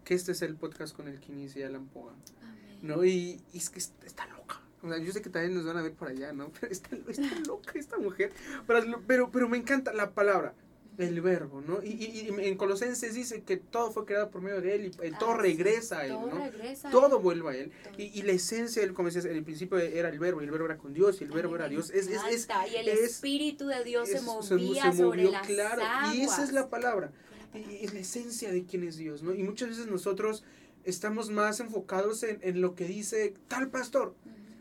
que 0.04 0.14
este 0.14 0.34
sea 0.36 0.48
el 0.48 0.56
podcast 0.56 0.96
con 0.96 1.08
el 1.08 1.20
que 1.20 1.32
inicie 1.32 1.66
Alan 1.66 1.90
amén. 1.96 2.80
¿no? 2.82 3.06
Y, 3.06 3.42
y 3.54 3.58
es 3.58 3.70
que 3.70 3.80
está, 3.80 4.06
está 4.06 4.28
loca. 4.28 4.62
O 4.82 4.90
sea, 4.90 4.98
yo 4.98 5.12
sé 5.14 5.22
que 5.22 5.30
también 5.30 5.56
nos 5.56 5.66
van 5.66 5.78
a 5.78 5.82
ver 5.82 5.94
por 5.94 6.10
allá, 6.10 6.34
¿no? 6.34 6.52
Pero 6.60 6.72
está, 6.72 6.90
está 7.08 7.40
loca 7.48 7.72
esta 7.76 7.98
mujer. 7.98 8.32
Pero, 8.68 9.02
pero, 9.08 9.32
pero 9.32 9.48
me 9.50 9.58
encanta 9.58 9.94
la 9.94 10.12
palabra, 10.12 10.54
el 10.98 11.22
verbo, 11.22 11.62
¿no? 11.62 11.82
Y, 11.82 11.88
y- 11.92 12.30
y 12.30 12.48
en 12.48 12.58
Colosenses 12.58 13.14
dice 13.14 13.42
que 13.44 13.56
todo 13.58 13.92
fue 13.92 14.06
creado 14.06 14.30
por 14.30 14.42
medio 14.42 14.60
de 14.62 14.76
él 14.76 14.86
y 14.88 14.90
todo 15.18 15.32
Ah, 15.32 15.36
sí. 15.38 15.42
regresa 15.42 16.00
a 16.00 16.06
él, 16.06 16.12
Todo 16.12 16.28
¿no? 16.28 16.38
regresa 16.52 16.90
Todo 16.92 17.20
vuelve 17.22 17.50
a 17.50 17.56
él. 17.56 17.72
Todo. 17.84 17.94
Y, 17.98 18.04
y 18.20 18.22
la 18.24 18.34
esencia, 18.34 18.84
él, 18.84 18.94
como 18.94 19.08
decías, 19.08 19.24
el 19.26 19.42
principio 19.44 19.78
era 19.80 20.10
el 20.10 20.20
verbo, 20.20 20.42
y 20.42 20.46
el 20.46 20.52
verbo 20.52 20.66
era 20.66 20.78
con 20.78 20.94
Dios, 20.94 21.22
y 21.22 21.24
el 21.24 21.32
verbo 21.32 21.56
era 21.56 21.70
Dios. 21.70 21.90
Es, 21.92 22.08
es, 22.08 22.22
es, 22.30 22.48
y 22.72 22.76
el 22.76 22.90
es- 22.90 23.00
Espíritu 23.00 23.68
de 23.68 23.84
Dios 23.86 24.10
se 24.10 24.18
es- 24.18 24.24
movía 24.24 24.92
sobre 24.92 25.24
las 25.32 25.48
claro. 25.48 25.82
aguas. 25.82 26.14
Y 26.16 26.24
esa 26.24 26.44
es 26.44 26.52
la 26.52 26.70
palabra. 26.70 27.12
Es 27.54 27.94
la 27.94 28.00
esencia 28.00 28.52
de 28.52 28.66
quién 28.66 28.84
es 28.84 28.98
Dios, 28.98 29.24
¿no? 29.24 29.34
Y 29.34 29.44
muchas 29.44 29.70
veces 29.70 29.88
nosotros 29.88 30.44
estamos 30.84 31.30
más 31.30 31.60
enfocados 31.60 32.24
en, 32.24 32.40
en 32.42 32.62
lo 32.62 32.76
que 32.76 32.86
dice 32.86 33.34
tal 33.48 33.70
pastor, 33.70 34.16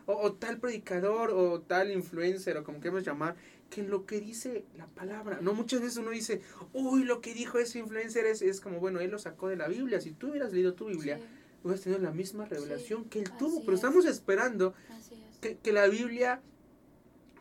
o, 0.07 0.15
o 0.15 0.33
tal 0.35 0.59
predicador, 0.59 1.31
o 1.31 1.61
tal 1.61 1.91
influencer, 1.91 2.57
o 2.57 2.65
como 2.65 2.81
queremos 2.81 3.05
llamar, 3.05 3.37
que 3.71 3.81
en 3.81 3.91
lo 3.91 4.05
que 4.05 4.21
dice 4.21 4.65
la 4.77 4.87
palabra. 4.87 5.39
No, 5.41 5.55
muchas 5.55 5.81
veces 5.81 5.97
uno 5.97 6.11
dice, 6.11 6.43
uy, 6.73 7.05
lo 7.05 7.21
que 7.21 7.33
dijo 7.35 7.59
ese 7.59 7.79
influencer 7.79 8.27
es, 8.27 8.43
es 8.43 8.61
como, 8.61 8.79
bueno, 8.81 9.01
él 9.01 9.11
lo 9.11 9.19
sacó 9.19 9.49
de 9.49 9.57
la 9.57 9.69
Biblia. 9.69 10.01
Si 10.01 10.13
tú 10.13 10.31
hubieras 10.31 10.53
leído 10.53 10.75
tu 10.75 10.87
Biblia, 10.87 11.17
Sí, 11.19 11.25
hubieras 11.65 11.81
tenido 11.83 12.01
la 12.03 12.11
misma 12.13 12.45
revelación 12.45 13.05
Sí, 13.05 13.09
que 13.09 13.19
él 13.21 13.31
tuvo. 13.39 13.61
Pero 13.61 13.73
es. 13.73 13.79
estamos 13.79 14.05
esperando 14.05 14.75
es. 14.91 15.39
que, 15.39 15.57
que 15.57 15.73
la 15.73 15.87
Biblia, 15.87 16.43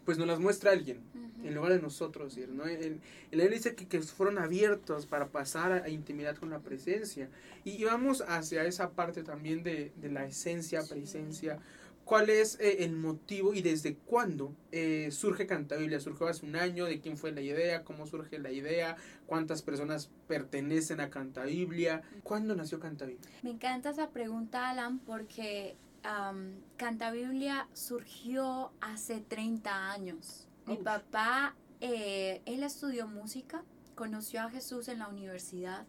pues 0.06 0.18
nos 0.18 0.28
las 0.28 0.40
muestra 0.40 0.72
alguien 0.72 1.00
Ujú. 1.14 1.31
En 1.44 1.56
lugar 1.56 1.74
de 1.74 1.82
nosotros 1.82 2.38
ir, 2.38 2.50
¿no? 2.50 2.66
El, 2.66 3.00
el 3.32 3.40
Evangelio 3.40 3.58
dice 3.58 3.76
que, 3.76 3.88
que 3.88 4.02
fueron 4.02 4.38
abiertos 4.38 5.06
para 5.06 5.30
pasar 5.30 5.72
a, 5.72 5.76
a 5.84 5.90
intimidad 5.90 6.36
con 6.38 6.50
la 6.50 6.60
presencia. 6.60 7.30
Y, 7.64 7.72
y 7.72 7.84
vamos 7.84 8.24
hacia 8.28 8.66
esa 8.66 8.92
parte 8.92 9.24
también 9.24 9.64
de, 9.64 9.92
de 9.98 10.10
la 10.10 10.26
esencia, 10.26 10.84
presencia. 10.88 11.60
¿Cuál 12.06 12.30
es 12.30 12.60
eh, 12.60 12.84
el 12.84 12.94
motivo 12.94 13.54
y 13.54 13.62
desde 13.62 13.96
cuándo 13.96 14.54
eh, 14.72 15.10
surge 15.12 15.48
Cantabiblia? 15.48 16.00
¿Surgió 16.00 16.28
hace 16.28 16.46
un 16.46 16.56
año? 16.56 16.86
¿De 16.86 17.00
quién 17.00 17.16
fue 17.16 17.32
la 17.32 17.42
idea? 17.42 17.84
¿Cómo 17.84 18.06
surge 18.06 18.40
la 18.40 18.52
idea? 18.52 18.98
¿Cuántas 19.28 19.62
personas 19.62 20.10
pertenecen 20.28 21.00
a 21.00 21.10
Cantabiblia? 21.10 22.02
¿Cuándo 22.24 22.56
nació 22.56 22.80
Cantabiblia? 22.80 23.32
Me 23.44 23.52
encanta 23.52 23.92
esa 23.92 24.10
pregunta, 24.10 24.70
Alan, 24.70 25.00
porque 25.00 25.78
am, 26.04 26.56
Cantabiblia 26.76 27.70
surgió 27.74 28.74
hace 28.82 29.22
30 29.22 29.92
años. 29.92 30.48
Mi 30.72 30.84
papá, 30.84 31.56
eh, 31.82 32.42
él 32.46 32.64
estudió 32.64 33.08
música, 33.08 33.64
conoció 33.96 34.42
a 34.42 34.50
Jesús 34.50 34.88
en 34.88 35.00
la 35.00 35.08
universidad, 35.08 35.86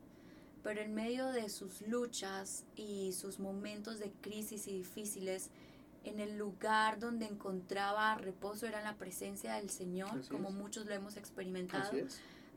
pero 0.62 0.80
en 0.80 0.94
medio 0.94 1.28
de 1.28 1.48
sus 1.48 1.82
luchas 1.82 2.64
y 2.76 3.12
sus 3.12 3.38
momentos 3.38 3.98
de 3.98 4.12
crisis 4.20 4.68
y 4.68 4.74
difíciles, 4.74 5.50
en 6.04 6.18
el 6.18 6.36
lugar 6.36 6.98
donde 6.98 7.26
encontraba 7.26 8.16
reposo 8.16 8.66
era 8.66 8.82
la 8.82 8.96
presencia 8.96 9.54
del 9.54 9.70
Señor, 9.70 10.18
Así 10.18 10.28
como 10.28 10.48
es. 10.48 10.54
muchos 10.54 10.86
lo 10.86 10.94
hemos 10.94 11.16
experimentado. 11.16 11.90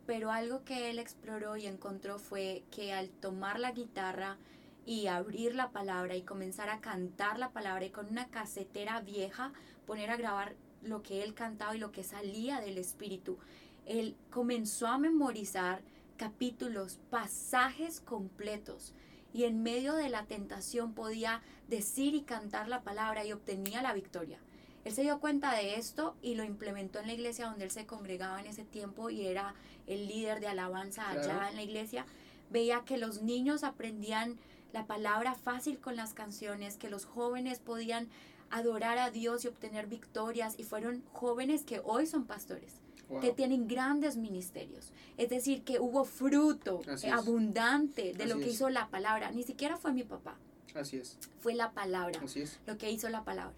Pero 0.08 0.32
algo 0.32 0.64
que 0.64 0.90
él 0.90 1.00
exploró 1.00 1.58
y 1.58 1.66
encontró 1.66 2.20
fue 2.20 2.64
que 2.72 2.94
al 2.94 3.10
tomar 3.10 3.60
la 3.60 3.72
guitarra 3.72 4.38
y 4.86 5.08
abrir 5.08 5.56
la 5.56 5.72
palabra 5.72 6.16
y 6.16 6.22
comenzar 6.22 6.70
a 6.70 6.80
cantar 6.80 7.40
la 7.40 7.52
palabra 7.52 7.86
y 7.86 7.90
con 7.90 8.08
una 8.08 8.28
casetera 8.28 9.02
vieja 9.02 9.52
poner 9.88 10.12
a 10.12 10.18
grabar 10.18 10.56
lo 10.86 11.04
que 11.04 11.24
él 11.24 11.34
cantaba 11.34 11.76
y 11.76 11.80
lo 11.80 11.92
que 11.92 12.04
salía 12.04 12.60
del 12.60 12.78
espíritu, 12.78 13.38
él 13.86 14.16
comenzó 14.32 14.88
a 14.88 14.98
memorizar 14.98 15.82
capítulos, 16.18 17.00
pasajes 17.10 18.00
completos 18.00 18.94
y 19.34 19.44
en 19.44 19.62
medio 19.64 19.96
de 19.96 20.10
la 20.10 20.26
tentación 20.26 20.94
podía 20.94 21.42
decir 21.68 22.16
y 22.16 22.22
cantar 22.22 22.68
la 22.70 22.84
palabra 22.84 23.26
y 23.26 23.34
obtenía 23.34 23.82
la 23.82 23.94
victoria. 23.94 24.40
Él 24.86 24.94
se 24.94 25.02
dio 25.02 25.20
cuenta 25.20 25.52
de 25.54 25.76
esto 25.76 26.16
y 26.22 26.36
lo 26.36 26.44
implementó 26.44 27.00
en 27.00 27.08
la 27.08 27.14
iglesia 27.14 27.48
donde 27.48 27.66
él 27.66 27.72
se 27.72 27.86
congregaba 27.86 28.40
en 28.40 28.46
ese 28.46 28.64
tiempo 28.64 29.10
y 29.10 29.26
era 29.26 29.56
el 29.88 30.08
líder 30.08 30.40
de 30.40 30.48
alabanza 30.48 31.10
allá 31.10 31.22
Claro. 31.24 31.48
en 31.48 31.56
la 31.56 31.64
iglesia. 31.64 32.06
Veía 32.52 32.84
que 32.86 32.98
los 32.98 33.24
niños 33.24 33.64
aprendían 33.64 34.38
la 34.74 34.86
palabra 34.86 35.34
fácil 35.36 35.80
con 35.80 35.96
las 35.96 36.14
canciones, 36.14 36.78
que 36.78 36.90
los 36.90 37.06
jóvenes 37.06 37.60
podían 37.60 38.08
adorar 38.52 38.98
a 38.98 39.12
Dios 39.12 39.46
y 39.46 39.48
obtener 39.48 39.88
victorias 39.88 40.56
y 40.58 40.64
fueron 40.64 41.04
jóvenes 41.14 41.64
que 41.64 41.82
hoy 41.84 42.08
son 42.08 42.26
pastores 42.26 42.74
Wow. 43.08 43.22
que 43.22 43.32
tienen 43.34 43.68
grandes 43.68 44.18
ministerios. 44.18 44.92
Es 45.18 45.30
decir, 45.30 45.64
que 45.64 45.80
hubo 45.80 46.06
fruto 46.06 46.82
Así 46.90 47.06
es. 47.06 47.14
abundante 47.14 48.14
de 48.14 48.26
lo 48.26 48.40
que 48.40 48.46
es. 48.48 48.54
hizo 48.56 48.70
la 48.70 48.88
palabra. 48.90 49.30
Ni 49.32 49.44
siquiera 49.44 49.78
fue 49.78 49.94
mi 49.94 50.04
papá, 50.04 50.36
Así 50.74 50.98
es. 50.98 51.20
fue 51.40 51.54
la 51.54 51.72
palabra 51.72 52.20
Así 52.24 52.42
es. 52.42 52.60
lo 52.66 52.80
que 52.80 52.90
hizo 52.90 53.08
la 53.10 53.24
palabra. 53.24 53.54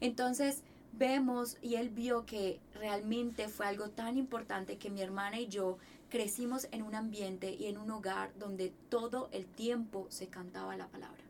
Entonces 0.00 0.62
vemos 0.92 1.56
y 1.62 1.74
él 1.76 1.88
vio 1.88 2.26
que 2.26 2.60
realmente 2.74 3.48
fue 3.48 3.66
algo 3.66 3.90
tan 3.90 4.16
importante 4.16 4.78
que 4.78 4.88
mi 4.88 5.00
hermana 5.02 5.40
y 5.40 5.48
yo 5.48 5.78
crecimos 6.08 6.68
en 6.70 6.82
un 6.82 6.94
ambiente 6.94 7.52
y 7.54 7.66
en 7.66 7.78
un 7.78 7.90
hogar 7.90 8.30
donde 8.38 8.72
todo 8.88 9.30
el 9.32 9.46
tiempo 9.46 10.06
se 10.10 10.28
cantaba 10.28 10.76
la 10.76 10.86
palabra. 10.86 11.22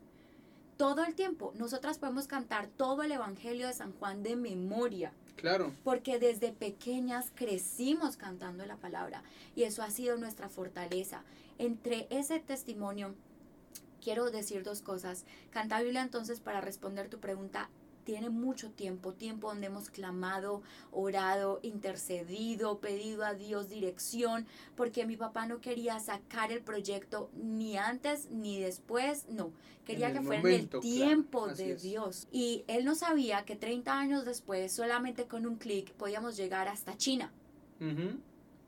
Todo 0.83 1.05
el 1.05 1.15
tiempo. 1.15 1.53
Nosotras 1.55 2.01
podemos 2.01 2.27
cantar 2.27 2.67
todo 2.67 3.05
el 3.05 3.13
Evangelio 3.13 3.69
de 3.69 3.73
San 3.73 3.93
Juan 3.93 4.25
de 4.25 4.35
memoria 4.35 5.13
Claro. 5.37 5.73
porque 5.85 6.19
desde 6.19 6.51
pequeñas 6.51 7.31
crecimos 7.37 8.17
cantando 8.17 8.67
la 8.67 8.75
palabra 8.75 9.23
y 9.55 9.63
eso 9.63 9.85
ha 9.85 9.91
sido 9.93 10.17
nuestra 10.17 10.49
fortaleza. 10.49 11.23
Entre 11.59 12.09
ese 12.11 12.41
testimonio 12.41 13.15
quiero 14.03 14.29
decir 14.33 14.65
dos 14.65 14.83
cosas. 14.83 15.25
Canta 15.51 15.81
Biblia 15.81 16.03
entonces 16.03 16.41
para 16.41 16.61
responder 16.61 17.09
tu 17.09 17.21
pregunta 17.21 17.71
tiene 18.05 18.31
mucho 18.31 18.71
tiempo, 18.71 19.13
tiempo 19.13 19.49
donde 19.49 19.67
hemos 19.67 19.91
clamado, 19.91 20.63
orado, 20.91 21.61
intercedido, 21.63 22.79
pedido 22.79 23.25
a 23.25 23.35
Dios 23.35 23.69
dirección, 23.69 24.47
porque 24.77 25.07
mi 25.07 25.17
papá 25.17 25.47
no 25.47 25.61
quería 25.61 25.99
sacar 26.01 26.53
el 26.53 26.63
proyecto 26.63 27.31
ni 27.35 27.77
antes 27.77 28.31
ni 28.31 28.61
después, 28.61 29.27
no, 29.29 29.53
quería 29.85 30.13
que 30.13 30.21
fuera 30.21 30.41
en 30.41 30.61
el 30.61 30.69
tiempo 30.81 31.49
de 31.49 31.73
es. 31.73 31.83
Dios. 31.83 32.29
Y 32.31 32.65
él 32.67 32.85
no 32.85 32.95
sabía 32.95 33.45
que 33.45 33.57
30 33.57 33.99
años 33.99 34.25
después, 34.25 34.73
solamente 34.73 35.27
con 35.27 35.47
un 35.47 35.57
clic, 35.57 35.93
podíamos 35.93 36.37
llegar 36.37 36.69
hasta 36.69 36.97
China, 36.97 37.33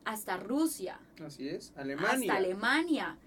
hasta 0.05 0.37
Rusia, 0.37 0.99
Así 1.25 1.49
es. 1.49 1.73
Alemania. 1.77 2.11
hasta 2.13 2.37
Alemania. 2.37 3.19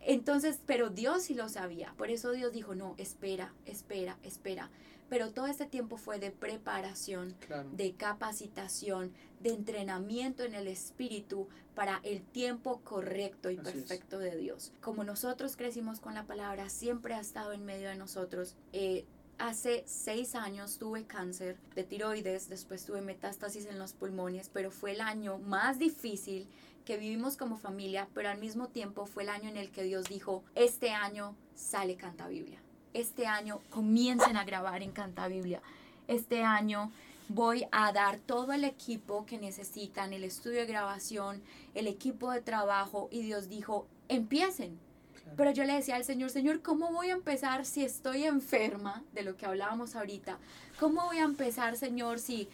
Entonces, 0.00 0.60
pero 0.64 0.90
Dios 0.90 1.24
sí 1.24 1.34
lo 1.34 1.48
sabía. 1.48 1.92
Por 1.96 2.10
eso 2.10 2.30
Dios 2.32 2.52
dijo, 2.52 2.74
no, 2.74 2.94
espera, 2.98 3.52
espera, 3.66 4.16
espera. 4.22 4.70
Pero 5.08 5.32
todo 5.32 5.46
este 5.46 5.66
tiempo 5.66 5.96
fue 5.96 6.18
de 6.18 6.30
preparación, 6.30 7.34
Claro. 7.46 7.68
de 7.72 7.94
capacitación, 7.94 9.12
de 9.40 9.50
entrenamiento 9.50 10.42
en 10.44 10.54
el 10.54 10.66
espíritu 10.68 11.48
para 11.74 12.00
el 12.02 12.22
tiempo 12.22 12.80
correcto 12.82 13.50
y 13.50 13.56
Así 13.58 13.68
es. 13.68 13.74
perfecto 13.74 14.18
de 14.18 14.36
Dios. 14.36 14.72
Como 14.80 15.04
nosotros 15.04 15.56
crecimos 15.56 16.00
con 16.00 16.14
la 16.14 16.24
palabra, 16.26 16.68
siempre 16.68 17.14
ha 17.14 17.20
estado 17.20 17.52
en 17.52 17.64
medio 17.64 17.88
de 17.88 17.96
nosotros. 17.96 18.56
Eh, 18.72 19.04
hace 19.38 19.84
seis 19.86 20.34
años 20.34 20.78
tuve 20.78 21.04
cáncer 21.06 21.56
de 21.74 21.84
tiroides, 21.84 22.48
después 22.48 22.84
tuve 22.84 23.00
metástasis 23.00 23.66
en 23.66 23.78
los 23.78 23.92
pulmones, 23.92 24.50
pero 24.52 24.70
fue 24.70 24.92
el 24.92 25.00
año 25.00 25.38
más 25.38 25.78
difícil 25.78 26.48
que 26.84 26.96
vivimos 26.96 27.36
como 27.36 27.56
familia, 27.58 28.08
pero 28.14 28.28
al 28.30 28.38
mismo 28.38 28.68
tiempo 28.68 29.06
fue 29.06 29.22
el 29.22 29.28
año 29.28 29.48
en 29.48 29.56
el 29.56 29.70
que 29.70 29.84
Dios 29.84 30.06
dijo, 30.08 30.42
este 30.54 30.90
año 30.90 31.36
sale 31.54 31.96
Canta 31.96 32.26
Biblia. 32.28 32.60
Este 32.94 33.26
año 33.26 33.60
comiencen 33.70 34.36
a 34.36 34.44
grabar 34.44 34.82
en 34.82 34.92
Canta 34.92 35.28
Biblia. 35.28 35.60
Este 36.06 36.42
año 36.42 36.90
voy 37.28 37.66
a 37.70 37.92
dar 37.92 38.18
todo 38.18 38.52
el 38.52 38.64
equipo 38.64 39.26
que 39.26 39.38
necesitan, 39.38 40.12
el 40.12 40.24
estudio 40.24 40.60
de 40.60 40.66
grabación, 40.66 41.42
el 41.74 41.86
equipo 41.86 42.30
de 42.30 42.40
trabajo 42.40 43.08
y 43.10 43.22
Dios 43.22 43.48
dijo, 43.48 43.86
empiecen. 44.08 44.78
Claro. 45.14 45.34
Pero 45.36 45.50
yo 45.50 45.64
le 45.64 45.74
decía 45.74 45.96
al 45.96 46.04
Señor, 46.04 46.30
Señor, 46.30 46.62
¿cómo 46.62 46.90
voy 46.90 47.10
a 47.10 47.14
empezar 47.14 47.66
si 47.66 47.84
estoy 47.84 48.24
enferma? 48.24 49.04
De 49.12 49.22
lo 49.22 49.36
que 49.36 49.44
hablábamos 49.44 49.94
ahorita. 49.94 50.38
¿Cómo 50.80 51.04
voy 51.04 51.18
a 51.18 51.24
empezar, 51.24 51.76
Señor, 51.76 52.18
si 52.18 52.48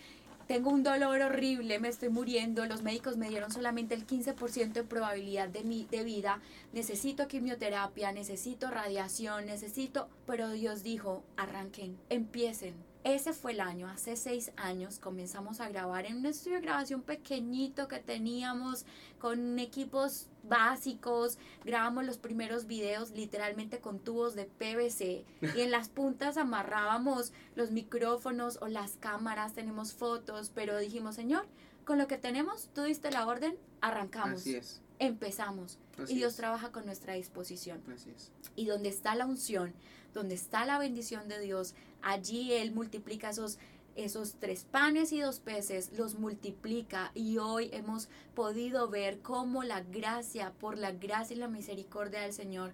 tengo 0.46 0.70
un 0.70 0.82
dolor 0.82 1.20
horrible, 1.22 1.78
me 1.78 1.88
estoy 1.88 2.08
muriendo, 2.08 2.64
los 2.66 2.82
médicos 2.82 3.16
me 3.16 3.28
dieron 3.28 3.50
solamente 3.50 3.94
el 3.94 4.06
15% 4.06 4.72
de 4.72 4.84
probabilidad 4.84 5.48
de, 5.48 5.64
mi, 5.64 5.86
de 5.90 6.04
vida, 6.04 6.40
necesito 6.72 7.28
quimioterapia, 7.28 8.12
necesito 8.12 8.70
radiación, 8.70 9.46
necesito... 9.46 10.08
Pero 10.26 10.50
Dios 10.50 10.82
dijo, 10.82 11.22
arranquen, 11.36 11.96
empiecen. 12.08 12.74
Ese 13.04 13.34
fue 13.34 13.52
el 13.52 13.60
año, 13.60 13.86
hace 13.86 14.16
seis 14.16 14.50
años 14.56 14.98
comenzamos 14.98 15.60
a 15.60 15.68
grabar 15.68 16.06
en 16.06 16.16
un 16.16 16.26
estudio 16.26 16.56
de 16.56 16.62
grabación 16.62 17.02
pequeñito 17.02 17.86
que 17.86 17.98
teníamos 17.98 18.86
con 19.18 19.58
equipos 19.58 20.26
básicos, 20.42 21.36
grabamos 21.66 22.06
los 22.06 22.16
primeros 22.16 22.66
videos 22.66 23.10
literalmente 23.10 23.78
con 23.78 23.98
tubos 23.98 24.34
de 24.34 24.46
PVC 24.46 25.24
y 25.54 25.60
en 25.60 25.70
las 25.70 25.90
puntas 25.90 26.38
amarrábamos 26.38 27.34
los 27.56 27.70
micrófonos 27.70 28.58
o 28.62 28.68
las 28.68 28.92
cámaras, 28.92 29.52
tenemos 29.52 29.92
fotos, 29.92 30.50
pero 30.54 30.78
dijimos, 30.78 31.14
Señor, 31.14 31.44
con 31.84 31.98
lo 31.98 32.06
que 32.06 32.16
tenemos, 32.16 32.70
tú 32.74 32.84
diste 32.84 33.10
la 33.10 33.26
orden, 33.26 33.58
arrancamos, 33.82 34.40
Así 34.40 34.56
es. 34.56 34.80
empezamos 34.98 35.78
Así 36.02 36.14
y 36.14 36.16
Dios 36.16 36.32
es. 36.32 36.36
trabaja 36.38 36.72
con 36.72 36.86
nuestra 36.86 37.12
disposición. 37.12 37.82
Así 37.94 38.10
es. 38.16 38.30
Y 38.56 38.64
donde 38.64 38.88
está 38.88 39.14
la 39.14 39.26
unción, 39.26 39.74
donde 40.14 40.34
está 40.34 40.64
la 40.64 40.78
bendición 40.78 41.28
de 41.28 41.40
Dios, 41.40 41.74
allí 42.04 42.52
Él 42.52 42.72
multiplica 42.72 43.30
esos, 43.30 43.58
esos 43.96 44.34
tres 44.38 44.64
panes 44.70 45.12
y 45.12 45.20
dos 45.20 45.40
peces, 45.40 45.90
los 45.96 46.14
multiplica. 46.14 47.10
Y 47.14 47.38
hoy 47.38 47.70
hemos 47.72 48.08
podido 48.34 48.88
ver 48.88 49.20
cómo 49.20 49.64
la 49.64 49.80
gracia, 49.80 50.52
por 50.60 50.78
la 50.78 50.92
gracia 50.92 51.34
y 51.34 51.38
la 51.40 51.48
misericordia 51.48 52.20
del 52.20 52.32
Señor, 52.32 52.72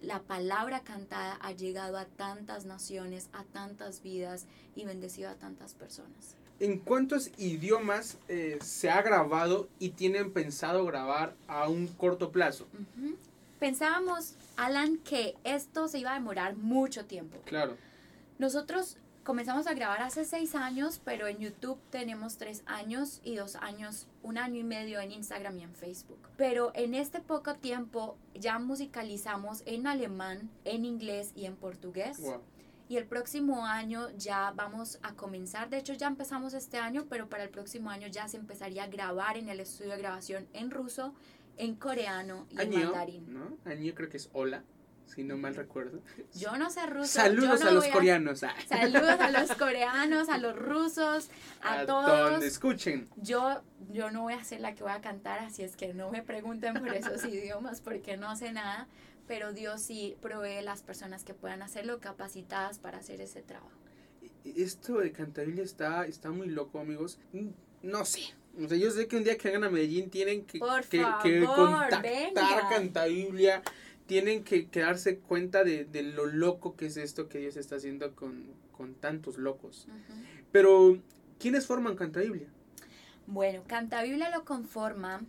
la 0.00 0.22
palabra 0.22 0.80
cantada 0.80 1.38
ha 1.42 1.52
llegado 1.52 1.98
a 1.98 2.06
tantas 2.06 2.64
naciones, 2.64 3.28
a 3.32 3.44
tantas 3.44 4.02
vidas 4.02 4.46
y 4.74 4.84
bendecido 4.84 5.28
a 5.28 5.34
tantas 5.34 5.74
personas. 5.74 6.36
¿En 6.58 6.78
cuántos 6.78 7.30
idiomas 7.38 8.18
eh, 8.28 8.58
se 8.62 8.90
ha 8.90 9.00
grabado 9.02 9.68
y 9.78 9.90
tienen 9.90 10.32
pensado 10.32 10.84
grabar 10.84 11.34
a 11.48 11.68
un 11.68 11.86
corto 11.86 12.32
plazo? 12.32 12.66
Pensábamos, 13.58 14.34
Alan, 14.56 14.98
que 14.98 15.36
esto 15.44 15.88
se 15.88 15.98
iba 15.98 16.12
a 16.12 16.14
demorar 16.14 16.56
mucho 16.56 17.06
tiempo. 17.06 17.38
Claro. 17.44 17.76
Nosotros 18.40 18.96
comenzamos 19.22 19.66
a 19.66 19.74
grabar 19.74 20.00
hace 20.00 20.24
seis 20.24 20.54
años, 20.54 20.98
pero 21.04 21.28
en 21.28 21.40
YouTube 21.40 21.78
tenemos 21.90 22.38
tres 22.38 22.62
años 22.64 23.20
y 23.22 23.34
dos 23.34 23.54
años, 23.56 24.08
un 24.22 24.38
año 24.38 24.58
y 24.58 24.64
medio 24.64 24.98
en 24.98 25.12
Instagram 25.12 25.58
y 25.58 25.64
en 25.64 25.74
Facebook. 25.74 26.26
Pero 26.38 26.72
en 26.74 26.94
este 26.94 27.20
poco 27.20 27.56
tiempo 27.56 28.16
ya 28.34 28.58
musicalizamos 28.58 29.62
en 29.66 29.86
alemán, 29.86 30.48
en 30.64 30.86
inglés 30.86 31.32
y 31.36 31.44
en 31.44 31.54
portugués. 31.54 32.18
Wow. 32.18 32.40
Y 32.88 32.96
el 32.96 33.04
próximo 33.04 33.66
año 33.66 34.08
ya 34.16 34.54
vamos 34.56 34.98
a 35.02 35.12
comenzar, 35.14 35.68
de 35.68 35.76
hecho 35.76 35.92
ya 35.92 36.06
empezamos 36.06 36.54
este 36.54 36.78
año, 36.78 37.04
pero 37.10 37.28
para 37.28 37.42
el 37.42 37.50
próximo 37.50 37.90
año 37.90 38.08
ya 38.08 38.26
se 38.26 38.38
empezaría 38.38 38.84
a 38.84 38.86
grabar 38.86 39.36
en 39.36 39.50
el 39.50 39.60
estudio 39.60 39.90
de 39.90 39.98
grabación 39.98 40.48
en 40.54 40.70
ruso, 40.70 41.12
en 41.58 41.74
coreano 41.74 42.46
y 42.48 42.54
en 42.54 42.60
Año, 42.60 42.84
mandarín. 42.86 43.34
¿no? 43.34 43.58
Año 43.66 43.94
creo 43.94 44.08
que 44.08 44.16
es 44.16 44.30
hola, 44.32 44.64
si 45.14 45.24
no 45.24 45.36
mal 45.36 45.54
recuerdo. 45.54 46.00
Yo 46.34 46.56
no 46.56 46.70
sé 46.70 46.86
ruso. 46.86 47.06
Saludos 47.06 47.60
no 47.62 47.68
a 47.68 47.72
los 47.72 47.84
voy 47.84 47.92
coreanos. 47.92 48.42
ah. 48.44 48.54
Saludos 48.68 49.18
a 49.20 49.30
los 49.30 49.50
coreanos, 49.58 50.28
a 50.28 50.38
los 50.38 50.56
rusos, 50.56 51.30
a, 51.62 51.84
todos. 51.86 52.30
donde 52.32 52.46
escuchen. 52.46 53.08
Yo, 53.16 53.60
yo 53.90 54.10
no 54.10 54.22
voy 54.22 54.34
a 54.34 54.44
ser 54.44 54.60
la 54.60 54.74
que 54.74 54.82
voy 54.82 54.92
a 54.92 55.00
cantar, 55.00 55.40
así 55.40 55.62
es 55.62 55.76
que 55.76 55.92
no 55.94 56.10
me 56.10 56.22
pregunten 56.22 56.74
por 56.74 56.94
esos 56.94 57.24
idiomas 57.26 57.80
porque 57.80 58.16
no 58.16 58.36
sé 58.36 58.52
nada, 58.52 58.86
pero 59.26 59.52
Dios 59.52 59.82
sí 59.82 60.16
provee 60.20 60.62
las 60.62 60.82
personas 60.82 61.24
que 61.24 61.34
puedan 61.34 61.62
hacerlo 61.62 62.00
capacitadas 62.00 62.78
para 62.78 62.98
hacer 62.98 63.20
ese 63.20 63.42
trabajo. 63.42 63.70
Esto 64.44 64.98
de 64.98 65.12
Cantabria 65.12 65.62
está, 65.62 66.06
está 66.06 66.30
muy 66.30 66.48
loco, 66.48 66.78
amigos. 66.80 67.18
Mm, 67.32 67.48
No 67.82 68.04
sé. 68.04 68.20
O 68.62 68.66
sea, 68.66 68.76
yo 68.76 68.90
sé 68.90 69.06
que 69.06 69.16
un 69.16 69.22
día 69.24 69.38
que 69.38 69.48
hagan 69.48 69.62
a 69.64 69.70
Medellín 69.70 70.10
tienen 70.10 70.44
que, 70.44 70.58
Por 70.58 70.84
que, 70.84 71.00
favor, 71.02 71.22
que 71.22 71.44
contactar 71.44 72.02
venga. 72.02 72.68
Cantabiblia, 72.68 73.62
tienen 74.10 74.42
que, 74.42 74.66
que 74.66 74.80
darse 74.80 75.18
cuenta 75.18 75.62
de, 75.62 75.84
de, 75.84 76.02
lo 76.02 76.26
loco 76.26 76.74
que 76.74 76.86
es 76.86 76.96
esto 76.96 77.28
que 77.28 77.38
Dios 77.38 77.56
está 77.56 77.76
haciendo 77.76 78.12
con, 78.16 78.42
con 78.76 78.94
tantos 78.94 79.38
locos. 79.38 79.86
Pero, 80.50 80.98
¿quiénes 81.38 81.64
forman 81.64 81.94
Canta 81.94 82.18
Biblia? 82.18 82.48
Bueno, 83.28 83.62
Canta 83.68 84.02
Biblia 84.02 84.28
lo 84.30 84.44
conforma, 84.44 85.20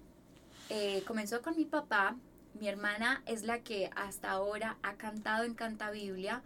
eh, 0.72 1.04
comenzó 1.06 1.44
con 1.44 1.56
mi 1.58 1.66
papá, 1.66 2.16
mi 2.60 2.70
hermana 2.70 3.22
es 3.28 3.44
la 3.44 3.60
que 3.60 3.92
hasta 3.96 4.32
ahora 4.32 4.78
ha 4.82 4.96
cantado 4.96 5.44
en 5.44 5.54
Canta 5.54 5.92
Biblia, 5.92 6.42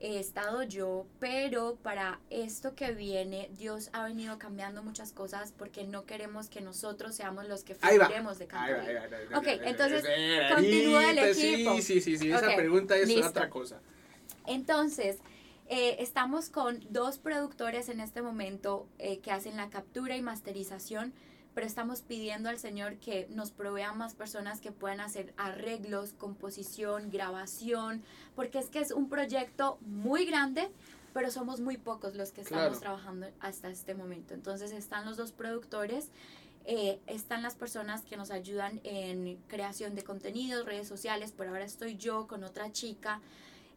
he 0.00 0.18
estado 0.18 0.62
yo, 0.62 1.06
pero 1.18 1.76
para 1.82 2.20
esto 2.28 2.74
que 2.74 2.92
viene, 2.92 3.48
Dios 3.56 3.88
ha 3.92 4.04
venido 4.04 4.38
cambiando 4.38 4.82
muchas 4.82 5.12
cosas 5.12 5.52
porque 5.56 5.84
no 5.84 6.04
queremos 6.04 6.48
que 6.48 6.60
nosotros 6.60 7.14
seamos 7.14 7.48
los 7.48 7.64
que 7.64 7.74
figuremos 7.74 8.38
de 8.38 8.46
cantar. 8.46 9.10
Ok, 9.34 9.46
entonces 9.64 10.04
continúa 10.54 11.10
el 11.10 11.18
equipo. 11.18 11.76
Sí, 11.76 11.82
sí, 11.82 12.00
sí, 12.00 12.18
sí. 12.18 12.30
esa 12.30 12.54
pregunta 12.54 12.96
es 12.96 13.24
otra 13.24 13.48
cosa. 13.48 13.80
Entonces, 14.46 15.18
eh, 15.68 15.96
estamos 15.98 16.50
con 16.50 16.80
dos 16.90 17.18
productores 17.18 17.88
en 17.88 18.00
este 18.00 18.22
momento 18.22 18.86
eh, 18.98 19.18
que 19.18 19.32
hacen 19.32 19.56
la 19.56 19.68
captura 19.70 20.16
y 20.16 20.22
masterización 20.22 21.12
pero 21.56 21.66
estamos 21.66 22.02
pidiendo 22.02 22.50
al 22.50 22.58
Señor 22.58 22.98
que 22.98 23.28
nos 23.30 23.50
provea 23.50 23.94
más 23.94 24.14
personas 24.14 24.60
que 24.60 24.72
puedan 24.72 25.00
hacer 25.00 25.32
arreglos, 25.38 26.12
composición, 26.12 27.10
grabación, 27.10 28.02
porque 28.34 28.58
es 28.58 28.68
que 28.68 28.78
es 28.78 28.90
un 28.90 29.08
proyecto 29.08 29.78
muy 29.80 30.26
grande, 30.26 30.68
pero 31.14 31.30
somos 31.30 31.60
muy 31.60 31.78
pocos 31.78 32.14
los 32.14 32.30
que 32.30 32.42
estamos 32.42 32.78
trabajando 32.80 33.28
hasta 33.40 33.70
este 33.70 33.94
momento. 33.94 34.34
Entonces 34.34 34.70
están 34.70 35.06
los 35.06 35.16
dos 35.16 35.32
productores, 35.32 36.10
eh, 36.66 37.00
están 37.06 37.42
las 37.42 37.54
personas 37.54 38.02
que 38.02 38.18
nos 38.18 38.30
ayudan 38.30 38.78
en 38.84 39.38
creación 39.48 39.94
de 39.94 40.04
contenidos, 40.04 40.66
redes 40.66 40.86
sociales, 40.86 41.32
por 41.32 41.48
ahora 41.48 41.64
estoy 41.64 41.96
yo 41.96 42.26
con 42.26 42.44
otra 42.44 42.70
chica. 42.70 43.22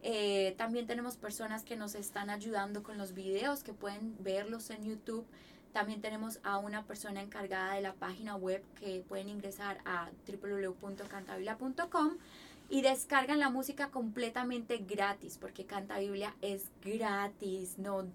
Eh, 0.03 0.53
también 0.57 0.85
tenemos 0.85 1.15
personas 1.15 1.63
que 1.63 1.77
nos 1.77 1.95
están 1.95 2.29
ayudando 2.29 2.83
con 2.83 2.97
los 2.97 3.13
videos 3.13 3.63
que 3.63 3.71
pueden 3.71 4.21
verlos 4.21 4.69
en 4.69 4.83
YouTube. 4.83 5.25
También 5.73 6.01
tenemos 6.01 6.39
a 6.43 6.57
una 6.57 6.83
persona 6.83 7.21
encargada 7.21 7.75
de 7.75 7.81
la 7.81 7.93
página 7.93 8.35
web 8.35 8.63
que 8.79 9.03
pueden 9.07 9.29
ingresar 9.29 9.79
a 9.85 10.09
www.cantabiblia.com 10.27 12.17
y 12.69 12.81
descargan 12.81 13.39
la 13.39 13.49
música 13.49 13.89
completamente 13.89 14.77
gratis, 14.77 15.37
porque 15.39 15.65
Canta 15.65 15.99
Biblia 15.99 16.35
es 16.41 16.69
gratis, 16.83 17.77
no 17.77 18.05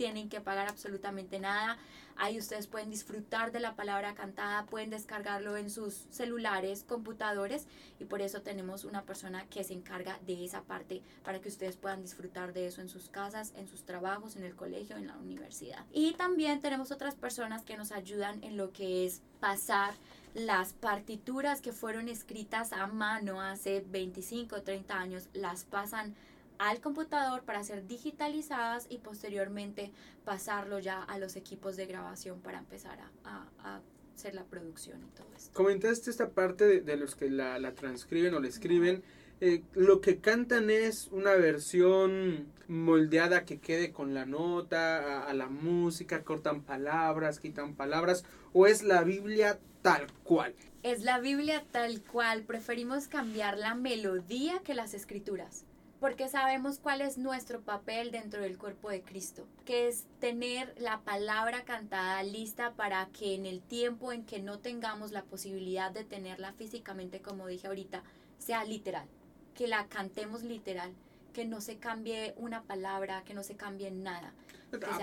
tienen 0.00 0.30
que 0.30 0.40
pagar 0.40 0.66
absolutamente 0.66 1.38
nada. 1.38 1.76
Ahí 2.16 2.38
ustedes 2.38 2.66
pueden 2.66 2.88
disfrutar 2.88 3.52
de 3.52 3.60
la 3.60 3.76
palabra 3.76 4.14
cantada, 4.14 4.64
pueden 4.64 4.88
descargarlo 4.88 5.58
en 5.58 5.68
sus 5.68 6.06
celulares, 6.08 6.84
computadores 6.88 7.66
y 7.98 8.06
por 8.06 8.22
eso 8.22 8.40
tenemos 8.40 8.86
una 8.86 9.02
persona 9.02 9.44
que 9.50 9.62
se 9.62 9.74
encarga 9.74 10.18
de 10.26 10.42
esa 10.42 10.62
parte 10.62 11.02
para 11.22 11.42
que 11.42 11.50
ustedes 11.50 11.76
puedan 11.76 12.00
disfrutar 12.00 12.54
de 12.54 12.66
eso 12.66 12.80
en 12.80 12.88
sus 12.88 13.10
casas, 13.10 13.52
en 13.56 13.68
sus 13.68 13.84
trabajos, 13.84 14.36
en 14.36 14.44
el 14.44 14.56
colegio, 14.56 14.96
en 14.96 15.06
la 15.06 15.18
universidad. 15.18 15.84
Y 15.92 16.14
también 16.14 16.62
tenemos 16.62 16.90
otras 16.92 17.14
personas 17.14 17.62
que 17.62 17.76
nos 17.76 17.92
ayudan 17.92 18.42
en 18.42 18.56
lo 18.56 18.72
que 18.72 19.04
es 19.04 19.20
pasar 19.38 19.92
las 20.32 20.72
partituras 20.72 21.60
que 21.60 21.72
fueron 21.72 22.08
escritas 22.08 22.72
a 22.72 22.86
mano 22.86 23.42
hace 23.42 23.84
25 23.86 24.56
o 24.56 24.62
30 24.62 24.98
años, 24.98 25.28
las 25.34 25.64
pasan 25.64 26.14
al 26.60 26.80
computador 26.82 27.42
para 27.42 27.64
ser 27.64 27.86
digitalizadas 27.86 28.86
y 28.90 28.98
posteriormente 28.98 29.90
pasarlo 30.24 30.78
ya 30.78 31.02
a 31.02 31.18
los 31.18 31.36
equipos 31.36 31.76
de 31.76 31.86
grabación 31.86 32.40
para 32.40 32.58
empezar 32.58 32.98
a, 33.24 33.80
hacer 34.14 34.34
la 34.34 34.44
producción 34.44 35.02
y 35.02 35.16
todo 35.16 35.26
esto. 35.34 35.50
Comentaste 35.54 36.10
esta 36.10 36.28
parte 36.28 36.82
de, 36.82 36.96
los 36.98 37.14
que 37.16 37.30
la, 37.30 37.72
transcriben 37.72 38.34
o 38.34 38.40
la 38.40 38.48
escriben. 38.48 39.02
Eh, 39.40 39.62
lo 39.72 40.02
que 40.02 40.18
cantan 40.18 40.68
es 40.68 41.08
una 41.12 41.32
versión 41.32 42.52
moldeada 42.68 43.46
que 43.46 43.58
quede 43.58 43.90
con 43.90 44.12
la 44.12 44.26
nota, 44.26 45.22
a, 45.22 45.32
la 45.32 45.48
música, 45.48 46.22
cortan 46.24 46.60
palabras, 46.60 47.40
quitan 47.40 47.74
palabras, 47.74 48.26
o 48.52 48.66
es 48.66 48.82
la 48.82 49.02
Biblia 49.02 49.58
tal 49.80 50.12
cual. 50.24 50.54
Es 50.82 51.04
la 51.04 51.20
Biblia 51.20 51.64
tal 51.70 52.02
cual. 52.02 52.42
Preferimos 52.42 53.08
cambiar 53.08 53.56
la 53.56 53.74
melodía 53.74 54.60
que 54.62 54.74
las 54.74 54.92
escrituras 54.92 55.64
porque 56.00 56.28
sabemos 56.28 56.78
cuál 56.78 57.02
es 57.02 57.18
nuestro 57.18 57.60
papel 57.60 58.10
dentro 58.10 58.40
del 58.40 58.56
cuerpo 58.56 58.90
de 58.90 59.02
Cristo, 59.02 59.46
que 59.66 59.86
es 59.86 60.06
tener 60.18 60.74
la 60.78 61.00
palabra 61.00 61.64
cantada 61.64 62.22
lista 62.22 62.72
para 62.72 63.06
que 63.08 63.34
en 63.34 63.44
el 63.44 63.60
tiempo 63.60 64.10
en 64.10 64.24
que 64.24 64.40
no 64.40 64.58
tengamos 64.58 65.12
la 65.12 65.24
posibilidad 65.24 65.90
de 65.90 66.04
tenerla 66.04 66.54
físicamente, 66.54 67.20
como 67.20 67.46
dije 67.46 67.66
ahorita, 67.66 68.02
sea 68.38 68.64
literal, 68.64 69.06
que 69.54 69.68
la 69.68 69.86
cantemos 69.88 70.42
literal, 70.42 70.90
que 71.34 71.44
no 71.44 71.60
se 71.60 71.76
cambie 71.76 72.32
una 72.38 72.62
palabra, 72.62 73.22
que 73.24 73.34
no 73.34 73.42
se 73.42 73.54
cambie 73.54 73.90
nada. 73.90 74.32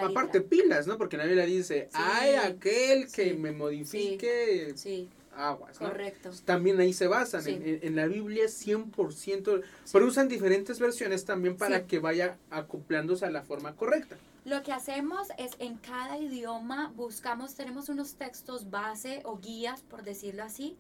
Aparte 0.02 0.42
pilas, 0.42 0.88
¿no? 0.88 0.98
Porque 0.98 1.18
la 1.18 1.26
Biblia 1.26 1.46
dice, 1.46 1.90
hay 1.94 2.36
aquel 2.36 3.12
que 3.12 3.36
me 3.36 3.52
modifique. 3.52 4.74
sí 4.76 5.10
aguas. 5.38 5.78
Correcto. 5.78 6.32
También 6.46 6.80
ahí 6.80 6.94
se 6.94 7.08
basan. 7.08 7.44
En, 7.48 7.96
la 7.96 8.08
Biblia 8.08 8.46
100%, 8.46 9.64
pero 9.92 10.06
usan 10.06 10.28
diferentes 10.28 10.80
versiones 10.80 11.26
también 11.26 11.58
para 11.58 11.86
que 11.86 12.00
vaya 12.00 12.38
acoplándose 12.50 13.26
a 13.26 13.30
la 13.30 13.44
forma 13.44 13.76
correcta. 13.76 14.18
Lo 14.46 14.64
que 14.64 14.72
hacemos 14.72 15.28
es 15.38 15.52
en 15.60 15.76
cada 15.78 16.18
idioma 16.18 16.94
buscamos, 16.96 17.56
tenemos 17.56 17.90
unos 17.90 18.14
textos 18.14 18.70
base 18.70 19.22
o 19.26 19.38
guías, 19.40 19.82
por 19.82 20.04
decirlo 20.04 20.44
así, 20.44 20.78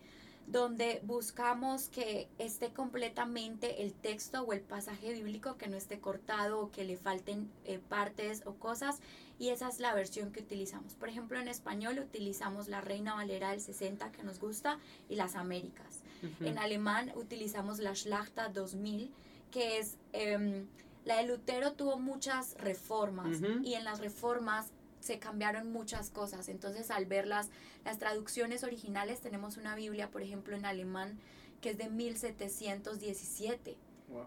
donde 0.48 1.02
buscamos 1.04 1.90
que 1.90 2.30
esté 2.40 2.70
completamente 2.70 3.84
el 3.84 3.94
texto 3.94 4.44
o 4.44 4.54
el 4.54 4.62
pasaje 4.62 5.12
bíblico, 5.12 5.58
que 5.58 5.68
no 5.68 5.76
esté 5.76 6.00
cortado 6.00 6.62
o 6.62 6.72
que 6.72 6.86
le 6.86 6.96
falten 6.96 7.52
eh, 7.66 7.80
partes 7.90 8.44
o 8.46 8.54
cosas 8.54 9.02
y 9.40 9.50
esa 9.50 9.70
es 9.70 9.80
la 9.80 9.94
versión 9.94 10.32
que 10.32 10.42
utilizamos. 10.42 10.96
Por 10.96 11.10
ejemplo, 11.10 11.40
en 11.40 11.48
español 11.48 12.00
utilizamos 12.00 12.68
la 12.68 12.82
Reina 12.82 13.14
Valera 13.16 13.52
del 13.52 13.62
60 13.62 14.12
que 14.12 14.24
nos 14.24 14.40
gusta 14.40 14.80
y 15.10 15.16
las 15.16 15.36
Américas. 15.36 16.02
En 16.42 16.58
alemán 16.58 17.12
utilizamos 17.16 17.80
la 17.80 17.94
Schlachta 17.94 18.50
2000 18.50 19.12
que 19.52 19.80
es... 19.80 19.98
Em, 20.14 20.68
la 21.06 21.18
de 21.18 21.24
Lutero 21.24 21.72
tuvo 21.72 21.98
muchas 21.98 22.56
reformas 22.56 23.40
y 23.64 23.76
en 23.76 23.86
las 23.86 24.02
reformas 24.02 24.68
se 25.00 25.20
cambiaron 25.20 25.72
muchas 25.72 26.10
cosas. 26.10 26.50
Entonces, 26.50 26.92
al 26.92 27.06
ver 27.06 27.28
las, 27.28 27.50
las 27.86 27.98
traducciones 27.98 28.64
originales, 28.64 29.22
tenemos 29.22 29.56
una 29.56 29.74
Biblia, 29.74 30.10
por 30.10 30.22
ejemplo, 30.22 30.58
en 30.58 30.66
alemán, 30.66 31.18
que 31.62 31.70
es 31.70 31.78
de 31.78 31.90
1717. 31.90 33.78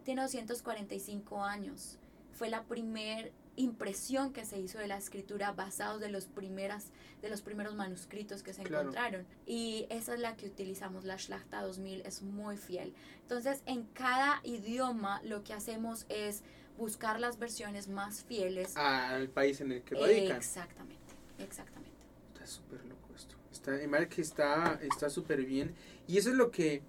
Tiene 0.05 0.23
245 0.23 1.45
años. 1.45 1.99
Fue 2.33 2.49
la 2.49 2.63
primer 2.63 3.31
impresión 3.61 4.33
que 4.33 4.45
se 4.45 4.59
hizo 4.59 4.79
de 4.79 4.89
la 4.89 4.97
escritura 4.97 5.53
basados 5.53 6.01
de 6.01 6.11
los 6.11 6.27
primeras 6.27 6.87
de 7.23 7.29
los 7.29 7.43
primeros 7.43 7.75
manuscritos 7.75 8.43
que 8.43 8.55
se 8.55 8.63
encontraron. 8.63 9.27
Y 9.47 9.87
esa 9.91 10.15
es 10.15 10.21
la 10.21 10.37
que 10.37 10.47
utilizamos 10.47 11.05
la 11.05 11.19
Schlachta 11.19 11.61
2000 11.63 12.03
es 12.07 12.23
muy 12.23 12.57
fiel. 12.57 12.95
Entonces 13.23 13.63
en 13.67 13.85
cada 13.85 14.41
idioma 14.43 15.21
lo 15.23 15.45
que 15.45 15.53
hacemos 15.53 16.07
es 16.09 16.43
buscar 16.79 17.21
las 17.21 17.39
versiones 17.39 17.89
más 17.89 18.25
fieles 18.25 18.77
al 18.77 19.29
país 19.29 19.61
en 19.61 19.73
el 19.73 19.83
que 19.83 19.95
radican. 19.95 20.39
Exactamente 20.39 21.01
exactamente. 21.39 21.91
Está 22.33 22.47
súper 22.47 22.85
loco 22.85 23.09
esto. 23.15 23.37
Está 23.53 24.09
que 24.09 24.23
está 24.23 24.81
está 24.83 25.11
súper 25.11 25.45
bien. 25.45 25.75
Y 26.07 26.19
eso 26.19 26.31
es 26.31 26.37
lo 26.37 26.51
que 26.51 26.83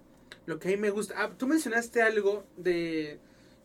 lo 0.46 0.58
que 0.58 0.68
a 0.68 0.70
mí 0.72 0.76
me 0.76 0.90
gusta. 0.90 1.14
Ah, 1.18 1.30
tú 1.36 1.46
mencionaste 1.46 2.02
algo 2.02 2.44
de 2.56 3.20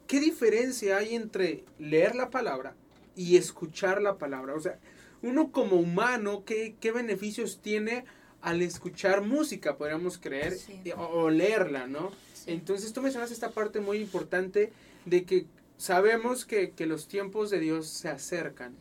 qué 0.06 0.20
diferencia 0.20 0.98
hay 0.98 1.16
entre 1.16 1.66
leer 1.80 2.16
la 2.16 2.30
palabra 2.30 2.76
y 3.18 3.36
escuchar 3.36 4.02
la 4.02 4.18
palabra. 4.18 4.54
O 4.54 4.60
sea, 4.62 4.80
uno 5.22 5.52
como 5.52 5.76
humano, 5.76 6.44
¿qué, 6.46 6.76
qué 6.80 6.92
beneficios 6.94 7.60
tiene 7.62 8.06
al 8.42 8.62
escuchar 8.62 9.24
música, 9.24 9.76
podríamos 9.76 10.18
creer, 10.18 10.56
o, 10.96 11.30
leerla, 11.30 11.88
¿no? 11.88 12.12
Entonces 12.46 12.94
tú 12.94 13.02
mencionas 13.02 13.32
esta 13.32 13.50
parte 13.50 13.82
muy 13.82 13.98
importante 13.98 14.72
de 15.06 15.26
que 15.26 15.48
sabemos 15.78 16.46
que, 16.46 16.72
que 16.72 16.86
los 16.86 17.08
tiempos 17.08 17.50
de 17.50 17.60
Dios 17.60 17.88
se 17.88 18.10
acercan, 18.10 18.74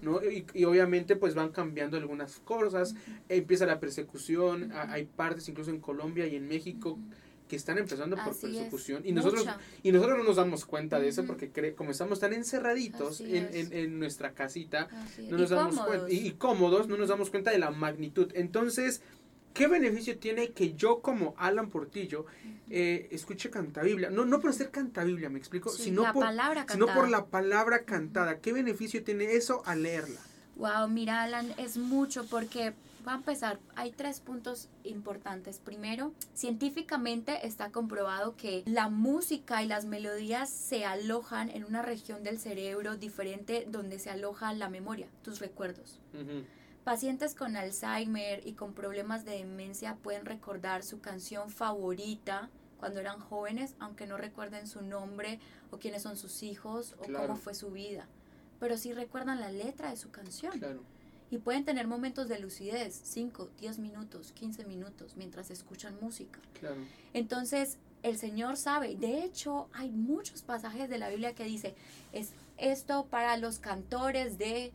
¿no? 0.00 0.20
Y, 0.24 0.46
y, 0.54 0.64
obviamente 0.64 1.14
pues 1.14 1.34
van 1.34 1.50
cambiando 1.50 1.98
algunas 1.98 2.40
cosas, 2.40 2.94
empieza 3.28 3.66
la 3.66 3.78
persecución, 3.78 4.72
hay 4.72 5.04
partes 5.04 5.48
incluso 5.48 5.70
en 5.70 5.80
Colombia 5.80 6.26
y 6.26 6.34
en 6.36 6.48
México 6.48 6.98
que 7.52 7.56
están 7.56 7.76
empezando 7.76 8.16
por 8.16 8.34
persecución 8.34 9.02
y 9.04 9.12
nosotros 9.12 9.46
y 9.82 9.92
nosotros 9.92 10.16
no 10.16 10.24
nos 10.24 10.36
damos 10.36 10.64
cuenta 10.64 10.98
de 10.98 11.08
eso 11.08 11.26
porque 11.26 11.74
como 11.74 11.90
estamos 11.90 12.18
tan 12.18 12.32
encerraditos 12.32 13.20
en, 13.20 13.50
en, 13.52 13.98
nuestra 13.98 14.32
casita 14.32 14.88
no 15.28 15.36
nos 15.36 15.50
damos 15.50 15.78
cuenta 15.78 16.10
y, 16.10 16.30
cómodos 16.30 16.88
no 16.88 16.96
nos 16.96 17.10
damos 17.10 17.28
cuenta 17.28 17.50
de 17.50 17.58
la 17.58 17.70
magnitud. 17.70 18.32
Entonces 18.32 19.02
qué 19.52 19.66
beneficio 19.66 20.16
tiene 20.18 20.52
que 20.52 20.72
yo 20.72 21.00
como 21.00 21.34
Alan 21.36 21.68
Portillo 21.68 22.24
eh, 22.70 23.08
escuche 23.10 23.50
canta 23.50 23.82
Biblia 23.82 24.08
no 24.08 24.24
no 24.24 24.40
por 24.40 24.54
ser 24.54 24.70
canta 24.70 25.04
Biblia 25.04 25.28
me 25.28 25.38
explico 25.38 25.68
sino 25.68 26.10
por 26.10 26.26
sino 26.70 26.86
por 26.86 27.10
la 27.10 27.26
palabra 27.26 27.84
cantada. 27.84 28.38
Qué 28.38 28.54
beneficio 28.54 29.04
tiene 29.04 29.34
eso 29.34 29.62
al 29.66 29.82
leerla 29.82 30.20
wow 30.56 30.88
mira 30.88 31.22
Alan 31.24 31.52
es 31.58 31.76
mucho 31.76 32.24
porque 32.24 32.72
Voy 33.04 33.14
a 33.14 33.16
empezar. 33.16 33.58
Hay 33.74 33.90
tres 33.90 34.20
puntos 34.20 34.68
importantes. 34.84 35.58
Primero, 35.58 36.12
científicamente 36.34 37.46
está 37.46 37.70
comprobado 37.72 38.36
que 38.36 38.62
la 38.64 38.88
música 38.88 39.62
y 39.62 39.66
las 39.66 39.86
melodías 39.86 40.48
se 40.48 40.84
alojan 40.84 41.50
en 41.50 41.64
una 41.64 41.82
región 41.82 42.22
del 42.22 42.38
cerebro 42.38 42.96
diferente 42.96 43.66
donde 43.68 43.98
se 43.98 44.10
aloja 44.10 44.52
la 44.52 44.68
memoria, 44.68 45.08
tus 45.22 45.40
recuerdos. 45.40 45.98
Pacientes 46.84 47.34
con 47.34 47.56
Alzheimer 47.56 48.46
y 48.46 48.52
con 48.52 48.72
problemas 48.72 49.24
de 49.24 49.32
demencia 49.32 49.96
pueden 49.96 50.24
recordar 50.24 50.84
su 50.84 51.00
canción 51.00 51.50
favorita 51.50 52.50
cuando 52.78 53.00
eran 53.00 53.18
jóvenes, 53.18 53.74
aunque 53.80 54.06
no 54.06 54.16
recuerden 54.16 54.66
su 54.66 54.82
nombre 54.82 55.40
o 55.70 55.78
quiénes 55.78 56.02
son 56.02 56.16
sus 56.16 56.42
hijos 56.44 56.94
o 56.98 57.12
cómo 57.12 57.36
fue 57.36 57.54
su 57.54 57.70
vida. 57.70 58.06
Pero 58.60 58.76
sí 58.76 58.92
recuerdan 58.92 59.40
la 59.40 59.50
letra 59.50 59.90
de 59.90 59.96
su 59.96 60.10
canción. 60.10 60.52
Y 61.32 61.38
pueden 61.38 61.64
tener 61.64 61.86
momentos 61.86 62.28
de 62.28 62.38
lucidez, 62.38 63.00
5, 63.04 63.48
10 63.58 63.78
minutos, 63.78 64.32
15 64.32 64.66
minutos, 64.66 65.16
mientras 65.16 65.50
escuchan 65.50 65.96
música. 65.98 66.38
Entonces, 67.14 67.78
el 68.02 68.18
Señor 68.18 68.58
sabe. 68.58 68.96
De 68.96 69.24
hecho, 69.24 69.70
hay 69.72 69.90
muchos 69.90 70.42
pasajes 70.42 70.90
de 70.90 70.98
la 70.98 71.08
Biblia 71.08 71.34
que 71.34 71.44
dice, 71.44 71.74
es 72.12 72.34
esto 72.58 73.06
para 73.06 73.38
los 73.38 73.58
cantores 73.58 74.36
de 74.36 74.72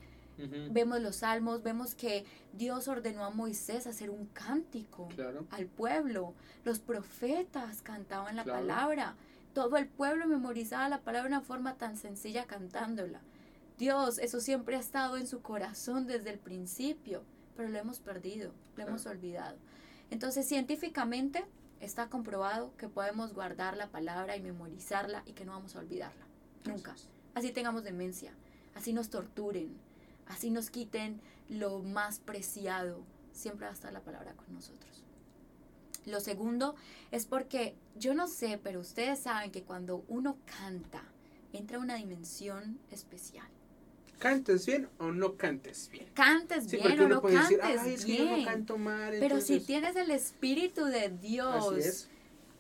Vemos 0.70 1.02
los 1.02 1.18
salmos, 1.18 1.64
vemos 1.64 1.96
que 1.96 2.24
Dios 2.54 2.88
ordenó 2.88 3.24
a 3.26 3.32
Moisés 3.32 3.88
hacer 3.88 4.12
un 4.12 4.28
cántico 4.28 5.10
al 5.50 5.66
pueblo. 5.66 6.34
Los 6.64 6.78
profetas 6.80 7.82
cantaban 7.82 8.36
la 8.36 8.44
palabra. 8.44 9.16
Todo 9.54 9.78
el 9.78 9.88
pueblo 9.88 10.28
memorizaba 10.28 10.90
la 10.90 11.00
palabra 11.00 11.30
de 11.30 11.36
una 11.36 11.46
forma 11.46 11.76
tan 11.76 11.98
sencilla 11.98 12.46
cantándola. 12.46 13.20
Dios, 13.78 14.18
eso 14.18 14.40
siempre 14.40 14.76
ha 14.76 14.80
estado 14.80 15.18
en 15.18 15.28
su 15.28 15.42
corazón 15.42 16.08
desde 16.08 16.32
el 16.32 16.40
principio, 16.40 17.24
pero 17.56 17.70
lo 17.70 17.78
hemos 17.78 18.00
perdido, 18.00 18.52
lo 18.76 18.84
hemos 18.88 19.06
olvidado. 19.06 19.58
Entonces, 20.10 20.48
científicamente 20.48 21.46
está 21.80 22.10
comprobado 22.10 22.76
que 22.78 22.90
podemos 22.90 23.34
guardar 23.34 23.78
la 23.78 23.90
palabra 23.90 24.36
y 24.36 24.42
memorizarla 24.42 25.22
y 25.26 25.34
que 25.34 25.46
no 25.46 25.52
vamos 25.52 25.76
a 25.76 25.80
olvidarla. 25.80 26.26
Nunca. 26.66 26.96
Así 27.36 27.52
tengamos 27.52 27.84
demencia, 27.84 28.34
así 28.74 28.94
nos 28.94 29.10
torturen, 29.10 29.78
así 30.28 30.50
nos 30.50 30.72
quiten 30.72 31.22
lo 31.50 31.80
más 31.80 32.20
preciado, 32.20 33.04
siempre 33.32 33.66
va 33.66 33.72
a 33.72 33.76
estar 33.76 33.94
la 33.94 34.02
palabra 34.02 34.34
con 34.34 34.52
nosotros. 34.54 35.04
Lo 36.08 36.20
segundo 36.20 36.76
es 37.12 37.26
porque 37.26 37.76
yo 37.96 38.16
no 38.16 38.28
sé, 38.28 38.60
pero 38.64 38.80
ustedes 38.80 39.20
saben 39.20 39.52
que 39.52 39.64
cuando 39.64 40.04
uno 40.08 40.38
canta, 40.46 41.04
entra 41.54 41.80
una 41.80 41.96
dimensión 41.96 42.80
especial. 42.90 43.48
¿Cantes 44.20 44.66
bien 44.66 44.90
o 44.98 45.12
no 45.12 45.36
cantes 45.36 45.90
bien? 45.92 46.08
Cantes 46.14 46.72
bien 46.72 47.00
o 47.02 47.08
no 47.08 47.22
cantes 47.22 48.06
bien. 48.06 48.48
pero 49.20 49.42
si 49.42 49.60
tienes 49.60 49.96
el 49.96 50.12
Espíritu 50.12 50.86
de 50.86 51.10
Dios, 51.10 52.08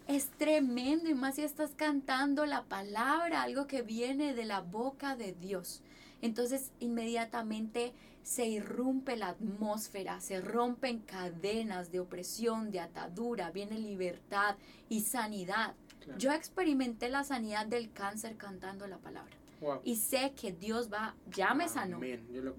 es 0.07 0.29
tremendo 0.37 1.09
y 1.09 1.15
más 1.15 1.35
si 1.35 1.41
estás 1.41 1.71
cantando 1.75 2.45
la 2.45 2.63
palabra, 2.63 3.41
algo 3.41 3.67
que 3.67 3.81
viene 3.81 4.33
de 4.33 4.45
la 4.45 4.61
boca 4.61 5.15
de 5.15 5.33
Dios. 5.33 5.81
Entonces 6.21 6.71
inmediatamente 6.79 7.93
se 8.23 8.45
irrumpe 8.45 9.15
la 9.15 9.29
atmósfera, 9.29 10.19
se 10.19 10.41
rompen 10.41 10.99
cadenas 10.99 11.91
de 11.91 11.99
opresión, 11.99 12.71
de 12.71 12.79
atadura, 12.79 13.51
viene 13.51 13.79
libertad 13.79 14.57
y 14.89 15.01
sanidad. 15.01 15.75
Yo 16.17 16.31
experimenté 16.31 17.09
la 17.09 17.23
sanidad 17.23 17.65
del 17.65 17.91
cáncer 17.91 18.37
cantando 18.37 18.87
la 18.87 18.97
palabra. 18.97 19.36
Y 19.83 19.95
sé 19.95 20.33
que 20.39 20.51
Dios 20.51 20.91
va, 20.91 21.15
ya 21.27 21.53
me 21.53 21.67
sanó, 21.67 21.99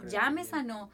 ya 0.08 0.30
me 0.30 0.44
sanó 0.44 0.90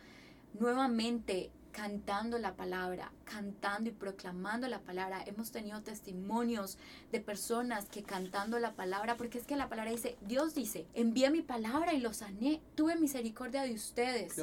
nuevamente 0.58 1.50
cantando 1.74 2.38
la 2.38 2.54
palabra, 2.54 3.10
cantando 3.24 3.90
y 3.90 3.92
proclamando 3.92 4.68
la 4.68 4.80
palabra. 4.80 5.24
Hemos 5.26 5.50
tenido 5.50 5.82
testimonios 5.82 6.78
de 7.10 7.20
personas 7.20 7.86
que 7.86 8.04
cantando 8.04 8.60
la 8.60 8.74
palabra, 8.74 9.16
porque 9.16 9.38
es 9.38 9.44
que 9.44 9.56
la 9.56 9.68
palabra 9.68 9.90
dice, 9.90 10.16
Dios 10.22 10.54
dice, 10.54 10.86
envía 10.94 11.30
mi 11.30 11.42
palabra 11.42 11.92
y 11.92 12.00
los 12.00 12.18
sané, 12.18 12.62
tuve 12.76 12.96
misericordia 12.96 13.62
de 13.62 13.74
ustedes. 13.74 14.36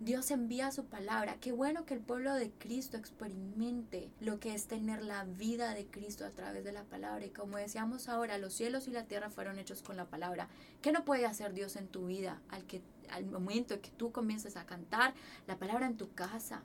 Dios 0.00 0.30
envía 0.30 0.70
su 0.70 0.86
palabra. 0.86 1.36
Qué 1.40 1.52
bueno 1.52 1.84
que 1.84 1.92
el 1.92 2.00
pueblo 2.00 2.32
de 2.34 2.50
Cristo 2.52 2.96
experimente 2.96 4.10
lo 4.20 4.40
que 4.40 4.54
es 4.54 4.66
tener 4.66 5.04
la 5.04 5.24
vida 5.24 5.74
de 5.74 5.86
Cristo 5.86 6.24
a 6.24 6.30
través 6.30 6.64
de 6.64 6.72
la 6.72 6.84
palabra. 6.84 7.26
Y 7.26 7.30
como 7.30 7.58
decíamos 7.58 8.08
ahora, 8.08 8.38
los 8.38 8.54
cielos 8.54 8.88
y 8.88 8.92
la 8.92 9.04
tierra 9.04 9.28
fueron 9.28 9.58
hechos 9.58 9.82
con 9.82 9.96
la 9.96 10.06
palabra. 10.06 10.48
¿Qué 10.80 10.92
no 10.92 11.04
puede 11.04 11.26
hacer 11.26 11.52
Dios 11.52 11.76
en 11.76 11.88
tu 11.88 12.06
vida 12.06 12.40
al 12.48 12.64
que 12.64 12.80
al 13.10 13.26
momento 13.26 13.80
que 13.80 13.90
tú 13.90 14.12
comiences 14.12 14.56
a 14.56 14.66
cantar 14.66 15.14
la 15.46 15.58
palabra 15.58 15.86
en 15.86 15.96
tu 15.96 16.12
casa? 16.12 16.62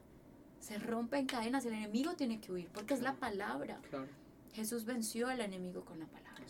Se 0.64 0.80
rompen 0.80 1.26
cadenas, 1.26 1.66
el 1.66 1.74
enemigo 1.74 2.14
tiene 2.14 2.40
que 2.40 2.50
huir, 2.50 2.70
porque 2.70 2.94
es 2.94 3.02
la 3.02 3.16
palabra. 3.16 3.82
Jesús 4.54 4.86
venció 4.86 5.28
al 5.28 5.42
enemigo 5.42 5.84
con 5.84 6.00
la 6.00 6.06
palabra. 6.06 6.42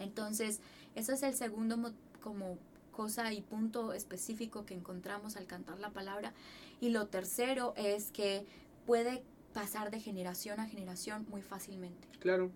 Entonces, 0.00 0.60
eso 0.96 1.12
es 1.12 1.22
el 1.22 1.34
segundo 1.34 1.94
como 2.20 2.58
cosa 2.90 3.32
y 3.32 3.40
punto 3.42 3.92
específico 3.92 4.66
que 4.66 4.74
encontramos 4.74 5.36
al 5.36 5.46
cantar 5.46 5.78
la 5.78 5.90
palabra. 5.90 6.32
Y 6.80 6.88
lo 6.88 7.06
tercero 7.06 7.74
es 7.76 8.10
que 8.10 8.44
puede 8.86 9.22
pasar 9.54 9.92
de 9.92 10.00
generación 10.00 10.58
a 10.58 10.66
generación 10.66 11.24
muy 11.30 11.42
fácilmente. 11.42 12.08
Claro. 12.18 12.50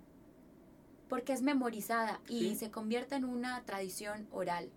Porque 1.08 1.32
es 1.32 1.42
memorizada 1.42 2.20
y 2.28 2.56
se 2.56 2.72
convierte 2.72 3.14
en 3.14 3.24
una 3.24 3.62
tradición 3.62 4.26
oral. 4.32 4.68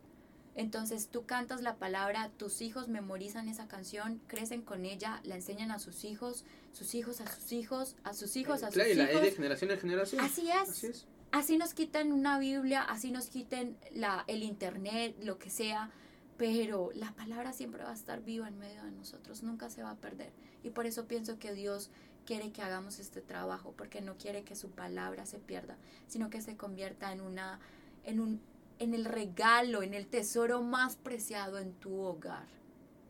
Entonces 0.55 1.09
tú 1.09 1.25
cantas 1.25 1.61
la 1.61 1.75
palabra, 1.75 2.31
tus 2.37 2.61
hijos 2.61 2.87
memorizan 2.87 3.49
esa 3.49 3.67
canción, 3.67 4.21
crecen 4.27 4.61
con 4.61 4.85
ella, 4.85 5.19
la 5.23 5.35
enseñan 5.35 5.69
a 5.69 5.79
sus 5.79 6.05
hijos, 6.05 6.45
sus 6.71 6.95
hijos 6.95 7.19
a 7.19 7.27
sus 7.27 7.51
hijos, 7.51 7.95
a 8.03 8.13
sus 8.13 8.35
hijos 8.37 8.63
a 8.63 8.71
sus 8.71 8.77
hijos. 8.77 8.95
la 8.95 9.19
de 9.19 9.31
generación 9.31 9.71
en 9.71 9.79
generación. 9.79 10.21
Así 10.21 10.49
es. 10.49 11.05
Así 11.31 11.57
nos 11.57 11.73
quiten 11.73 12.13
una 12.13 12.39
Biblia, 12.39 12.81
así 12.81 13.11
nos 13.11 13.27
quiten 13.27 13.77
la, 13.93 14.23
el 14.27 14.43
internet, 14.43 15.17
lo 15.21 15.37
que 15.37 15.49
sea, 15.49 15.91
pero 16.37 16.91
la 16.93 17.11
palabra 17.11 17.51
siempre 17.51 17.83
va 17.83 17.91
a 17.91 17.95
estar 17.95 18.21
viva 18.23 18.47
en 18.47 18.57
medio 18.57 18.81
de 18.83 18.91
nosotros, 18.91 19.43
nunca 19.43 19.69
se 19.69 19.83
va 19.83 19.91
a 19.91 19.97
perder. 19.97 20.31
Y 20.63 20.69
por 20.69 20.85
eso 20.85 21.05
pienso 21.05 21.37
que 21.37 21.53
Dios 21.53 21.89
quiere 22.25 22.51
que 22.53 22.61
hagamos 22.61 22.99
este 22.99 23.21
trabajo, 23.21 23.73
porque 23.75 23.99
no 23.99 24.17
quiere 24.17 24.43
que 24.43 24.55
su 24.55 24.71
palabra 24.71 25.25
se 25.25 25.39
pierda, 25.39 25.77
sino 26.07 26.29
que 26.29 26.41
se 26.41 26.55
convierta 26.55 27.11
en 27.11 27.19
una 27.19 27.59
en 28.05 28.19
un 28.19 28.39
en 28.79 28.93
el 28.93 29.05
regalo, 29.05 29.83
en 29.83 29.93
el 29.93 30.07
tesoro 30.07 30.61
más 30.61 30.95
preciado 30.95 31.59
en 31.59 31.73
tu 31.73 31.99
hogar, 31.99 32.47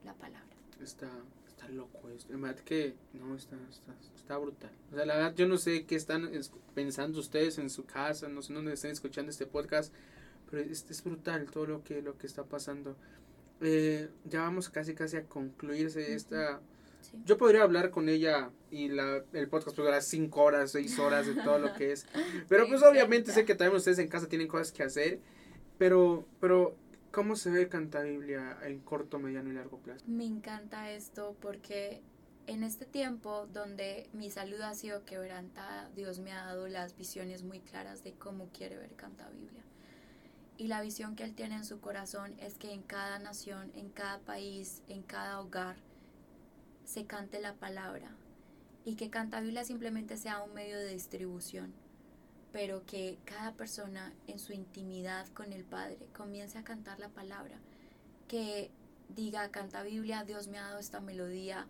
la 0.04 0.14
palabra. 0.14 0.46
Está, 0.82 1.10
está 1.48 1.68
loco 1.70 2.10
esto. 2.10 2.34
La 2.34 2.40
verdad 2.40 2.64
que 2.64 2.96
no, 3.14 3.36
está, 3.36 3.56
está, 3.70 3.94
está 4.16 4.38
brutal. 4.38 4.72
O 4.92 4.96
sea, 4.96 5.06
la 5.06 5.16
verdad 5.16 5.36
yo 5.36 5.48
no 5.48 5.58
sé 5.58 5.86
qué 5.86 5.96
están 5.96 6.30
pensando 6.74 7.20
ustedes 7.20 7.58
en 7.58 7.70
su 7.70 7.86
casa, 7.86 8.28
no 8.28 8.42
sé 8.42 8.54
dónde 8.54 8.74
están 8.74 8.92
escuchando 8.92 9.32
este 9.32 9.46
podcast, 9.46 9.94
pero 10.50 10.62
es, 10.62 10.86
es 10.90 11.04
brutal 11.04 11.50
todo 11.50 11.66
lo 11.66 11.84
que, 11.84 12.02
lo 12.02 12.18
que 12.18 12.28
está 12.28 12.44
pasando. 12.44 12.96
Eh, 13.62 14.10
ya 14.26 14.42
vamos 14.42 14.70
casi 14.70 14.94
casi 14.94 15.18
a 15.18 15.24
concluirse 15.24 16.14
esta... 16.14 16.62
Yo 17.24 17.38
podría 17.38 17.62
hablar 17.62 17.92
con 17.92 18.10
ella 18.10 18.50
y 18.72 18.90
la, 18.90 19.24
el 19.34 19.48
podcast 19.48 19.76
podría 19.76 20.02
cinco 20.02 20.42
horas, 20.42 20.72
seis 20.72 20.98
horas 20.98 21.28
de 21.28 21.36
todo 21.36 21.60
lo 21.60 21.74
que 21.74 21.92
es. 21.92 22.08
Pero 22.50 22.68
pues 22.68 22.82
obviamente 22.82 23.32
sé 23.32 23.46
que 23.46 23.54
también 23.54 23.78
ustedes 23.78 24.00
en 24.00 24.08
casa 24.08 24.28
tienen 24.28 24.48
cosas 24.48 24.72
que 24.72 24.84
hacer. 24.84 25.20
Pero, 25.78 26.26
pero, 26.40 26.76
¿cómo 27.12 27.36
se 27.36 27.50
ve 27.52 27.68
Canta 27.68 28.02
Biblia 28.02 28.58
en 28.64 28.80
corto, 28.80 29.20
mediano 29.20 29.50
y 29.50 29.54
largo 29.54 29.78
plazo? 29.80 30.06
Me 30.08 30.26
encanta 30.26 30.92
esto 30.92 31.36
porque 31.42 32.02
en 32.48 32.64
este 32.64 32.86
tiempo 32.86 33.48
donde 33.52 34.10
mi 34.14 34.30
salud 34.30 34.62
ha 34.62 34.74
sido 34.74 35.04
quebrantada, 35.04 35.90
Dios 35.96 36.20
me 36.20 36.32
ha 36.32 36.46
dado 36.46 36.68
las 36.68 36.96
visiones 36.96 37.44
muy 37.44 37.60
claras 37.60 38.04
de 38.04 38.14
cómo 38.14 38.50
quiere 38.54 38.78
ver 38.78 38.96
Canta 38.96 39.30
Biblia. 39.30 39.64
Y 40.58 40.68
la 40.68 40.82
visión 40.82 41.18
que 41.18 41.24
Él 41.24 41.36
tiene 41.36 41.56
en 41.56 41.66
su 41.66 41.82
corazón 41.82 42.34
es 42.40 42.58
que 42.58 42.72
en 42.72 42.82
cada 42.82 43.20
nación, 43.20 43.72
en 43.76 43.90
cada 43.90 44.20
país, 44.20 44.84
en 44.88 45.04
cada 45.04 45.42
hogar, 45.42 45.76
se 46.86 47.06
cante 47.06 47.42
la 47.42 47.56
palabra. 47.56 48.16
Y 48.86 48.96
que 48.96 49.10
Canta 49.10 49.42
Biblia 49.42 49.66
simplemente 49.66 50.16
sea 50.16 50.42
un 50.44 50.54
medio 50.54 50.78
de 50.78 50.94
distribución 50.94 51.74
pero 52.56 52.86
que 52.86 53.18
cada 53.26 53.52
persona 53.52 54.14
en 54.28 54.40
su 54.40 54.54
intimidad 54.54 55.28
con 55.34 55.52
el 55.52 55.66
Padre 55.66 55.98
comience 56.16 56.58
a 56.58 56.64
cantar 56.64 57.02
la 57.02 57.10
palabra, 57.10 57.58
que 58.30 58.72
diga, 59.10 59.52
canta 59.52 59.84
Biblia, 59.84 60.24
Dios 60.24 60.48
me 60.48 60.58
ha 60.58 60.62
dado 60.62 60.80
esta 60.80 61.02
melodía, 61.02 61.68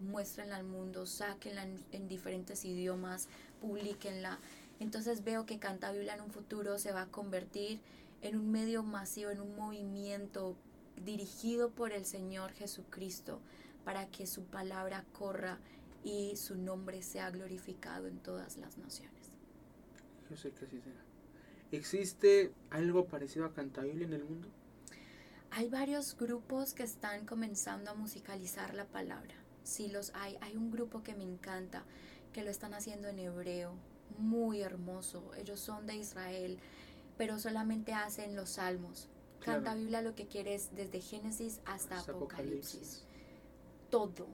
muéstrenla 0.00 0.56
al 0.56 0.64
mundo, 0.64 1.06
sáquenla 1.06 1.68
en, 1.92 2.08
diferentes 2.08 2.64
idiomas, 2.64 3.28
publiquenla. 3.60 4.40
Entonces 4.80 5.22
veo 5.22 5.46
que 5.46 5.60
Canta 5.60 5.92
Biblia 5.92 6.14
en 6.14 6.22
un 6.22 6.32
futuro 6.32 6.78
se 6.78 6.90
va 6.90 7.02
a 7.02 7.06
convertir 7.12 7.78
en 8.20 8.36
un 8.36 8.50
medio 8.50 8.82
masivo, 8.82 9.30
en 9.30 9.40
un 9.40 9.54
movimiento 9.54 10.56
dirigido 10.96 11.70
por 11.70 11.92
el 11.92 12.04
Señor 12.04 12.50
Jesucristo 12.54 13.38
para 13.84 14.08
que 14.08 14.26
su 14.26 14.42
palabra 14.42 15.04
corra 15.12 15.60
y 16.02 16.34
su 16.34 16.56
nombre 16.56 17.02
sea 17.02 17.30
glorificado 17.30 18.08
en 18.08 18.18
todas 18.18 18.56
las 18.56 18.78
naciones. 18.78 19.13
Yo 20.34 20.40
sé 20.40 20.50
que 20.50 20.64
así 20.64 20.80
será. 20.80 21.00
¿Existe 21.70 22.52
algo 22.70 23.06
parecido 23.06 23.46
a 23.46 23.54
Cantabile 23.54 24.04
en 24.04 24.14
el 24.14 24.24
mundo? 24.24 24.48
Hay 25.52 25.68
varios 25.68 26.16
grupos 26.16 26.74
que 26.74 26.82
están 26.82 27.24
comenzando 27.24 27.92
a 27.92 27.94
musicalizar 27.94 28.74
la 28.74 28.84
palabra. 28.84 29.36
sí 29.62 29.86
los 29.86 30.12
hay. 30.14 30.36
Hay 30.40 30.56
un 30.56 30.72
grupo 30.72 31.04
que 31.04 31.14
me 31.14 31.22
encanta, 31.22 31.84
que 32.32 32.42
lo 32.42 32.50
están 32.50 32.74
haciendo 32.74 33.06
en 33.06 33.20
hebreo, 33.20 33.76
muy 34.18 34.60
hermoso. 34.60 35.32
Ellos 35.36 35.60
son 35.60 35.86
de 35.86 35.94
Israel, 35.94 36.58
pero 37.16 37.38
solamente 37.38 37.92
hacen 37.92 38.34
los 38.34 38.50
salmos. 38.50 39.08
Canta 39.38 39.76
Biblia 39.76 40.02
lo 40.02 40.16
que 40.16 40.26
quieres 40.26 40.70
desde 40.74 41.00
Génesis 41.00 41.60
hasta 41.64 42.00
Apocalipsis. 42.00 43.04
Todo 43.88 44.26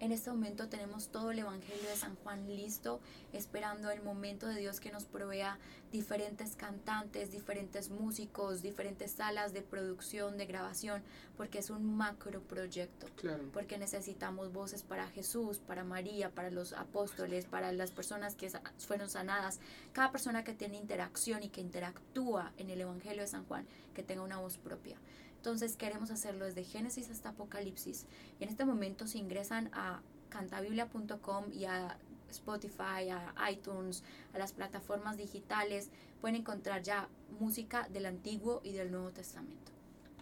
en 0.00 0.12
este 0.12 0.30
momento 0.30 0.68
tenemos 0.68 1.08
todo 1.08 1.30
el 1.32 1.40
Evangelio 1.40 1.88
de 1.88 1.96
San 1.96 2.14
Juan 2.16 2.46
listo, 2.54 3.00
esperando 3.32 3.90
el 3.90 4.02
momento 4.02 4.46
de 4.46 4.60
Dios 4.60 4.80
que 4.80 4.92
nos 4.92 5.04
provea 5.04 5.58
diferentes 5.90 6.54
cantantes, 6.54 7.32
diferentes 7.32 7.90
músicos, 7.90 8.62
diferentes 8.62 9.12
salas 9.12 9.52
de 9.52 9.62
producción, 9.62 10.36
de 10.36 10.46
grabación, 10.46 11.02
porque 11.36 11.58
es 11.58 11.70
un 11.70 11.96
macro 11.96 12.40
proyecto. 12.42 13.06
Porque 13.52 13.78
necesitamos 13.78 14.52
voces 14.52 14.82
para 14.82 15.08
Jesús, 15.08 15.58
para 15.58 15.84
María, 15.84 16.30
para 16.30 16.50
los 16.50 16.72
apóstoles, 16.72 17.46
para 17.46 17.72
las 17.72 17.90
personas 17.90 18.36
que 18.36 18.50
fueron 18.78 19.08
sanadas. 19.08 19.58
Cada 19.92 20.12
persona 20.12 20.44
que 20.44 20.54
tiene 20.54 20.76
interacción 20.76 21.42
y 21.42 21.48
que 21.48 21.60
interactúa 21.60 22.52
en 22.56 22.70
el 22.70 22.80
Evangelio 22.80 23.22
de 23.22 23.28
San 23.28 23.44
Juan, 23.46 23.66
que 23.94 24.02
tenga 24.02 24.22
una 24.22 24.38
voz 24.38 24.58
propia. 24.58 24.96
Entonces 25.38 25.76
queremos 25.76 26.10
hacerlo 26.10 26.44
desde 26.44 26.64
Génesis 26.64 27.10
hasta 27.10 27.30
Apocalipsis. 27.30 28.06
Y 28.38 28.44
en 28.44 28.50
este 28.50 28.64
momento 28.64 29.06
se 29.06 29.18
ingresan 29.18 29.70
a 29.72 30.02
cantabiblia.com 30.28 31.44
y 31.52 31.64
a 31.64 31.96
Spotify, 32.30 33.08
a 33.10 33.50
iTunes, 33.50 34.02
a 34.34 34.38
las 34.38 34.52
plataformas 34.52 35.16
digitales, 35.16 35.90
pueden 36.20 36.36
encontrar 36.36 36.82
ya 36.82 37.08
música 37.40 37.88
del 37.88 38.06
Antiguo 38.06 38.60
y 38.64 38.72
del 38.72 38.90
Nuevo 38.90 39.10
Testamento. 39.10 39.72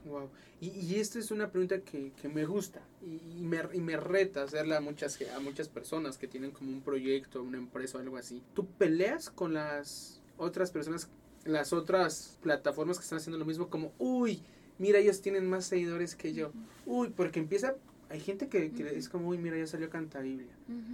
Wow. 0.05 0.31
Y, 0.61 0.69
y 0.69 1.01
esta 1.01 1.19
es 1.19 1.33
una 1.33 1.51
pregunta 1.51 1.81
que, 1.81 2.12
que 2.12 2.29
me 2.29 2.45
gusta 2.45 2.81
y, 3.03 3.43
me, 3.43 3.61
y, 3.73 3.81
me, 3.81 3.97
reta 3.97 4.45
hacerla 4.45 4.77
a 4.77 4.81
muchas, 4.81 5.19
a 5.35 5.41
muchas 5.41 5.69
personas 5.69 6.17
que 6.17 6.29
tienen 6.29 6.53
como 6.53 6.71
un 6.71 6.81
proyecto, 6.81 7.43
una 7.43 7.59
empresa 7.59 7.99
o 7.99 8.01
algo 8.01 8.17
así. 8.17 8.41
¿Tú 8.55 8.67
peleas 8.67 9.31
con 9.31 9.55
las 9.55 10.21
otras 10.37 10.71
personas, 10.71 11.09
las 11.45 11.73
otras 11.73 12.39
plataformas 12.41 12.99
que 12.99 13.03
están 13.03 13.19
haciendo 13.19 13.39
lo 13.39 13.45
mismo 13.45 13.69
como, 13.69 13.93
uy, 13.99 14.45
mira, 14.79 14.99
ellos 14.99 15.20
tienen 15.20 15.49
más 15.49 15.66
seguidores 15.66 16.14
que 16.14 16.33
yo. 16.33 16.53
Uy, 16.85 17.11
porque 17.11 17.41
empieza, 17.41 17.74
hay 18.09 18.20
gente 18.20 18.49
que, 18.49 18.72
es 18.95 19.09
como, 19.09 19.29
uy, 19.29 19.39
mira, 19.39 19.57
ya 19.57 19.66
salió 19.66 19.91
Cantabiblia. 19.91 20.53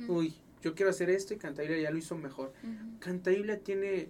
Uy, 0.09 0.35
yo 0.63 0.75
quiero 0.75 0.91
hacer 0.91 1.11
esto 1.11 1.35
y 1.35 1.39
Cantabiblia 1.39 1.81
ya 1.81 1.91
lo 1.91 1.99
hizo 1.99 2.17
mejor. 2.17 2.53
Cantabiblia 3.01 3.59
tiene 3.59 4.09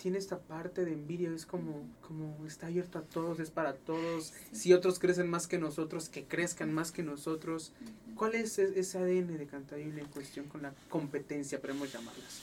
tiene 0.00 0.16
esta 0.16 0.38
parte 0.38 0.86
de 0.86 0.94
envidia, 0.94 1.30
es 1.30 1.44
como, 1.44 1.86
como 2.00 2.46
está 2.46 2.68
abierto 2.68 2.98
a 2.98 3.02
todos, 3.02 3.38
es 3.38 3.50
para 3.50 3.74
todos. 3.74 4.32
Si 4.50 4.72
otros 4.72 4.98
crecen 4.98 5.28
más 5.28 5.46
que 5.46 5.58
nosotros, 5.58 6.08
que 6.08 6.24
crezcan 6.24 6.72
más 6.72 6.90
que 6.90 7.02
nosotros. 7.02 7.74
¿Cuál 8.14 8.34
es 8.34 8.58
e-, 8.58 8.80
ese 8.80 8.96
ADN 8.96 9.36
de 9.36 9.46
Cantabiblia 9.46 10.02
en 10.02 10.08
cuestión 10.08 10.46
con 10.46 10.62
la 10.62 10.72
competencia, 10.88 11.60
podemos 11.60 11.92
llamarlas? 11.92 12.40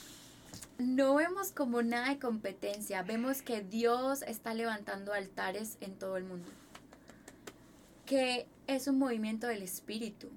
no 0.79 1.15
vemos 1.15 1.51
como 1.51 1.81
nada 1.81 2.09
de 2.09 2.19
competencia, 2.19 3.01
vemos 3.01 3.41
que 3.41 3.61
Dios 3.61 4.21
está 4.21 4.53
levantando 4.53 5.11
altares 5.13 5.77
en 5.81 5.95
todo 5.95 6.17
el 6.17 6.23
mundo 6.23 6.47
que 8.07 8.47
es 8.67 8.87
un 8.87 8.97
movimiento 8.97 9.47
del 9.47 9.61
espíritu. 9.61 10.29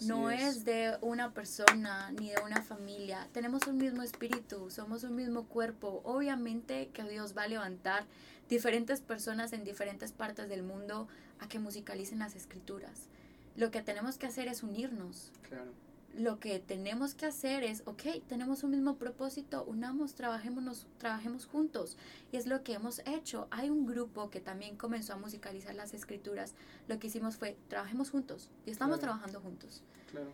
no 0.00 0.30
es. 0.30 0.64
de 0.64 0.96
una 1.02 1.34
persona 1.34 2.10
ni 2.12 2.30
de 2.30 2.40
una 2.42 2.62
familia. 2.62 3.28
Tenemos 3.32 3.66
un 3.66 3.76
mismo 3.76 4.02
espíritu, 4.02 4.70
somos 4.70 5.02
un 5.04 5.14
mismo 5.16 5.44
cuerpo. 5.46 6.00
Obviamente 6.04 6.88
que 6.94 7.04
Dios 7.04 7.36
va 7.36 7.42
a 7.42 7.48
levantar 7.48 8.06
diferentes 8.48 9.00
personas 9.00 9.52
en 9.52 9.64
diferentes 9.64 10.12
partes 10.12 10.48
del 10.48 10.62
mundo 10.62 11.08
a 11.40 11.48
que 11.48 11.58
musicalicen 11.58 12.20
las 12.20 12.36
escrituras. 12.36 13.08
Lo 13.56 13.70
que 13.70 13.82
tenemos 13.82 14.18
que 14.18 14.26
hacer 14.26 14.48
es 14.48 14.62
unirnos. 14.62 15.32
Claro 15.42 15.85
lo 16.16 16.40
que 16.40 16.58
tenemos 16.58 17.14
que 17.14 17.26
hacer 17.26 17.62
es, 17.62 17.82
ok, 17.86 18.02
tenemos 18.26 18.62
un 18.62 18.70
mismo 18.70 18.96
propósito, 18.96 19.64
unamos, 19.64 20.14
trabajemos, 20.14 20.86
trabajemos 20.98 21.46
juntos. 21.46 21.96
Y 22.32 22.36
es 22.36 22.46
lo 22.46 22.62
que 22.62 22.74
hemos 22.74 23.00
hecho. 23.06 23.48
Hay 23.50 23.70
un 23.70 23.86
grupo 23.86 24.30
que 24.30 24.40
también 24.40 24.76
comenzó 24.76 25.12
a 25.12 25.16
musicalizar 25.16 25.74
las 25.74 25.94
escrituras. 25.94 26.54
Lo 26.88 26.98
que 26.98 27.08
hicimos 27.08 27.36
fue, 27.36 27.56
trabajemos 27.68 28.10
juntos. 28.10 28.50
Y 28.64 28.70
estamos 28.70 28.98
trabajando 29.00 29.40
juntos. 29.40 29.82
Claro. 30.10 30.30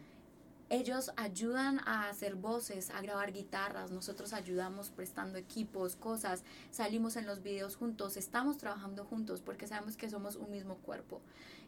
Ellos 0.68 1.10
ayudan 1.16 1.80
a 1.84 2.08
hacer 2.08 2.34
voces, 2.34 2.88
a 2.90 3.02
grabar 3.02 3.30
guitarras, 3.32 3.90
nosotros 3.90 4.32
ayudamos 4.32 4.88
prestando 4.88 5.36
equipos, 5.36 5.96
cosas, 5.96 6.44
salimos 6.70 7.16
en 7.16 7.26
los 7.26 7.42
videos 7.42 7.76
juntos, 7.76 8.16
estamos 8.16 8.56
trabajando 8.56 9.04
juntos 9.04 9.42
porque 9.42 9.66
sabemos 9.66 9.98
que 9.98 10.08
somos 10.08 10.36
un 10.36 10.50
mismo 10.50 10.76
cuerpo. 10.76 11.20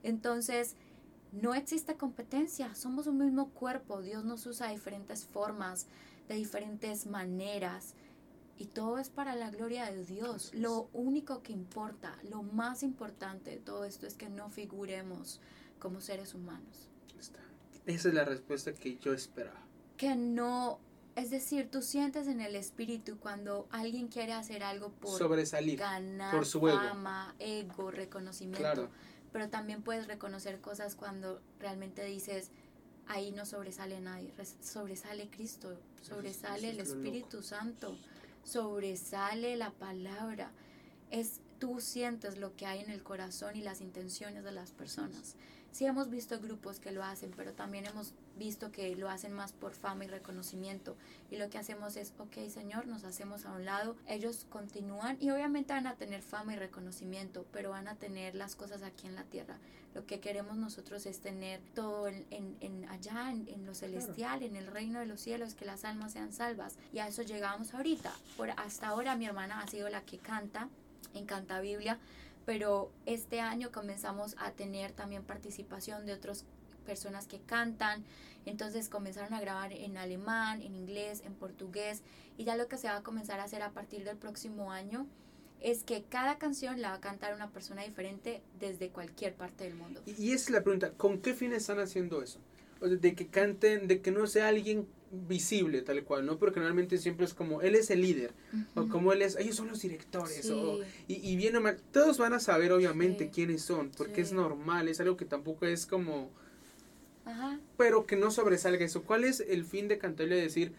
Entonces, 0.03 0.77
no 1.35 1.55
existe 1.55 1.97
competencia, 1.97 2.75
somos 2.75 3.07
un 3.07 3.19
mismo 3.19 3.51
cuerpo, 3.51 4.03
Dios 4.03 4.25
nos 4.25 4.47
usa 4.47 4.69
de 4.69 4.75
diferentes 4.75 5.27
formas, 5.27 5.87
de 6.29 6.37
diferentes 6.37 7.07
maneras, 7.07 7.95
y 8.57 8.67
todo 8.67 8.99
es 8.99 9.09
para 9.09 9.35
la 9.35 9.51
gloria 9.51 9.91
de 9.91 10.05
Dios. 10.05 10.53
Lo 10.55 10.89
único 10.93 11.43
que 11.43 11.53
importa, 11.53 12.17
lo 12.31 12.43
más 12.43 12.85
importante 12.85 13.51
de 13.51 13.57
todo 13.57 13.85
esto 13.85 14.07
es 14.07 14.15
que 14.15 14.29
no 14.29 14.49
figuremos 14.49 15.41
como 15.81 16.01
seres 16.01 16.35
humanos. 16.35 16.89
Esa 17.87 18.09
es 18.09 18.15
la 18.15 18.25
respuesta 18.25 18.73
que 18.73 18.97
yo 18.97 19.13
esperaba. 19.13 19.61
Que 19.97 20.15
no, 20.15 20.79
es 21.17 21.31
decir, 21.31 21.69
tú 21.71 21.83
sientes 21.83 22.29
en 22.29 22.41
el 22.41 22.57
espíritu 22.57 23.19
cuando 23.19 23.67
alguien 23.71 24.09
quiere 24.09 24.33
hacer 24.33 24.63
algo 24.63 24.91
por 24.91 25.19
sobresalir, 25.19 25.81
ganar 25.81 26.35
por 26.35 26.47
su 26.47 26.61
fama, 26.61 27.35
ego, 27.39 27.91
reconocimiento 27.91 28.89
pero 29.35 29.49
también 29.49 29.83
puedes 29.83 30.07
reconocer 30.07 30.61
cosas 30.61 30.95
cuando 30.95 31.43
realmente 31.59 32.05
dices, 32.05 32.53
ahí 33.09 33.33
no 33.33 33.45
sobresale 33.45 34.01
nadie, 34.01 34.33
sobresale 34.63 35.29
Cristo, 35.29 35.77
sobresale 36.03 36.71
el 36.71 36.79
Espíritu 36.79 37.43
Santo, 37.43 37.99
sobresale 38.45 39.57
la 39.57 39.73
palabra. 39.73 40.53
Es 41.11 41.41
tú 41.59 41.81
sientes 41.81 42.39
lo 42.39 42.55
que 42.55 42.67
hay 42.67 42.79
en 42.83 42.91
el 42.91 43.03
corazón 43.03 43.57
y 43.57 43.61
las 43.61 43.81
intenciones 43.81 44.45
de 44.45 44.53
las 44.53 44.71
personas. 44.71 45.35
Sí 45.73 45.85
hemos 45.85 46.11
visto 46.11 46.39
grupos 46.39 46.79
que 46.79 46.93
lo 46.93 47.03
hacen, 47.03 47.33
pero 47.37 47.55
también 47.55 47.87
hemos 47.87 48.13
visto 48.37 48.73
que 48.73 48.95
lo 48.97 49.09
hacen 49.09 49.33
más 49.33 49.53
por 49.53 49.73
fama 49.75 50.05
y 50.05 50.09
reconocimiento. 50.09 50.97
Y 51.31 51.37
lo 51.37 51.51
que 51.51 51.59
hacemos 51.59 51.97
es, 51.97 52.13
ok, 52.19 52.49
Señor, 52.49 52.87
nos 52.87 53.05
hacemos 53.05 53.45
a 53.47 53.53
un 53.53 53.65
lado. 53.65 53.97
Ellos 54.07 54.47
continúan 54.51 55.17
y 55.21 55.31
obviamente 55.31 55.73
van 55.73 55.87
a 55.87 55.97
tener 55.97 56.23
fama 56.23 56.55
y 56.55 56.57
reconocimiento, 56.57 57.47
pero 57.53 57.71
van 57.71 57.89
a 57.89 57.97
tener 57.97 58.35
las 58.35 58.57
cosas 58.57 58.83
aquí 58.83 59.07
en 59.07 59.15
la 59.15 59.25
tierra. 59.25 59.59
Lo 59.95 60.07
que 60.07 60.19
queremos 60.19 60.57
nosotros 60.57 61.07
es 61.07 61.21
tener 61.21 61.61
todo 61.75 62.09
en, 62.09 62.27
en, 62.31 62.89
allá, 62.89 63.31
en, 63.31 63.65
lo 63.65 63.75
celestial, 63.75 64.43
en 64.43 64.57
el 64.57 64.67
reino 64.67 64.99
de 64.99 65.07
los 65.07 65.21
cielos, 65.21 65.55
que 65.55 65.65
las 65.65 65.85
almas 65.85 66.13
sean 66.13 66.33
salvas. 66.33 66.77
Y 66.93 66.99
a 66.99 67.07
eso 67.07 67.23
llegamos 67.23 67.75
ahorita. 67.75 68.13
Por, 68.37 68.51
hasta 68.51 68.89
ahora 68.89 69.15
mi 69.15 69.27
hermana 69.27 69.61
ha 69.61 69.69
sido 69.69 69.89
la 69.89 70.03
que 70.03 70.19
canta, 70.19 70.69
en 71.15 71.27
Canta 71.27 71.61
Biblia, 71.61 71.99
pero 72.45 72.91
este 73.07 73.41
año 73.41 73.71
comenzamos 73.73 74.37
a 74.39 74.51
tener 74.51 74.93
también 74.93 75.23
participación 75.23 76.05
de 76.07 76.13
otros 76.13 76.45
personas 76.85 77.27
que 77.27 77.41
cantan. 77.41 78.05
Entonces 78.47 78.89
comenzaron 78.89 79.35
a 79.35 79.41
grabar 79.41 79.73
en 79.73 79.97
alemán, 79.97 80.63
en 80.63 80.75
inglés, 80.75 81.23
en 81.25 81.35
portugués. 81.35 82.03
Y 82.37 82.45
ya 82.45 82.57
lo 82.57 82.69
que 82.69 82.79
se 82.79 82.89
va 82.89 82.97
a 82.97 83.03
comenzar 83.03 83.41
a 83.41 83.45
hacer 83.45 83.63
a 83.63 83.71
partir 83.71 84.05
del 84.05 84.17
próximo 84.17 84.71
año 84.71 85.07
es 85.61 85.83
que 85.83 86.05
cada 86.09 86.37
canción 86.39 86.83
la 86.83 86.91
va 86.91 86.97
a 86.97 87.01
cantar 87.01 87.35
una 87.35 87.51
persona 87.51 87.83
diferente 87.83 88.43
desde 88.61 88.91
cualquier 88.91 89.35
parte 89.35 89.65
del 89.65 89.75
mundo. 89.75 90.03
Y, 90.05 90.33
es 90.33 90.51
la 90.51 90.63
pregunta, 90.63 90.93
¿con 90.93 91.21
qué 91.21 91.33
fines 91.33 91.63
están 91.63 91.81
haciendo 91.81 92.23
eso? 92.23 92.39
de 92.81 93.15
que 93.15 93.29
canten, 93.29 93.89
de 93.89 94.03
que 94.03 94.11
no 94.11 94.27
sea 94.27 94.49
alguien 94.49 94.87
visible 95.11 95.81
tal 95.81 96.05
cual, 96.05 96.27
¿no? 96.27 96.39
Porque 96.39 96.61
normalmente 96.61 96.99
siempre 96.99 97.25
es 97.25 97.33
como, 97.33 97.63
él 97.63 97.77
es 97.77 97.89
el 97.91 98.03
líder, 98.03 98.35
o 98.75 98.89
como 98.89 99.13
él 99.13 99.23
es, 99.23 99.37
ellos 99.37 99.57
son 99.57 99.69
los 99.69 99.81
directores, 99.81 100.51
o, 100.51 100.81
y, 101.09 101.15
y 101.15 101.37
bien 101.37 101.57
o 101.57 101.61
mal, 101.63 101.79
todos 101.93 102.19
van 102.19 102.35
a 102.35 102.41
saber 102.41 102.73
obviamente 102.73 103.31
quiénes 103.31 103.63
son, 103.63 103.91
porque 103.97 104.21
es 104.21 104.33
normal, 104.33 104.89
es 104.89 105.01
algo 105.01 105.17
que 105.17 105.25
tampoco 105.25 105.65
es 105.67 105.87
como 105.87 106.31
pero 107.77 108.07
que 108.07 108.17
no 108.17 108.31
sobresalga 108.31 108.85
eso. 108.85 109.03
¿Cuál 109.03 109.25
es 109.25 109.41
el 109.41 109.65
fin 109.65 109.89
de 109.89 109.99
Cantabria 109.99 110.37
de 110.37 110.43
decir, 110.43 110.73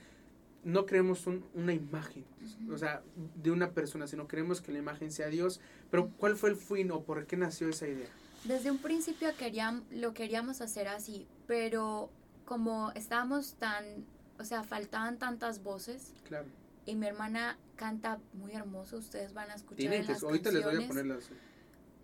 no 0.64 0.86
creemos 0.86 1.26
una 1.54 1.74
imagen, 1.74 2.26
o 2.72 2.78
sea, 2.78 3.04
de 3.36 3.52
una 3.52 3.72
persona, 3.72 4.08
sino 4.08 4.28
queremos 4.28 4.62
que 4.62 4.72
la 4.72 4.80
imagen 4.80 5.12
sea 5.12 5.28
Dios? 5.28 5.60
Pero 5.92 6.10
¿cuál 6.18 6.36
fue 6.36 6.50
el 6.50 6.56
fin 6.56 6.92
o 6.92 7.04
por 7.04 7.26
qué 7.26 7.38
nació 7.38 7.70
esa 7.70 7.88
idea? 7.88 8.10
Desde 8.44 8.70
un 8.70 8.78
principio 8.78 9.30
queríamos, 9.38 9.84
lo 9.92 10.14
queríamos 10.14 10.62
hacer 10.62 10.88
así, 10.88 11.28
pero 11.48 12.10
como 12.46 12.92
estábamos 12.92 13.56
tan, 13.56 14.06
o 14.40 14.44
sea, 14.44 14.64
faltaban 14.64 15.18
tantas 15.18 15.64
voces. 15.64 16.14
Claro. 16.28 16.46
Y 16.86 16.96
mi 16.96 17.08
hermana 17.08 17.58
canta 17.76 18.20
muy 18.34 18.54
hermoso, 18.54 18.98
ustedes 18.98 19.34
van 19.34 19.50
a 19.50 19.56
escuchar 19.56 19.78
Tienen 19.78 20.06
las 20.06 20.24
ahorita 20.24 20.52
les 20.52 20.64
voy 20.64 20.84
a 20.84 20.88
ponerlas. 20.88 21.30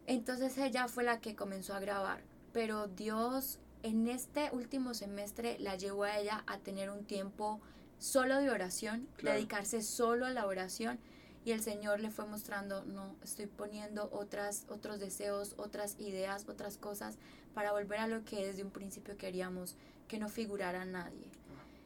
Entonces 0.07 0.57
ella 0.57 0.87
fue 0.87 1.03
la 1.03 1.21
que 1.21 1.35
comenzó 1.35 1.75
a 1.75 1.79
grabar, 1.79 2.23
pero 2.51 2.87
Dios 2.87 3.59
en 3.84 4.07
este 4.07 4.49
último 4.51 4.93
semestre 4.93 5.57
la 5.59 5.75
llevó 5.75 6.03
a 6.03 6.17
ella 6.19 6.43
a 6.47 6.57
tener 6.59 6.89
un 6.89 7.05
tiempo 7.05 7.59
solo 7.99 8.38
de 8.38 8.49
oración, 8.49 9.07
dedicarse 9.21 9.82
solo 9.82 10.25
a 10.25 10.32
la 10.32 10.45
oración 10.45 10.99
y 11.43 11.51
el 11.51 11.61
Señor 11.61 11.99
le 11.99 12.11
fue 12.11 12.25
mostrando, 12.25 12.84
no, 12.86 13.15
estoy 13.23 13.47
poniendo 13.47 14.09
otras, 14.11 14.65
otros 14.69 14.99
deseos, 14.99 15.55
otras 15.57 15.95
ideas, 15.99 16.47
otras 16.47 16.77
cosas 16.77 17.17
para 17.53 17.71
volver 17.71 17.99
a 17.99 18.07
lo 18.07 18.23
que 18.23 18.45
desde 18.45 18.63
un 18.63 18.71
principio 18.71 19.17
queríamos, 19.17 19.75
que 20.07 20.19
no 20.19 20.29
figurara 20.29 20.86
nadie. 20.86 21.29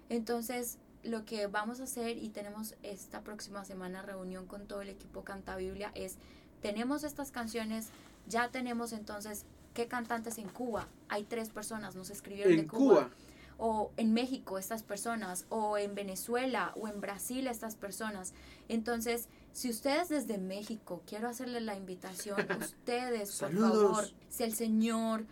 Entonces, 0.09 0.77
lo 1.03 1.23
que 1.25 1.47
vamos 1.47 1.79
a 1.79 1.83
hacer 1.83 2.17
y 2.17 2.29
tenemos 2.29 2.75
esta 2.83 3.21
próxima 3.21 3.63
semana 3.63 4.01
reunión 4.01 4.45
con 4.45 4.67
todo 4.67 4.81
el 4.81 4.89
equipo 4.89 5.23
Canta 5.23 5.55
Biblia 5.55 5.91
es, 5.95 6.17
tenemos 6.61 7.03
estas 7.03 7.31
canciones, 7.31 7.89
ya 8.27 8.49
tenemos 8.49 8.91
entonces, 8.91 9.45
¿qué 9.75 9.87
cantantes 9.87 10.39
en 10.39 10.49
Cuba? 10.49 10.87
Hay 11.09 11.25
tres 11.25 11.49
personas, 11.49 11.95
nos 11.95 12.09
escribieron 12.09 12.55
de 12.55 12.65
Cuba. 12.65 13.11
O 13.57 13.91
en 13.95 14.13
México 14.13 14.57
estas 14.57 14.83
personas, 14.83 15.45
o 15.49 15.77
en 15.77 15.95
Venezuela, 15.95 16.73
o 16.75 16.87
en 16.87 16.99
Brasil 16.99 17.47
estas 17.47 17.75
personas. 17.75 18.33
Entonces, 18.67 19.27
si 19.53 19.69
ustedes 19.69 20.09
desde 20.09 20.37
México, 20.39 21.03
quiero 21.05 21.29
hacerles 21.29 21.61
la 21.61 21.75
invitación, 21.75 22.37
ustedes, 22.59 23.37
por 23.39 23.53
favor, 23.53 24.09
si 24.29 24.43
el 24.43 24.53
Señor 24.53 25.25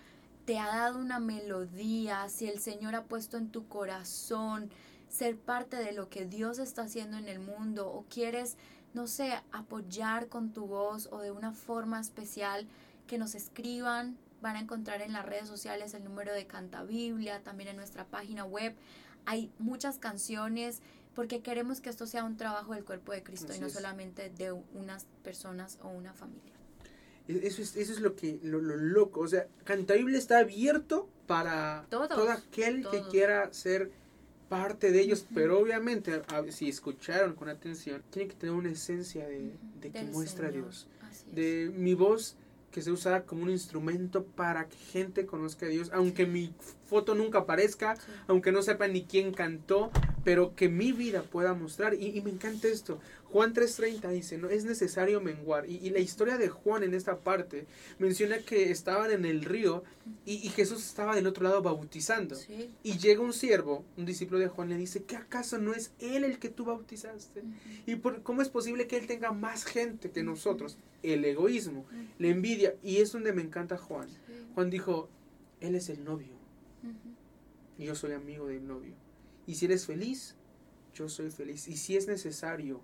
te 0.46 0.60
ha 0.60 0.68
dado 0.68 1.00
una 1.00 1.20
melodía, 1.20 2.30
si 2.30 2.48
el 2.48 2.60
Señor 2.60 2.96
ha 2.96 3.04
puesto 3.04 3.38
en 3.38 3.50
tu 3.50 3.68
corazón 3.68 4.70
ser 5.10 5.38
parte 5.38 5.78
de 5.78 5.92
lo 5.92 6.10
que 6.10 6.26
Dios 6.26 6.60
está 6.60 6.84
haciendo 6.84 7.18
en 7.18 7.28
el 7.28 7.40
mundo, 7.40 7.88
o 7.90 8.06
quieres, 8.10 8.58
no 8.94 9.08
sé, 9.08 9.34
apoyar 9.52 10.28
con 10.28 10.52
tu 10.52 10.66
voz 10.66 11.08
o 11.12 11.20
de 11.20 11.32
una 11.32 11.52
forma 11.52 12.00
especial, 12.00 12.68
que 13.08 13.18
nos 13.18 13.36
escriban, 13.36 14.18
van 14.44 14.58
a 14.58 14.60
encontrar 14.60 15.02
en 15.02 15.14
las 15.14 15.26
redes 15.26 15.48
sociales 15.48 15.96
el 15.96 16.04
número 16.04 16.34
de 16.34 16.46
Canta 16.46 16.84
Biblia, 16.84 17.42
también 17.42 17.70
en 17.70 17.78
nuestra 17.78 18.06
página 18.06 18.44
web. 18.46 18.76
Hay 19.26 19.50
muchas 19.58 19.98
canciones 19.98 20.82
porque 21.16 21.42
queremos 21.42 21.80
que 21.80 21.90
esto 21.90 22.06
sea 22.06 22.24
un 22.24 22.38
trabajo 22.38 22.74
del 22.74 22.84
cuerpo 22.84 23.14
de 23.14 23.24
Cristo 23.24 23.56
y 23.56 23.60
no 23.60 23.70
solamente 23.70 24.30
de 24.30 24.52
unas 24.52 25.06
personas 25.24 25.80
o 25.82 25.90
una 25.90 26.14
familia. 26.14 26.54
E-, 27.28 27.48
eso 27.48 27.62
es, 27.62 27.76
eso 27.78 27.94
es 27.94 28.02
lo 28.02 28.16
que 28.16 28.40
lo, 28.44 28.60
loco, 28.60 29.22
o 29.22 29.28
sea, 29.28 29.48
Cantabible 29.64 30.18
está 30.18 30.40
abierto 30.40 31.08
para 31.26 31.86
todo 31.90 32.30
aquel 32.30 32.86
que 32.90 33.02
quiera 33.10 33.52
ser 33.54 33.92
parte 34.50 34.92
de 34.92 35.00
ellos, 35.00 35.26
pero 35.34 35.58
obviamente 35.58 36.22
si 36.50 36.68
escucharon 36.68 37.34
con 37.34 37.48
atención, 37.48 38.04
tiene 38.10 38.28
que 38.28 38.36
tener 38.36 38.54
una 38.54 38.70
esencia 38.70 39.26
de, 39.26 39.56
de 39.80 39.90
que 39.90 40.04
muestra 40.04 40.50
a 40.50 40.52
Dios. 40.52 40.88
de 41.32 41.72
mi 41.74 41.94
voz 41.94 42.36
que 42.74 42.82
se 42.82 42.92
usa 42.92 43.24
como 43.24 43.44
un 43.44 43.52
instrumento 43.52 44.26
para 44.26 44.68
que 44.68 44.76
gente 44.76 45.28
conozca 45.28 45.68
a 45.68 45.70
Dios, 45.70 45.92
aunque 45.94 46.26
mi 46.26 46.52
foto 46.90 47.14
nunca 47.14 47.40
aparezca, 47.40 47.96
aunque 48.28 48.52
no 48.52 48.64
sepa 48.64 48.88
ni 48.88 49.04
quién 49.04 49.32
cantó, 49.32 49.92
pero 50.24 50.56
que 50.56 50.70
mi 50.70 50.92
vida 50.92 51.22
pueda 51.22 51.54
mostrar. 51.54 51.94
Y, 51.94 52.20
me 52.22 52.32
encanta 52.32 52.68
esto. 52.68 53.00
Juan 53.34 53.52
3.30 53.52 54.12
dice, 54.12 54.38
no 54.38 54.48
es 54.48 54.64
necesario 54.64 55.20
menguar. 55.20 55.68
Y, 55.68 55.90
la 55.90 55.98
historia 55.98 56.38
de 56.38 56.50
Juan 56.50 56.84
en 56.84 56.94
esta 56.94 57.18
parte 57.18 57.66
menciona 57.98 58.38
que 58.38 58.70
estaban 58.70 59.10
en 59.10 59.26
el 59.26 59.44
río 59.44 59.84
y, 60.24 60.38
Jesús 60.50 60.86
estaba 60.86 61.16
del 61.16 61.26
otro 61.26 61.44
lado 61.44 61.64
bautizando. 61.64 62.38
Y 62.84 63.00
llega 63.00 63.24
un 63.24 63.34
siervo, 63.34 63.86
un 63.98 64.06
discípulo 64.06 64.38
de 64.38 64.50
Juan, 64.50 64.70
le 64.70 64.78
dice, 64.78 65.04
¿qué 65.06 65.16
acaso 65.16 65.58
no 65.58 65.74
es 65.74 65.94
él 65.98 66.26
el 66.26 66.38
que 66.38 66.50
tú 66.50 66.66
bautizaste? 66.66 67.42
¿Y 67.88 67.96
por, 67.96 68.22
cómo 68.22 68.44
es 68.44 68.50
posible 68.50 68.86
que 68.86 68.98
él 68.98 69.08
tenga 69.08 69.32
más 69.32 69.66
gente 69.66 70.12
que 70.12 70.22
nosotros? 70.22 70.78
El 71.02 71.26
egoísmo, 71.26 71.88
la 72.20 72.28
envidia. 72.28 72.76
Y 72.84 72.98
es 72.98 73.14
donde 73.14 73.34
me 73.34 73.42
encanta 73.42 73.80
Juan. 73.80 74.10
Juan 74.54 74.70
dijo, 74.70 75.10
él 75.60 75.74
es 75.74 75.90
el 75.90 76.04
novio. 76.04 76.36
Y 77.80 77.86
yo 77.86 77.96
soy 77.96 78.12
amigo 78.12 78.46
del 78.46 78.68
novio. 78.68 78.94
Y 79.48 79.56
si 79.56 79.66
eres 79.66 79.88
feliz, 79.88 80.36
yo 80.94 81.10
soy 81.10 81.32
feliz. 81.32 81.68
Y 81.68 81.78
si 81.78 81.98
es 81.98 82.08
necesario 82.08 82.80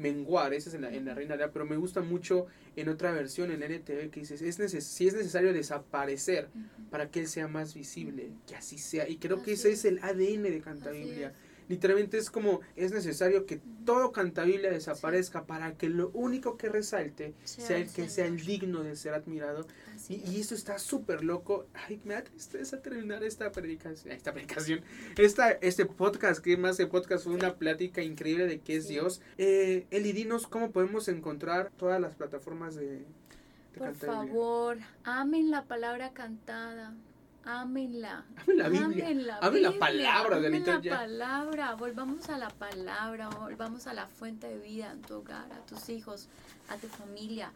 menguar, 0.00 0.54
esa 0.54 0.70
es 0.70 0.74
en 0.74 0.82
la, 0.82 0.92
en 0.92 1.04
la 1.04 1.14
Reina 1.14 1.36
pero 1.52 1.66
me 1.66 1.76
gusta 1.76 2.00
mucho 2.00 2.46
en 2.76 2.88
otra 2.88 3.12
versión, 3.12 3.50
en 3.50 3.62
NTV, 3.62 4.10
que 4.10 4.20
dice, 4.20 4.34
es 4.34 4.84
si 4.84 5.06
es 5.06 5.14
necesario 5.14 5.52
desaparecer 5.52 6.48
para 6.90 7.10
que 7.10 7.20
Él 7.20 7.28
sea 7.28 7.48
más 7.48 7.74
visible, 7.74 8.30
que 8.46 8.56
así 8.56 8.78
sea. 8.78 9.08
Y 9.08 9.16
creo 9.16 9.42
que 9.42 9.52
ese 9.52 9.70
es. 9.70 9.84
el 9.84 9.98
ADN 10.02 10.42
de 10.44 10.60
Canta 10.60 10.90
Biblia. 10.90 11.32
Literalmente 11.70 12.18
es 12.18 12.32
como, 12.32 12.62
es 12.74 12.90
necesario 12.90 13.46
que 13.46 13.60
todo 13.84 14.10
Cantabiblia 14.10 14.72
desaparezca 14.72 15.44
para 15.44 15.74
que 15.74 15.88
lo 15.88 16.10
único 16.14 16.56
que 16.56 16.68
resalte 16.68 17.32
sea, 17.44 17.76
el 17.76 17.88
que 17.88 18.08
sea 18.08 18.26
el 18.26 18.44
digno 18.44 18.82
de 18.82 18.96
ser 18.96 19.14
admirado. 19.14 19.68
Y, 20.08 20.14
y, 20.28 20.40
eso 20.40 20.56
está 20.56 20.80
súper 20.80 21.22
loco. 21.22 21.66
Ay, 21.72 22.00
me 22.02 22.14
da 22.14 22.24
tristeza 22.24 22.82
terminar 22.82 23.22
esta 23.22 23.52
predicación, 23.52 24.12
esta 24.12 24.32
predicación, 24.32 24.80
esta, 25.16 25.52
este 25.52 25.86
podcast, 25.86 26.42
que 26.42 26.56
más 26.56 26.80
el 26.80 26.88
podcast 26.88 27.22
fue 27.22 27.34
una 27.34 27.54
plática 27.54 28.02
increíble 28.02 28.48
de 28.48 28.58
qué 28.58 28.74
es 28.74 28.88
Dios. 28.88 29.22
Eh, 29.38 29.86
Eli, 29.92 30.10
dinos 30.10 30.48
cómo 30.48 30.72
podemos 30.72 31.06
encontrar 31.06 31.70
todas 31.76 32.00
las 32.00 32.16
plataformas 32.16 32.74
de, 32.74 32.86
de 32.88 33.04
Por 33.78 33.94
favor, 33.94 34.78
amen 35.04 35.52
la 35.52 35.66
palabra 35.66 36.12
cantada. 36.14 36.96
Ámenla. 37.44 38.24
Amen 38.42 38.58
la 38.58 38.68
Biblia. 38.68 39.38
Amen 39.40 39.62
la, 39.62 39.72
palabra 39.78 40.40
de 40.40 40.50
la 40.50 40.80
palabra. 40.96 41.74
Volvamos 41.74 42.28
a 42.28 42.36
la 42.38 42.50
palabra. 42.50 43.30
Volvamos 43.30 43.86
a 43.86 43.94
la 43.94 44.06
fuente 44.06 44.48
de 44.48 44.58
vida 44.58 44.90
en 44.92 45.00
tu 45.02 45.14
hogar, 45.16 45.52
a 45.52 45.64
tus 45.66 45.88
hijos, 45.88 46.28
a 46.68 46.76
tu 46.76 46.88
familia. 46.88 47.52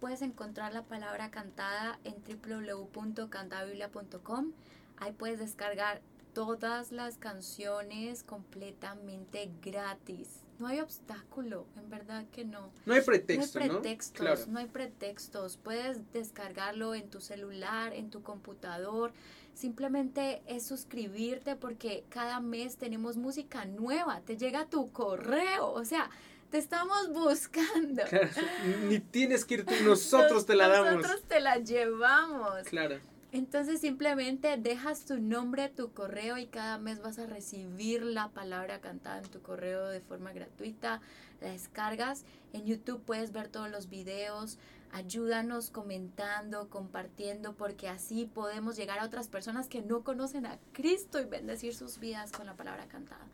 Puedes 0.00 0.22
encontrar 0.22 0.72
la 0.72 0.82
palabra 0.82 1.30
cantada 1.30 1.98
en 2.04 2.16
www.cantabiblia.com. 2.24 4.52
Ahí 4.98 5.12
puedes 5.12 5.38
descargar 5.38 6.00
todas 6.32 6.92
las 6.92 7.18
canciones 7.18 8.22
completamente 8.22 9.50
gratis. 9.62 10.47
No 10.58 10.66
hay 10.66 10.80
obstáculo, 10.80 11.66
en 11.76 11.88
verdad 11.88 12.24
que 12.32 12.44
no. 12.44 12.72
No 12.84 12.94
hay 12.94 13.00
pretexto, 13.02 13.58
no 13.60 13.64
hay 13.64 13.70
pretextos, 13.70 14.48
¿no? 14.48 14.58
hay 14.58 14.66
pretextos. 14.66 15.56
Puedes 15.56 16.10
descargarlo 16.12 16.96
en 16.96 17.08
tu 17.08 17.20
celular, 17.20 17.92
en 17.92 18.10
tu 18.10 18.22
computador. 18.22 19.12
Simplemente 19.54 20.42
es 20.46 20.66
suscribirte 20.66 21.54
porque 21.54 22.04
cada 22.08 22.40
mes 22.40 22.76
tenemos 22.76 23.16
música 23.16 23.64
nueva. 23.66 24.20
Te 24.22 24.36
llega 24.36 24.66
tu 24.66 24.90
correo, 24.90 25.70
o 25.70 25.84
sea, 25.84 26.10
te 26.50 26.58
estamos 26.58 27.12
buscando. 27.12 28.02
ni 28.88 28.98
tienes 28.98 29.44
que 29.44 29.54
ir 29.54 29.64
tú, 29.64 29.74
nosotros 29.84 30.44
te 30.44 30.56
la 30.56 30.68
damos. 30.68 30.94
Nosotros 30.96 31.22
te 31.28 31.40
la 31.40 31.58
llevamos. 31.58 32.62
Claro. 32.64 32.98
Entonces 33.30 33.80
simplemente 33.82 34.56
dejas 34.56 35.04
tu 35.04 35.18
nombre, 35.18 35.68
tu 35.68 35.92
correo 35.92 36.38
y 36.38 36.46
cada 36.46 36.78
mes 36.78 37.02
vas 37.02 37.18
a 37.18 37.26
recibir 37.26 38.02
la 38.02 38.30
palabra 38.30 38.80
cantada 38.80 39.18
en 39.18 39.28
tu 39.28 39.42
correo 39.42 39.88
de 39.88 40.00
forma 40.00 40.32
gratuita. 40.32 41.02
La 41.42 41.50
descargas. 41.50 42.24
En 42.54 42.64
YouTube 42.64 43.02
puedes 43.04 43.32
ver 43.32 43.48
todos 43.48 43.70
los 43.70 43.90
videos. 43.90 44.58
Ayúdanos 44.92 45.70
comentando, 45.70 46.70
compartiendo, 46.70 47.54
porque 47.54 47.88
así 47.88 48.24
podemos 48.24 48.76
llegar 48.76 48.98
a 48.98 49.04
otras 49.04 49.28
personas 49.28 49.68
que 49.68 49.82
no 49.82 50.02
conocen 50.02 50.46
a 50.46 50.58
Cristo 50.72 51.20
y 51.20 51.26
bendecir 51.26 51.74
sus 51.74 51.98
vidas 51.98 52.32
con 52.32 52.46
la 52.46 52.54
palabra 52.54 52.86
cantada. 52.88 53.26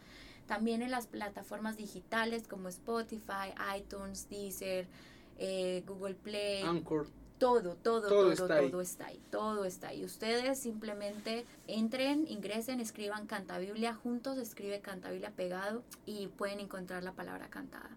También 0.48 0.82
en 0.82 0.90
las 0.90 1.06
plataformas 1.06 1.76
digitales 1.76 2.48
como 2.48 2.68
Spotify, 2.68 3.54
iTunes, 3.78 4.28
Deezer, 4.28 4.88
eh, 5.38 5.84
Google 5.86 6.14
Play. 6.14 6.62
Anchor 6.64 7.06
todo, 7.38 7.74
todo, 7.74 8.08
todo, 8.08 8.32
está, 8.32 8.46
todo 8.46 8.78
ahí. 8.78 8.82
está 8.82 9.06
ahí, 9.06 9.20
todo 9.30 9.64
está 9.64 9.88
ahí. 9.88 10.04
Ustedes 10.04 10.58
simplemente 10.58 11.44
entren, 11.66 12.26
ingresen, 12.28 12.80
escriban 12.80 13.26
Canta 13.26 13.58
Biblia 13.58 13.94
juntos, 13.94 14.38
escribe 14.38 14.80
Canta 14.80 15.10
Biblia 15.10 15.32
pegado 15.34 15.82
y 16.06 16.28
pueden 16.28 16.60
encontrar 16.60 17.02
la 17.02 17.12
palabra 17.12 17.48
cantada. 17.48 17.90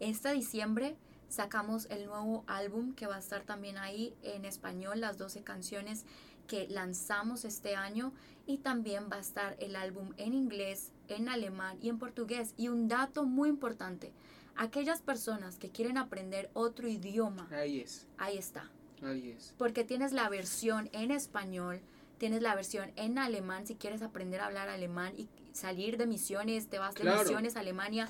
Este 0.00 0.32
diciembre 0.32 0.96
sacamos 1.28 1.86
el 1.90 2.06
nuevo 2.06 2.44
álbum 2.46 2.94
que 2.94 3.06
va 3.06 3.16
a 3.16 3.18
estar 3.18 3.42
también 3.42 3.78
ahí 3.78 4.14
en 4.22 4.44
español, 4.44 5.00
las 5.00 5.18
12 5.18 5.42
canciones 5.42 6.04
que 6.46 6.68
lanzamos 6.68 7.44
este 7.44 7.74
año 7.74 8.12
y 8.46 8.58
también 8.58 9.08
va 9.10 9.16
a 9.16 9.20
estar 9.20 9.56
el 9.58 9.76
álbum 9.76 10.12
en 10.16 10.34
inglés, 10.34 10.92
en 11.08 11.28
alemán 11.28 11.78
y 11.80 11.88
en 11.88 11.98
portugués. 11.98 12.54
Y 12.56 12.68
un 12.68 12.88
dato 12.88 13.24
muy 13.24 13.48
importante, 13.48 14.12
aquellas 14.56 15.00
personas 15.00 15.56
que 15.56 15.70
quieren 15.70 15.98
aprender 15.98 16.50
otro 16.52 16.88
idioma, 16.88 17.48
ahí 17.50 17.80
es. 17.80 18.06
Ahí 18.18 18.38
está. 18.38 18.70
Es. 19.06 19.54
Porque 19.58 19.84
tienes 19.84 20.12
la 20.12 20.28
versión 20.28 20.88
en 20.92 21.10
español, 21.10 21.80
tienes 22.18 22.42
la 22.42 22.54
versión 22.54 22.92
en 22.96 23.18
alemán 23.18 23.66
si 23.66 23.74
quieres 23.74 24.02
aprender 24.02 24.40
a 24.40 24.46
hablar 24.46 24.68
alemán 24.68 25.14
y 25.16 25.28
salir 25.52 25.96
de 25.96 26.06
misiones, 26.06 26.68
te 26.68 26.78
vas 26.78 26.94
de 26.94 27.04
misiones 27.04 27.56
a 27.56 27.60
Alemania, 27.60 28.08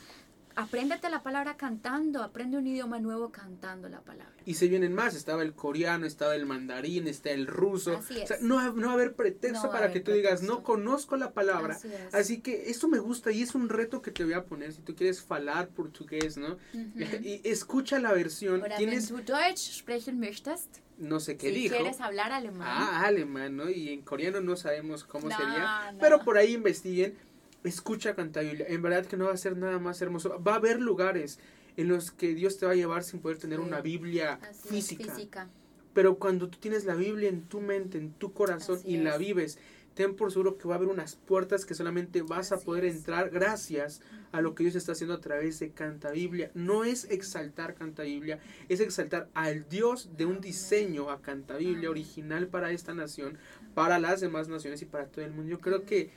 Apréndete 0.57 1.11
la 1.11 1.23
palabra 1.23 1.57
cantando, 1.57 2.23
aprende 2.23 2.57
un 2.57 2.67
idioma 2.67 3.01
nuevo 3.01 3.31
cantando 3.31 3.89
la 3.89 4.01
palabra. 4.03 4.35
Y 4.45 4.55
se 4.55 4.69
vienen 4.69 4.95
más, 4.95 5.17
estaba 5.17 5.43
el 5.43 5.55
coreano, 5.55 6.07
estaba 6.07 6.37
el 6.37 6.47
mandarín, 6.47 7.09
está 7.09 7.31
el 7.31 7.47
ruso. 7.47 8.01
no, 8.41 8.73
no 8.73 8.87
va 8.87 8.93
a 8.93 8.95
haber 8.95 9.15
pretexto 9.15 9.71
para 9.71 9.91
que 9.93 10.01
tú 10.01 10.13
digas, 10.13 10.43
no 10.43 10.63
conozco 10.63 11.17
la 11.17 11.33
palabra. 11.33 11.77
Así, 12.13 12.41
que 12.41 12.71
eso 12.71 12.89
me 12.89 12.99
gusta 12.99 13.33
y 13.33 13.43
es 13.43 13.55
un 13.55 13.69
reto 13.69 14.01
que 14.01 14.13
te 14.13 14.25
voy 14.25 14.35
a 14.35 14.45
poner 14.45 14.73
si 14.73 14.83
tú 14.83 14.95
quieres 14.95 15.25
hablar 15.29 15.69
portugués, 15.69 16.37
¿no? 16.37 16.57
y 16.73 17.41
escucha 17.45 17.99
la 17.99 18.13
versión. 18.13 18.63
¿Tienes... 18.77 19.09
du 19.09 19.17
Deutsch 19.17 19.81
sprechen 19.81 20.21
möchtest? 20.21 20.84
No 20.99 21.21
sé 21.21 21.37
qué 21.37 21.49
si 21.49 21.55
dijo. 21.55 21.75
quieres 21.77 22.01
hablar 22.01 22.33
alemán. 22.33 22.67
Ah, 22.71 23.07
alemán, 23.07 23.57
¿no? 23.57 23.69
Y 23.71 23.91
en 23.91 24.03
coreano 24.03 24.41
no 24.41 24.57
sabemos 24.57 25.05
cómo 25.05 25.29
sería. 25.31 25.95
Pero 26.01 26.21
por 26.21 26.37
ahí 26.39 26.55
investiguen 26.55 27.17
escucha 27.65 28.15
Cantabiblia. 28.15 28.67
En 28.69 28.83
verdad 28.83 29.07
que 29.07 29.17
no 29.17 29.25
va 29.27 29.33
a 29.33 29.37
ser 29.39 29.57
nada 29.57 29.79
más 29.79 30.01
hermoso. 30.03 30.43
Va 30.43 30.53
a 30.53 30.57
haber 30.57 30.81
lugares 30.81 31.39
en 31.77 31.89
los 31.89 32.11
que 32.11 32.35
Dios 32.35 32.59
te 32.59 32.67
va 32.67 32.73
a 32.73 32.77
llevar 32.77 33.03
sin 33.03 33.21
poder 33.21 33.39
tener 33.39 33.59
Sí. 33.59 33.65
una 33.65 33.81
Biblia 33.81 34.39
Así 34.49 34.69
física. 34.69 35.15
física. 35.15 35.49
Pero 35.95 36.17
cuando 36.19 36.49
tú 36.49 36.59
tienes 36.59 36.85
la 36.85 36.95
Biblia 36.95 37.29
en 37.29 37.43
tu 37.43 37.61
mente, 37.61 37.99
en 37.99 38.13
tu 38.13 38.33
corazón 38.33 38.77
Así 38.79 38.91
y 38.91 38.97
la 38.99 39.15
es. 39.15 39.19
vives, 39.19 39.59
ten 39.95 40.17
por 40.17 40.31
seguro 40.31 40.59
que 40.59 40.69
va 40.69 40.75
a 40.75 40.79
haber 40.79 40.89
unas 40.89 41.17
puertas 41.17 41.65
que 41.65 41.75
solamente 41.75 42.23
vas 42.23 42.53
a 42.53 42.59
poder 42.59 42.85
entrar 42.85 43.31
gracias 43.31 44.01
a 44.33 44.41
lo 44.41 44.55
que 44.55 44.65
Dios 44.65 44.75
está 44.75 44.93
haciendo 44.93 45.15
a 45.15 45.21
través 45.21 45.61
de 45.61 45.71
Canta 45.71 46.11
Biblia. 46.11 46.51
No 46.55 46.85
es 46.85 47.05
exaltar 47.11 47.75
Canta 47.75 48.03
Biblia, 48.03 48.41
es 48.69 48.81
exaltar 48.81 49.29
al 49.35 49.69
Dios 49.69 50.11
de 50.17 50.27
un 50.27 50.41
diseño 50.41 51.11
a 51.11 51.23
Canta 51.23 51.57
Biblia 51.57 51.91
original 51.91 52.49
para 52.49 52.73
esta 52.73 52.95
nación, 52.95 53.39
para 53.75 53.99
las 53.99 54.21
demás 54.21 54.49
naciones 54.49 54.83
y 54.83 54.87
para 54.87 55.07
todo 55.07 55.25
el 55.25 55.33
mundo. 55.33 55.51
Yo 55.51 55.61
creo 55.61 55.85
que 55.85 56.11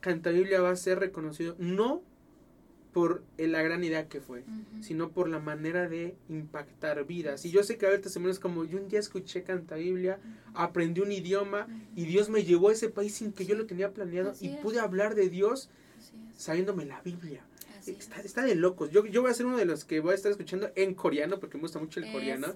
Canta 0.00 0.30
Biblia 0.30 0.60
va 0.60 0.70
a 0.70 0.76
ser 0.76 1.00
reconocido 1.00 1.56
no 1.58 2.02
por 2.94 3.24
eh, 3.38 3.48
la 3.48 3.60
gran 3.60 3.82
idea 3.82 4.08
que 4.08 4.20
fue, 4.20 4.44
sino 4.80 5.10
por 5.10 5.28
la 5.28 5.40
manera 5.40 5.88
de 5.88 6.14
impactar 6.28 7.04
vidas. 7.04 7.44
Y 7.44 7.50
yo 7.50 7.64
sé 7.64 7.76
que 7.76 7.86
a 7.86 7.90
ver 7.90 8.00
testimonios 8.00 8.38
como 8.38 8.64
yo 8.64 8.78
un 8.78 8.88
día 8.88 9.00
escuché 9.00 9.42
Canta 9.42 9.74
Biblia, 9.74 10.20
aprendí 10.54 11.00
un 11.00 11.10
idioma 11.10 11.66
y 11.96 12.04
Dios 12.04 12.30
me 12.30 12.44
llevó 12.44 12.68
a 12.68 12.72
ese 12.72 12.88
país 12.88 13.12
sin 13.12 13.32
que 13.32 13.46
yo 13.46 13.56
lo 13.56 13.66
tenía 13.66 13.92
planeado 13.92 14.30
Así 14.30 14.46
y 14.46 14.50
es. 14.50 14.60
pude 14.60 14.78
hablar 14.78 15.16
de 15.16 15.28
Dios 15.28 15.68
es, 15.98 16.12
sabiéndome 16.36 16.84
la 16.84 17.00
Biblia. 17.02 17.44
Así 17.92 17.96
Está, 17.98 18.20
es. 18.20 18.24
está 18.26 18.42
de 18.42 18.54
locos. 18.54 18.90
Yo, 18.90 19.04
yo 19.06 19.22
voy 19.22 19.30
a 19.30 19.34
ser 19.34 19.46
uno 19.46 19.56
de 19.56 19.64
los 19.64 19.84
que 19.84 20.00
voy 20.00 20.12
a 20.12 20.14
estar 20.14 20.30
escuchando 20.30 20.70
en 20.74 20.94
coreano 20.94 21.38
porque 21.40 21.56
me 21.56 21.62
gusta 21.62 21.78
mucho 21.78 22.00
el 22.00 22.10
coreano. 22.10 22.52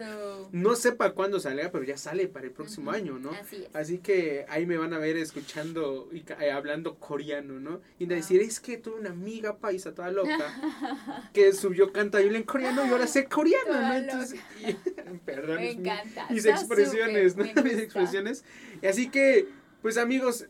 No 0.53 0.75
sé 0.77 0.93
para 0.93 1.13
cuándo 1.13 1.39
salga, 1.41 1.71
pero 1.71 1.85
ya 1.85 1.97
sale 1.97 2.29
para 2.29 2.47
el 2.47 2.53
próximo 2.53 2.91
año, 2.91 3.19
¿no? 3.19 3.31
Así 3.33 3.57
es. 3.57 3.69
Así 3.75 3.99
que 3.99 4.45
ahí 4.49 4.67
me 4.67 4.77
van 4.77 4.93
a 4.95 4.99
ver 4.99 5.17
escuchando 5.17 6.09
y 6.13 6.25
eh, 6.43 6.51
hablando 6.51 6.97
coreano, 6.97 7.61
¿no? 7.61 7.81
Y 7.99 8.07
de 8.07 8.15
Wow. 8.15 8.23
decir, 8.23 8.41
es 8.41 8.61
que 8.61 8.77
tuve 8.79 8.97
una 9.01 9.11
amiga 9.11 9.59
paisa 9.59 9.95
toda 9.95 10.11
loca 10.11 10.33
que 11.33 11.53
subió 11.53 11.93
canta 11.93 12.19
Biblia 12.19 12.39
en 12.39 12.45
coreano 12.45 12.85
y 12.87 12.91
ahora 12.91 13.07
sé 13.07 13.27
coreano, 13.27 13.73
¿no? 13.81 13.95
Entonces, 13.95 14.41
y- 14.67 14.73
perdón, 15.25 15.57
Me 15.57 15.71
es 15.71 15.77
mi- 15.77 15.83
encanta. 15.89 16.27
mis 16.31 16.45
expresiones, 16.47 17.33
súper, 17.33 17.55
¿no? 17.57 17.63
Mis 17.63 17.79
expresiones. 17.79 18.45
Y 18.83 18.87
así 18.87 19.09
que, 19.11 19.49
pues 19.83 19.97
amigos, 19.99 20.47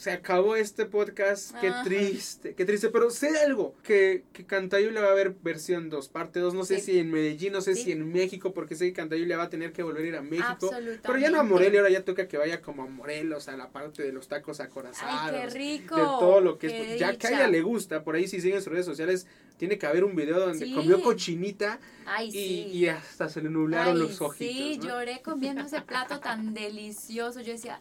se 0.00 0.10
acabó 0.12 0.56
este 0.56 0.86
podcast. 0.86 1.54
Qué 1.60 1.70
triste, 1.84 2.54
qué 2.54 2.64
triste. 2.64 2.88
Pero 2.88 3.10
sé 3.10 3.38
algo, 3.44 3.74
que, 3.82 4.24
que 4.32 4.46
Cantayula 4.46 5.02
va 5.02 5.08
a 5.08 5.10
haber 5.10 5.34
versión 5.42 5.90
2, 5.90 6.08
parte 6.08 6.40
2. 6.40 6.54
No 6.54 6.64
sé 6.64 6.76
Sí. 6.80 6.92
si 6.92 6.98
en 7.00 7.10
Medellín, 7.10 7.52
no 7.52 7.60
sé 7.60 7.74
Sí. 7.74 7.82
si 7.84 7.92
en 7.92 8.10
México, 8.10 8.54
porque 8.54 8.76
sé 8.76 8.86
que 8.86 8.92
Cantayula 8.94 9.36
va 9.36 9.42
a 9.42 9.50
tener 9.50 9.74
que 9.74 9.82
volver 9.82 10.02
a 10.04 10.08
ir 10.08 10.16
a 10.16 10.22
México. 10.22 10.70
Pero 11.02 11.18
ya 11.18 11.28
no 11.28 11.38
a 11.38 11.42
Morelia, 11.42 11.80
ahora 11.80 11.92
ya 11.92 12.02
toca 12.02 12.26
que 12.28 12.38
vaya 12.38 12.62
como 12.62 12.84
a 12.84 12.86
Morelos, 12.86 13.48
a 13.48 13.56
la 13.58 13.68
parte 13.68 14.02
de 14.02 14.10
los 14.10 14.26
tacos 14.26 14.60
acorazados. 14.60 15.34
Ay, 15.34 15.38
qué 15.42 15.46
rico. 15.50 15.96
De 15.96 16.02
todo 16.02 16.40
lo 16.40 16.56
que 16.56 16.68
qué 16.68 16.94
es. 16.94 17.00
Ya 17.00 17.14
que 17.18 17.26
a 17.26 17.30
ella 17.32 17.48
le 17.48 17.60
gusta, 17.60 18.02
por 18.02 18.14
ahí 18.14 18.26
si 18.26 18.40
siguen 18.40 18.62
sus 18.62 18.72
redes 18.72 18.86
sociales, 18.86 19.26
tiene 19.58 19.76
que 19.76 19.84
haber 19.84 20.04
un 20.04 20.16
video 20.16 20.40
donde 20.40 20.64
Sí. 20.64 20.72
comió 20.74 21.02
cochinita 21.02 21.78
Ay, 22.06 22.28
y, 22.28 22.32
sí. 22.32 22.66
y 22.72 22.86
hasta 22.88 23.28
se 23.28 23.42
le 23.42 23.50
nublaron 23.50 23.96
Ay, 23.96 24.02
los 24.02 24.18
ojitos. 24.22 24.38
Sí, 24.56 24.78
¿no? 24.78 24.84
lloré 24.88 25.20
comiendo 25.22 25.60
ese 25.60 25.82
plato 25.82 26.20
tan 26.20 26.54
delicioso. 26.54 27.42
Yo 27.42 27.52
decía, 27.52 27.78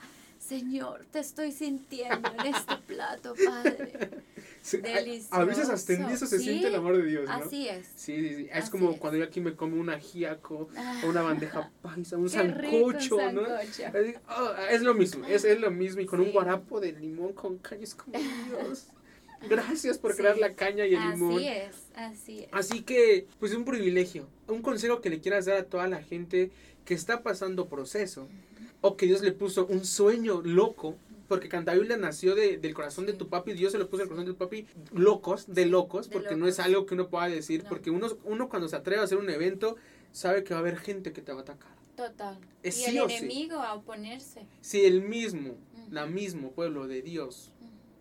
Señor, 0.49 1.05
te 1.11 1.19
estoy 1.19 1.51
sintiendo 1.51 2.27
en 2.39 2.53
este 2.55 2.75
plato, 2.87 3.35
Padre. 3.45 4.09
Sí, 4.61 4.77
a- 4.77 4.81
Delicioso. 4.81 5.35
A 5.35 5.43
veces 5.45 5.69
hasta 5.69 5.93
en 5.93 6.03
eso 6.09 6.25
se 6.25 6.39
Sí, 6.39 6.45
siente 6.45 6.67
el 6.67 6.75
amor 6.75 6.97
de 6.97 7.05
Dios, 7.05 7.25
¿no? 7.25 7.31
Así 7.31 7.69
es. 7.69 7.87
Sí, 7.95 8.15
sí, 8.27 8.35
sí. 8.35 8.47
Es 8.51 8.63
Así 8.63 8.71
como 8.71 8.91
es. 8.91 8.97
cuando 8.99 9.19
yo 9.19 9.25
aquí 9.25 9.39
me 9.41 9.55
como 9.55 9.79
un 9.79 9.89
ajíaco, 9.89 10.67
Ah, 10.75 11.01
una 11.07 11.21
bandeja 11.21 11.71
paisa, 11.81 12.17
un 12.17 12.29
sancocho, 12.29 13.31
¿no? 13.31 13.41
Así, 13.45 13.83
ah, 14.27 14.67
es 14.71 14.81
lo 14.81 14.93
mismo, 14.95 15.25
es, 15.25 15.45
es 15.45 15.59
lo 15.59 15.71
mismo. 15.71 16.01
Y 16.01 16.05
con 16.05 16.19
un 16.19 16.31
guarapo 16.31 16.79
de 16.79 16.91
limón 16.93 17.33
con 17.33 17.57
caña, 17.59 17.83
es 17.83 17.95
como 17.95 18.17
Dios. 18.17 18.87
Gracias 19.49 19.97
por 19.97 20.11
Sí. 20.11 20.17
crear 20.17 20.37
la 20.37 20.53
caña 20.55 20.85
y 20.85 20.95
el 20.95 21.09
limón. 21.11 21.35
Así 21.37 21.47
es, 21.47 21.75
así 21.95 22.39
es. 22.41 22.47
Así 22.51 22.81
que, 22.81 23.25
pues 23.39 23.53
un 23.53 23.63
privilegio. 23.63 24.27
Un 24.47 24.61
consejo 24.61 24.99
que 24.99 25.09
le 25.09 25.21
quieras 25.21 25.45
dar 25.45 25.57
a 25.57 25.63
toda 25.63 25.87
la 25.87 26.01
gente 26.03 26.51
que 26.83 26.93
está 26.95 27.23
pasando 27.23 27.67
proceso. 27.69 28.27
O 28.81 28.95
que 28.95 29.05
Dios 29.05 29.21
le 29.21 29.31
puso 29.31 29.65
un 29.67 29.85
sueño 29.85 30.41
loco. 30.41 30.95
Porque 31.27 31.47
Cantabiblia 31.47 31.95
nació 31.97 32.33
de- 32.33 32.57
del 32.57 32.73
corazón 32.73 33.05
de 33.05 33.13
tu 33.13 33.27
papi. 33.29 33.53
Dios 33.53 33.71
se 33.71 33.77
lo 33.77 33.87
puso 33.87 34.01
al 34.03 34.09
corazón 34.09 34.25
de 34.25 34.31
tu 34.31 34.37
papi. 34.37 34.65
Locos, 34.93 35.45
de 35.47 35.65
locos. 35.67 36.09
de 36.09 36.13
porque 36.13 36.35
no 36.35 36.47
es 36.47 36.59
algo 36.59 36.85
que 36.87 36.95
uno 36.95 37.07
pueda 37.09 37.27
decir. 37.29 37.63
No. 37.63 37.69
Porque 37.69 37.91
uno, 37.91 38.07
uno 38.23 38.49
cuando 38.49 38.67
se 38.67 38.75
atreve 38.75 39.01
a 39.01 39.03
hacer 39.03 39.17
un 39.19 39.29
evento, 39.29 39.75
sabe 40.11 40.43
que 40.43 40.53
va 40.55 40.59
a 40.59 40.61
haber 40.61 40.77
gente 40.77 41.13
que 41.13 41.21
te 41.21 41.31
va 41.31 41.39
a 41.39 41.41
atacar. 41.43 41.69
Total. 41.95 42.39
Es 42.63 42.79
y 42.79 42.83
sí 42.85 42.97
el 42.97 43.03
o 43.03 43.09
sí. 43.09 43.15
enemigo 43.17 43.57
a 43.59 43.75
oponerse. 43.75 44.47
Si 44.61 44.83
el 44.85 45.01
mismo, 45.01 45.55
la 45.91 46.05
mismo 46.07 46.51
pueblo 46.51 46.87
de 46.87 47.01
Dios 47.03 47.51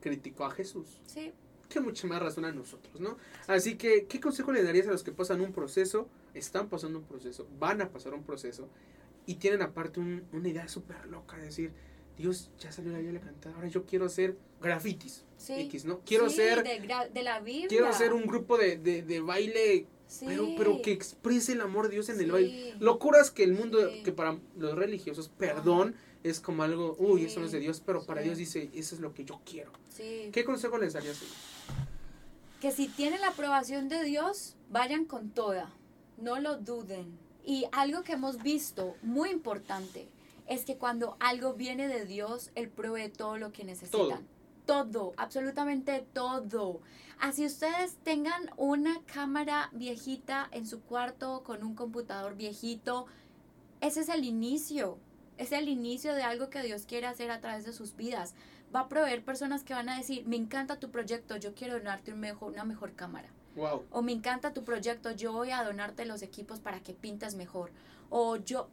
criticó 0.00 0.44
a 0.46 0.50
Jesús. 0.50 0.86
Sí. 1.04 1.32
que 1.68 1.80
mucha 1.80 2.06
más 2.06 2.22
razón 2.22 2.46
a 2.46 2.52
nosotros, 2.52 2.98
¿no? 2.98 3.18
Así 3.46 3.76
que, 3.76 4.06
¿qué 4.06 4.20
consejo 4.20 4.52
le 4.52 4.62
darías 4.62 4.88
a 4.88 4.90
los 4.90 5.02
que 5.02 5.12
pasan 5.12 5.42
un 5.42 5.52
proceso, 5.52 6.08
están 6.32 6.70
pasando 6.70 6.98
un 7.00 7.04
proceso, 7.04 7.46
van 7.58 7.82
a 7.82 7.90
pasar 7.90 8.14
un 8.14 8.22
proceso 8.22 8.70
y 9.28 9.34
tienen 9.36 9.62
aparte 9.62 10.00
un- 10.00 10.24
una 10.32 10.48
idea 10.48 10.66
súper 10.68 11.06
loca 11.06 11.36
de 11.36 11.44
decir, 11.44 11.72
Dios, 12.16 12.50
ya 12.58 12.72
salió 12.72 12.90
la 12.92 12.98
Biblia 12.98 13.20
cantada, 13.20 13.54
ahora 13.54 13.68
yo 13.68 13.84
quiero 13.86 14.06
hacer 14.06 14.36
grafitis, 14.60 15.24
Sí. 15.36 15.52
X, 15.52 15.84
¿no? 15.84 16.00
Quiero 16.00 16.28
Sí, 16.30 16.36
ser, 16.36 16.64
De, 16.64 17.22
la 17.22 17.38
Biblia. 17.40 17.68
quiero 17.68 17.86
hacer 17.88 18.12
un 18.12 18.26
grupo 18.26 18.56
de, 18.58 18.76
de, 18.76 19.02
de 19.02 19.20
baile, 19.20 19.86
Sí. 20.08 20.24
pero, 20.26 20.48
pero 20.56 20.82
que 20.82 20.90
exprese 20.92 21.52
el 21.52 21.60
amor 21.60 21.86
de 21.88 21.94
Dios 21.94 22.08
en 22.08 22.18
el 22.20 22.32
baile. 22.32 22.74
Locuras 22.80 23.30
que 23.30 23.44
el 23.44 23.52
mundo, 23.52 23.78
que 24.02 24.10
para 24.12 24.38
los 24.56 24.74
religiosos, 24.74 25.28
perdón, 25.28 25.94
es 26.24 26.40
como 26.40 26.62
algo, 26.64 26.96
uy, 26.98 27.26
eso 27.26 27.38
no 27.38 27.46
es 27.46 27.52
de. 27.52 27.60
Dios, 27.60 27.80
pero 27.84 28.04
para. 28.04 28.22
Dios 28.22 28.38
dice, 28.38 28.70
eso 28.74 28.94
es 28.96 29.00
lo 29.00 29.12
que 29.14 29.24
yo 29.24 29.40
quiero. 29.44 29.70
¿Qué 29.96 30.42
consejo 30.44 30.78
les 30.78 30.94
darías? 30.94 31.20
Que 32.60 32.72
si 32.72 32.88
tienen 32.88 33.20
la 33.20 33.28
aprobación 33.28 33.88
de 33.88 34.02
Dios, 34.02 34.56
vayan 34.70 35.04
con 35.04 35.30
toda. 35.30 35.72
No 36.16 36.40
lo 36.40 36.56
duden. 36.56 37.16
Y 37.44 37.66
algo 37.72 38.02
que 38.02 38.12
hemos 38.12 38.42
visto 38.42 38.96
muy 39.02 39.30
importante 39.30 40.08
es 40.46 40.64
que 40.64 40.76
cuando 40.76 41.16
algo 41.20 41.54
viene 41.54 41.88
de 41.88 42.04
Dios, 42.04 42.50
Él 42.54 42.68
provee 42.68 43.10
todo 43.10 43.38
lo 43.38 43.52
que 43.52 43.64
necesitan. 43.64 44.26
Todo, 44.66 45.14
absolutamente 45.16 46.06
todo. 46.12 46.80
Así 47.18 47.46
ustedes 47.46 47.96
tengan 48.02 48.50
una 48.56 49.00
cámara 49.04 49.70
viejita 49.72 50.48
en 50.52 50.66
su 50.66 50.82
cuarto 50.82 51.42
con 51.42 51.64
un 51.64 51.74
computador 51.74 52.36
viejito, 52.36 53.06
ese 53.80 54.00
es 54.00 54.08
el 54.08 54.24
inicio. 54.24 54.98
Es 55.36 55.52
el 55.52 55.68
inicio 55.68 56.14
de 56.14 56.22
algo 56.22 56.50
que 56.50 56.62
Dios 56.62 56.84
quiere 56.84 57.06
hacer 57.06 57.30
a 57.30 57.40
través 57.40 57.64
de 57.64 57.72
sus 57.72 57.96
vidas. 57.96 58.34
Va 58.74 58.80
a 58.80 58.88
proveer 58.88 59.24
personas 59.24 59.62
que 59.62 59.72
van 59.72 59.88
a 59.88 59.96
decir, 59.96 60.26
me 60.26 60.36
encanta 60.36 60.80
tu 60.80 60.90
proyecto, 60.90 61.36
yo 61.36 61.54
quiero 61.54 61.74
donarte 61.74 62.12
mejor, 62.14 62.52
una 62.52 62.64
mejor 62.64 62.94
cámara. 62.94 63.28
Wow. 63.58 63.84
O 63.90 64.02
me 64.02 64.12
encanta 64.12 64.54
tu 64.54 64.64
proyecto, 64.64 65.10
yo 65.10 65.32
voy 65.32 65.50
a 65.50 65.64
donarte 65.64 66.06
los 66.06 66.22
equipos 66.22 66.60
para 66.60 66.80
que 66.80 66.94
pintes 66.94 67.34
mejor. 67.34 67.70
O 68.08 68.36
yo, 68.36 68.68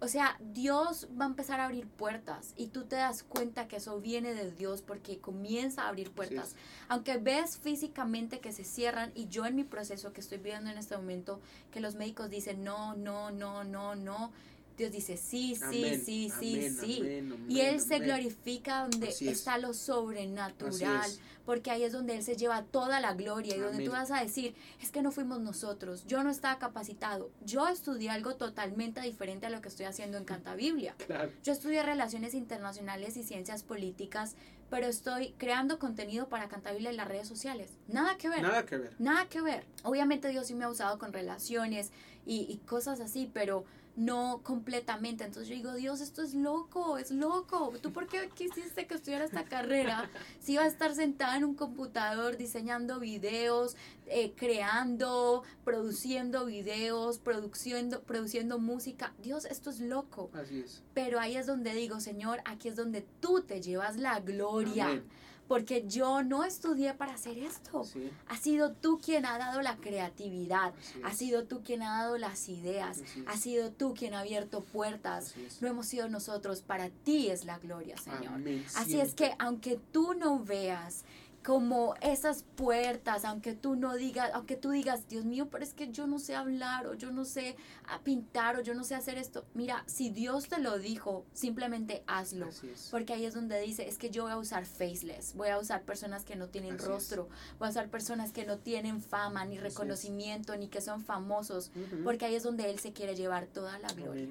o 0.00 0.08
sea, 0.08 0.36
Dios 0.52 1.08
va 1.18 1.24
a 1.24 1.28
empezar 1.28 1.60
a 1.60 1.64
abrir 1.64 1.86
puertas 1.86 2.52
y 2.56 2.66
tú 2.66 2.84
te 2.84 2.96
das 2.96 3.22
cuenta 3.22 3.68
que 3.68 3.76
eso 3.76 4.00
viene 4.00 4.34
de 4.34 4.50
Dios 4.50 4.82
porque 4.82 5.18
comienza 5.18 5.84
a 5.84 5.88
abrir 5.88 6.10
puertas. 6.10 6.56
Aunque 6.88 7.16
ves 7.16 7.56
físicamente 7.58 8.40
que 8.40 8.52
se 8.52 8.64
cierran 8.64 9.12
y 9.14 9.28
yo 9.28 9.46
en 9.46 9.56
mi 9.56 9.64
proceso 9.64 10.12
que 10.12 10.20
estoy 10.20 10.38
viviendo 10.38 10.70
en 10.70 10.78
este 10.78 10.96
momento, 10.96 11.40
que 11.70 11.80
los 11.80 11.94
médicos 11.94 12.28
dicen 12.28 12.64
no, 12.64 12.94
no, 12.96 13.30
no, 13.30 13.64
no, 13.64 13.94
no. 13.94 14.32
Dios 14.76 14.90
dice 14.90 15.16
sí, 15.16 15.54
sí, 15.54 15.62
Amén, 15.62 16.02
sí, 16.04 16.32
sí, 16.40 16.54
amén, 16.56 16.76
sí. 16.80 16.98
amén, 17.00 17.46
Y 17.48 17.60
Él 17.60 17.80
se 17.80 18.00
glorifica 18.00 18.88
donde 18.88 19.08
es. 19.08 19.22
está 19.22 19.56
lo 19.58 19.72
sobrenatural, 19.72 21.08
es. 21.10 21.20
porque 21.44 21.70
ahí 21.70 21.84
es 21.84 21.92
donde 21.92 22.16
Él 22.16 22.24
se 22.24 22.36
lleva 22.36 22.62
toda 22.64 23.00
la 23.00 23.14
gloria 23.14 23.56
y 23.56 23.60
donde 23.60 23.84
tú 23.84 23.92
vas 23.92 24.10
a 24.10 24.20
decir, 24.20 24.54
es 24.82 24.90
que 24.90 25.02
no 25.02 25.12
fuimos 25.12 25.40
nosotros, 25.40 26.04
yo 26.06 26.24
no 26.24 26.30
estaba 26.30 26.58
capacitado, 26.58 27.30
yo 27.44 27.68
estudié 27.68 28.10
algo 28.10 28.34
totalmente 28.34 29.00
diferente 29.00 29.46
a 29.46 29.50
lo 29.50 29.60
que 29.60 29.68
estoy 29.68 29.86
haciendo 29.86 30.18
en 30.18 30.24
Canta 30.24 30.54
Biblia. 30.54 30.94
Claro. 31.04 31.30
Yo 31.44 31.52
estudié 31.52 31.82
relaciones 31.82 32.32
internacionales 32.34 33.16
y 33.18 33.22
ciencias 33.22 33.62
políticas, 33.62 34.36
pero 34.70 34.86
estoy 34.86 35.34
creando 35.36 35.78
contenido 35.78 36.28
para 36.28 36.48
Canta 36.48 36.72
Biblia 36.72 36.90
en 36.90 36.96
las 36.96 37.06
redes 37.06 37.28
sociales. 37.28 37.70
Nada 37.88 38.16
que 38.16 38.30
ver. 38.30 38.40
Nada 38.42 38.64
que 38.64 38.78
ver. 38.78 38.94
Nada 38.98 39.28
que 39.28 39.42
ver. 39.42 39.64
Obviamente 39.82 40.28
Dios 40.28 40.46
sí 40.46 40.54
me 40.54 40.64
ha 40.64 40.70
usado 40.70 40.98
con 40.98 41.12
relaciones 41.12 41.90
y, 42.26 42.46
y 42.48 42.56
cosas 42.66 43.00
así, 43.00 43.30
pero 43.32 43.64
no 43.96 44.40
completamente. 44.42 45.24
Entonces 45.24 45.48
yo 45.48 45.54
digo, 45.54 45.74
Dios, 45.74 46.00
esto 46.00 46.22
es 46.22 46.34
loco, 46.34 46.98
es 46.98 47.10
loco. 47.10 47.72
¿Tú 47.80 47.92
por 47.92 48.06
qué 48.06 48.28
quisiste 48.34 48.86
que 48.86 48.94
estudiara 48.94 49.24
esta 49.24 49.44
carrera? 49.44 50.10
Si 50.40 50.54
iba 50.54 50.62
a 50.64 50.66
estar 50.66 50.94
sentada 50.94 51.36
en 51.36 51.44
un 51.44 51.54
computador 51.54 52.36
diseñando 52.36 52.98
videos, 52.98 53.76
eh, 54.06 54.32
creando, 54.36 55.42
produciendo 55.64 56.46
videos, 56.46 57.18
produciendo, 57.18 58.02
produciendo 58.02 58.58
música. 58.58 59.12
Dios, 59.22 59.44
esto 59.44 59.70
es 59.70 59.80
loco. 59.80 60.30
Así 60.34 60.60
es. 60.60 60.82
Pero 60.92 61.20
ahí 61.20 61.36
es 61.36 61.46
donde 61.46 61.74
digo, 61.74 62.00
Señor, 62.00 62.40
aquí 62.44 62.68
es 62.68 62.76
donde 62.76 63.02
tú 63.20 63.42
te 63.42 63.60
llevas 63.60 63.96
la 63.96 64.20
gloria. 64.20 64.86
Amén. 64.86 65.04
Porque 65.48 65.84
yo 65.86 66.22
no 66.22 66.44
estudié 66.44 66.94
para 66.94 67.14
hacer 67.14 67.38
esto. 67.38 67.84
Sí, 67.84 68.10
Ha 68.28 68.36
sido 68.36 68.72
tú 68.72 68.98
quien 68.98 69.26
ha 69.26 69.38
dado 69.38 69.60
la 69.62 69.76
creatividad, 69.76 70.72
ha 71.02 71.12
sido 71.12 71.44
tú 71.44 71.62
quien 71.62 71.82
ha 71.82 72.02
dado 72.02 72.18
las 72.18 72.48
ideas, 72.48 73.02
ha 73.26 73.36
sido 73.36 73.70
tú 73.70 73.94
quien 73.94 74.14
ha 74.14 74.20
abierto 74.20 74.62
puertas. 74.62 75.34
No 75.60 75.68
hemos 75.68 75.86
sido 75.86 76.08
nosotros, 76.08 76.62
para 76.62 76.88
ti 76.88 77.28
es 77.28 77.44
la 77.44 77.58
gloria, 77.58 77.96
Señor. 77.98 78.34
Amén. 78.34 78.64
Así 78.74 79.00
es 79.00 79.14
que 79.14 79.34
aunque 79.38 79.78
tú 79.92 80.14
no 80.14 80.38
veas 80.42 81.04
como 81.44 81.94
esas 82.00 82.42
puertas, 82.42 83.26
aunque 83.26 83.52
tú 83.52 83.76
no 83.76 83.94
digas, 83.94 84.30
aunque 84.32 84.56
tú 84.56 84.70
digas, 84.70 85.08
Dios 85.08 85.26
mío, 85.26 85.48
pero 85.50 85.62
es 85.62 85.74
que 85.74 85.92
yo 85.92 86.06
no 86.06 86.18
sé 86.18 86.34
hablar 86.34 86.86
o 86.86 86.94
yo 86.94 87.12
no 87.12 87.26
sé 87.26 87.56
ah, 87.86 88.00
pintar 88.02 88.56
o 88.56 88.62
yo 88.62 88.74
no 88.74 88.82
sé 88.82 88.94
hacer 88.94 89.18
esto. 89.18 89.44
Mira, 89.52 89.84
si 89.86 90.08
Dios 90.08 90.48
te 90.48 90.58
lo 90.58 90.78
dijo, 90.78 91.26
simplemente 91.34 92.02
hazlo. 92.06 92.48
Porque 92.90 93.12
ahí 93.12 93.26
es 93.26 93.34
donde 93.34 93.60
dice, 93.60 93.86
es 93.86 93.98
que 93.98 94.08
yo 94.08 94.22
voy 94.22 94.32
a 94.32 94.38
usar 94.38 94.64
faceless, 94.64 95.34
voy 95.34 95.50
a 95.50 95.58
usar 95.58 95.82
personas 95.82 96.24
que 96.24 96.34
no 96.34 96.48
tienen 96.48 96.78
rostro, 96.78 97.28
voy 97.58 97.68
a 97.68 97.70
usar 97.70 97.90
personas 97.90 98.32
que 98.32 98.46
no 98.46 98.56
tienen 98.58 99.02
fama, 99.02 99.44
ni 99.44 99.58
reconocimiento, 99.58 100.56
ni 100.56 100.68
que 100.68 100.80
son 100.80 101.02
famosos, 101.02 101.70
porque 102.04 102.24
ahí 102.24 102.34
es 102.36 102.42
donde 102.42 102.70
Él 102.70 102.78
se 102.78 102.94
quiere 102.94 103.14
llevar 103.14 103.46
toda 103.48 103.78
la 103.78 103.92
gloria. 103.92 104.28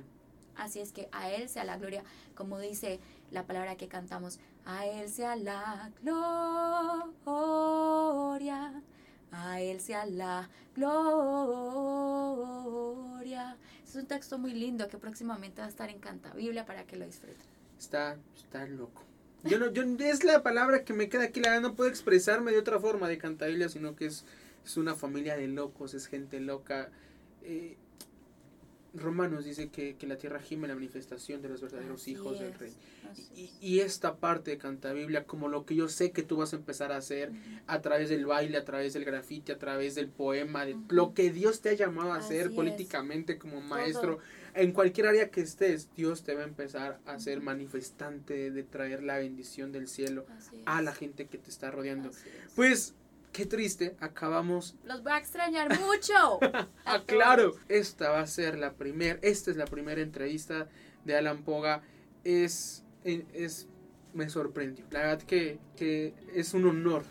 Así 0.55 0.79
es 0.79 0.91
que 0.91 1.09
a 1.11 1.29
Él 1.29 1.47
sea 1.49 1.63
la 1.63 1.77
gloria, 1.77 2.03
como 2.35 2.59
dice 2.59 2.99
la 3.31 3.45
palabra 3.45 3.75
que 3.75 3.87
cantamos, 3.87 4.39
a 4.65 4.85
Él 4.85 5.09
sea 5.09 5.35
la 5.35 5.91
gloria, 6.01 7.33
a 9.31 9.61
Él 9.61 9.79
sea 9.79 10.05
la 10.05 10.49
gloria. 10.75 11.13
Es 13.85 13.95
un 13.95 14.05
texto 14.07 14.37
muy 14.37 14.53
lindo 14.53 14.87
que 14.87 14.97
próximamente 14.97 15.61
va 15.61 15.67
a 15.67 15.69
estar 15.69 15.89
en 15.89 15.99
Canta 15.99 16.33
Biblia 16.33 16.65
para 16.65 16.85
que 16.85 16.95
lo 16.95 17.05
disfruten. 17.05 17.45
Está, 17.77 18.17
está 18.35 18.65
loco. 18.65 19.03
Yo 19.43 19.59
no, 19.59 19.71
yo, 19.71 19.83
es 19.99 20.23
la 20.23 20.41
palabra 20.41 20.85
que 20.85 20.93
me 20.93 21.09
queda 21.09 21.25
aquí, 21.25 21.41
la 21.41 21.49
verdad 21.49 21.69
no 21.69 21.75
puedo 21.75 21.89
expresarme 21.89 22.51
de 22.51 22.59
otra 22.59 22.79
forma 22.79 23.09
de 23.09 23.17
Biblia, 23.17 23.67
sino 23.67 23.93
que 23.95 24.05
es, 24.05 24.23
es 24.65 24.77
una 24.77 24.95
familia 24.95 25.35
de 25.35 25.49
locos, 25.49 25.93
es 25.93 26.07
gente 26.07 26.39
loca. 26.39 26.89
Eh, 27.41 27.75
Romanos 28.93 29.45
dice 29.45 29.69
que, 29.69 29.95
la 30.07 30.17
tierra 30.17 30.39
gime 30.39 30.67
la 30.67 30.75
manifestación 30.75 31.41
de 31.41 31.49
los 31.49 31.61
verdaderos 31.61 32.07
hijos 32.07 32.39
del 32.39 32.53
rey. 32.53 32.73
Y, 33.61 33.79
esta 33.79 34.17
parte 34.17 34.51
de 34.51 34.57
Canta 34.57 34.93
Biblia, 34.93 35.25
como 35.25 35.47
lo 35.47 35.65
que 35.65 35.75
yo 35.75 35.89
sé 35.89 36.11
que 36.11 36.23
tú 36.23 36.37
vas 36.37 36.53
a 36.53 36.57
empezar 36.57 36.91
a 36.91 36.97
hacer 36.97 37.31
a 37.67 37.81
través 37.81 38.09
del 38.09 38.25
baile, 38.25 38.57
a 38.57 38.65
través 38.65 38.93
del 38.93 39.05
grafiti, 39.05 39.51
a 39.51 39.57
través 39.57 39.95
del 39.95 40.09
poema, 40.09 40.65
de 40.65 40.77
lo 40.89 41.13
que 41.13 41.31
Dios 41.31 41.61
te 41.61 41.69
ha 41.69 41.73
llamado 41.73 42.13
a 42.13 42.17
hacer 42.17 42.53
políticamente 42.53 43.37
como 43.37 43.61
maestro, 43.61 44.19
en 44.53 44.71
cualquier 44.71 45.07
área 45.07 45.29
que 45.31 45.41
estés, 45.41 45.89
Dios 45.95 46.23
te 46.23 46.35
va 46.35 46.41
a 46.41 46.47
empezar 46.47 46.99
a 47.05 47.19
ser 47.19 47.41
manifestante 47.41 48.51
de 48.51 48.63
traer 48.63 49.01
la 49.01 49.17
bendición 49.17 49.71
del 49.71 49.87
cielo 49.87 50.25
a 50.65 50.81
la 50.83 50.93
gente 50.93 51.25
que 51.25 51.39
te 51.39 51.49
está 51.49 51.71
rodeando. 51.71 52.11
Pues 52.55 52.93
Qué 53.33 53.47
triste, 53.47 53.95
acabamos. 53.99 54.75
Los 54.85 55.01
voy 55.01 55.11
a 55.11 55.17
extrañar 55.17 55.67
mucho. 55.79 56.39
ah, 56.85 57.01
claro. 57.03 57.55
Esta 57.67 58.11
va 58.11 58.19
a 58.19 58.27
ser 58.27 58.59
la 58.59 58.73
primera, 58.73 59.17
esta 59.23 59.49
es 59.49 59.57
la 59.57 59.65
primera 59.65 60.01
entrevista 60.01 60.67
de 61.03 61.17
Alan 61.17 61.41
Poga. 61.41 61.81
Es, 62.23 62.83
es, 63.03 63.67
me 64.13 64.29
sorprendió. 64.29 64.85
La 64.91 64.99
verdad 64.99 65.23
que, 65.23 65.57
que 65.75 66.13
es 66.35 66.53
un 66.53 66.67
honor 66.67 67.03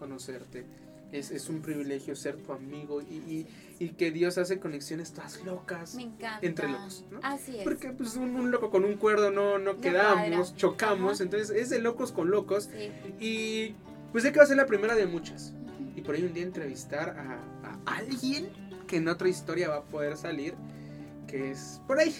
conocerte. 0.00 0.66
Es, 1.12 1.30
es, 1.30 1.48
un 1.48 1.62
privilegio 1.62 2.14
ser 2.16 2.36
tu 2.36 2.52
amigo 2.52 3.00
y, 3.00 3.46
y, 3.78 3.88
que 3.90 4.10
Dios 4.10 4.36
hace 4.36 4.58
conexiones 4.58 5.12
todas 5.12 5.42
locas 5.42 5.96
entre 6.42 6.68
locos. 6.68 7.04
¿no? 7.10 7.20
Así 7.22 7.56
es. 7.56 7.64
Porque 7.64 7.92
pues, 7.92 8.16
un, 8.16 8.50
loco 8.50 8.68
con 8.68 8.84
un 8.84 8.96
cuerdo 8.96 9.30
no, 9.30 9.58
no 9.58 9.78
quedamos, 9.78 10.54
chocamos, 10.56 11.22
entonces 11.22 11.48
es 11.48 11.70
de 11.70 11.78
locos 11.78 12.12
con 12.12 12.30
locos. 12.30 12.68
Y 13.18 13.74
pues 14.12 14.24
sé 14.24 14.32
que 14.32 14.38
va 14.38 14.44
a 14.44 14.48
ser 14.48 14.58
la 14.58 14.66
primera 14.66 14.94
de 14.96 15.06
muchas 15.06 15.54
y 15.98 16.00
por 16.00 16.14
ahí 16.14 16.22
un 16.22 16.32
día 16.32 16.44
entrevistar 16.44 17.16
a, 17.18 17.40
alguien 17.86 18.48
que 18.86 18.98
en 18.98 19.08
otra 19.08 19.28
historia 19.28 19.68
va 19.68 19.76
a 19.78 19.82
poder 19.82 20.16
salir, 20.16 20.54
que 21.26 21.50
es 21.50 21.80
por 21.88 21.98
ahí, 21.98 22.14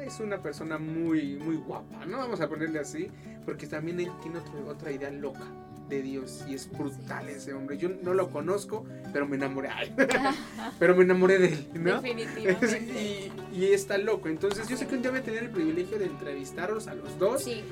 es 0.00 0.20
una 0.20 0.42
persona 0.42 0.78
muy, 0.78 1.36
muy 1.36 1.56
guapa, 1.56 2.04
¿no? 2.04 2.18
Vamos 2.18 2.40
a 2.42 2.48
ponerle 2.48 2.78
así, 2.78 3.08
porque 3.46 3.66
también 3.66 4.00
él 4.00 4.10
tiene 4.20 4.38
otra 4.68 4.92
idea 4.92 5.10
loca 5.10 5.44
de 5.88 6.02
Dios 6.02 6.44
y 6.46 6.54
es 6.54 6.70
brutal 6.70 7.28
ese 7.30 7.54
hombre. 7.54 7.78
Yo 7.78 7.88
no 7.88 8.12
lo 8.12 8.30
conozco, 8.30 8.84
pero 9.12 9.26
me 9.26 9.36
enamoré, 9.36 9.70
pero 10.78 10.94
me 10.94 11.04
enamoré 11.04 11.38
de 11.38 11.48
él, 11.48 11.68
¿no? 11.74 12.02
Definitivamente. 12.02 13.32
y, 13.52 13.58
y, 13.58 13.64
está 13.72 13.96
loco. 13.96 14.28
Entonces 14.28 14.68
yo 14.68 14.76
sé 14.76 14.86
que 14.86 14.94
un 14.94 15.02
día 15.02 15.10
voy 15.10 15.20
a 15.20 15.24
tener 15.24 15.44
el 15.44 15.50
privilegio 15.50 15.98
de 15.98 16.04
entrevistarlos 16.04 16.86
a 16.86 16.94
los 16.94 17.18
dos. 17.18 17.44
Sí 17.44 17.64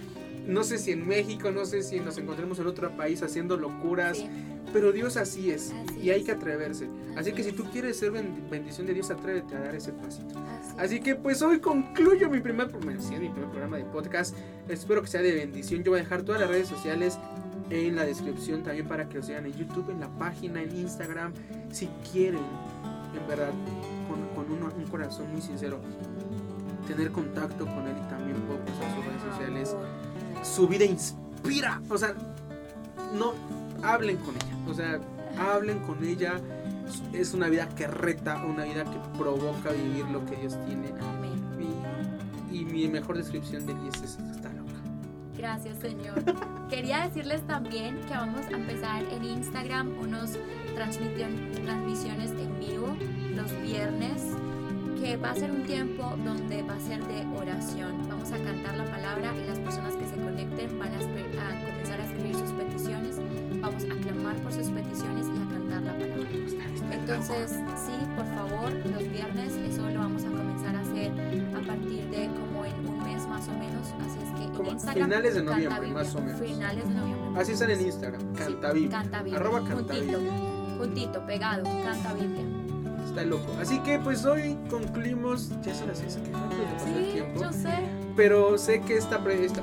no 0.50 0.64
sé 0.64 0.78
si 0.78 0.90
en 0.90 1.06
México, 1.06 1.50
no 1.50 1.64
sé 1.64 1.82
si 1.82 2.00
nos 2.00 2.18
encontremos 2.18 2.58
en 2.58 2.66
otro 2.66 2.94
país 2.96 3.22
haciendo 3.22 3.56
locuras, 3.56 4.18
pero 4.72 4.92
Dios 4.92 5.16
así 5.16 5.50
es 5.50 5.72
y 6.02 6.10
hay 6.10 6.24
que 6.24 6.32
atreverse. 6.32 6.88
Así, 7.16 7.32
que 7.32 7.42
si 7.42 7.52
tú 7.52 7.64
quieres 7.70 7.98
ser 7.98 8.10
bendición 8.10 8.86
de 8.86 8.94
Dios, 8.94 9.10
atrévete 9.10 9.54
a 9.56 9.60
dar 9.60 9.74
ese 9.74 9.92
pasito. 9.92 10.34
Así, 10.76 11.00
que 11.00 11.14
pues 11.14 11.40
hoy 11.42 11.60
concluyo 11.60 12.28
mi 12.28 12.40
primer, 12.40 12.66
mi 12.84 12.94
primer 12.96 13.48
programa 13.50 13.76
de 13.76 13.84
podcast. 13.84 14.34
Espero 14.68 15.02
que 15.02 15.08
sea 15.08 15.22
de 15.22 15.32
bendición. 15.32 15.82
Yo 15.82 15.92
voy 15.92 16.00
a 16.00 16.02
dejar 16.02 16.22
todas 16.22 16.40
las 16.40 16.50
redes 16.50 16.68
sociales 16.68 17.18
en 17.70 17.96
la 17.96 18.04
descripción 18.04 18.62
también 18.62 18.88
para 18.88 19.08
que 19.08 19.18
lo 19.18 19.22
sigan 19.22 19.46
en 19.46 19.52
YouTube, 19.52 19.90
en 19.90 20.00
la 20.00 20.08
página, 20.08 20.62
en 20.62 20.76
Instagram. 20.76 21.32
Si 21.70 21.88
quieren, 22.12 22.42
en 23.16 23.28
verdad, 23.28 23.52
con, 24.34 24.50
un 24.50 24.86
corazón 24.86 25.30
muy 25.32 25.40
sincero, 25.40 25.80
tener 26.86 27.12
contacto 27.12 27.66
con 27.66 27.86
él 27.86 27.94
y 27.96 28.08
también 28.08 28.36
puedo 28.42 28.60
usar 28.64 28.94
sus 28.94 29.04
redes 29.04 29.22
sociales 29.22 29.76
su 30.42 30.68
vida 30.68 30.84
inspira. 30.84 31.80
O 31.88 31.98
sea, 31.98 32.14
no 33.14 33.34
hablen 33.82 34.16
con 34.18 34.34
ella. 34.34 34.56
O 34.68 34.74
sea, 34.74 35.00
hablen 35.38 35.80
con 35.80 36.04
ella. 36.04 36.40
Es 37.12 37.34
una 37.34 37.48
vida 37.48 37.68
que 37.68 37.86
reta, 37.86 38.44
una 38.44 38.64
vida 38.64 38.84
que 38.84 38.98
provoca 39.18 39.70
vivir 39.70 40.06
lo 40.06 40.24
que 40.26 40.36
Dios 40.36 40.56
tiene. 40.66 40.92
Y, 42.50 42.58
y 42.58 42.64
mi 42.64 42.88
mejor 42.88 43.16
descripción 43.16 43.64
de 43.66 43.72
ella 43.72 43.88
es 43.88 44.02
está 44.02 44.48
loca. 44.52 44.72
Gracias, 45.36 45.78
Señor. 45.78 46.22
Quería 46.70 47.06
decirles 47.06 47.46
también 47.46 48.00
que 48.08 48.14
vamos 48.14 48.46
a 48.46 48.50
empezar 48.50 49.04
en 49.04 49.24
Instagram 49.24 49.98
unos 49.98 50.36
transmisiones 50.74 52.30
en 52.30 52.60
vivo 52.60 52.96
los 53.34 53.62
viernes 53.62 54.22
que 55.00 55.16
va 55.16 55.30
a 55.30 55.34
ser 55.34 55.50
un 55.50 55.64
tiempo 55.64 56.02
donde 56.24 56.62
va 56.62 56.74
a 56.74 56.80
ser 56.80 57.02
de 57.06 57.26
oración. 57.34 58.06
Vamos 58.06 58.30
a 58.32 58.38
cantar 58.38 58.76
la 58.76 58.84
palabra 58.84 59.32
y 59.34 59.46
las 59.46 59.58
personas 59.58 59.94
que 59.94 60.06
se 60.06 60.16
conecten 60.16 60.78
van 60.78 60.92
a, 60.94 60.98
comenzar 60.98 62.00
a 62.00 62.04
escribir 62.04 62.34
sus 62.34 62.52
peticiones. 62.52 63.16
Vamos 63.60 63.84
a 63.84 63.94
clamar 64.02 64.36
por 64.36 64.52
sus 64.52 64.68
peticiones 64.68 65.26
y 65.26 65.38
a 65.38 65.48
cantar 65.48 65.82
la 65.82 65.92
palabra. 65.92 66.28
Entonces, 66.92 67.50
sí, 67.50 67.92
por 68.14 68.26
favor, 68.26 68.72
los 68.92 69.10
viernes 69.10 69.54
eso 69.56 69.88
lo 69.88 70.00
vamos 70.00 70.22
a 70.24 70.28
comenzar 70.28 70.76
a 70.76 70.80
hacer 70.80 71.12
a 71.56 71.66
partir 71.66 72.04
de 72.10 72.26
como 72.26 72.64
en 72.66 72.86
un 72.86 73.02
mes 73.02 73.26
más 73.26 73.48
o 73.48 73.52
menos. 73.52 73.88
Así 74.04 74.18
es 74.22 74.30
que 74.38 74.44
en 74.44 74.66
Instagram. 74.66 75.08
Finales 75.08 75.34
de 75.34 75.42
noviembre, 75.42 75.88
más 75.88 76.14
o 76.14 76.20
menos. 76.20 76.40
Finales 76.40 76.88
de 76.88 76.94
noviembre. 76.94 77.40
Así 77.40 77.52
están 77.52 77.70
en 77.70 77.80
Instagram. 77.80 78.34
Canta 78.34 78.72
Biblia. 78.72 79.38
Arroba 79.38 79.64
Canta 79.64 79.94
juntito, 79.94 80.18
juntito, 80.78 81.26
pegado. 81.26 81.64
Canta 81.64 82.12
Biblia 82.12 82.59
está 83.10 83.24
loco. 83.24 83.52
Así 83.60 83.78
que 83.80 83.98
pues 83.98 84.24
hoy 84.24 84.56
concluimos, 84.68 85.50
ya 85.62 85.74
son 85.74 85.88
las 85.88 85.98
6, 85.98 86.18
que 86.24 86.32
rápido 86.32 86.98
el 86.98 87.12
tiempo. 87.12 87.42
Yo 87.42 87.52
sé. 87.52 87.74
Pero 88.16 88.58
sé 88.58 88.80
que 88.80 88.96
esta, 88.96 89.22
pre, 89.22 89.44
esta 89.44 89.60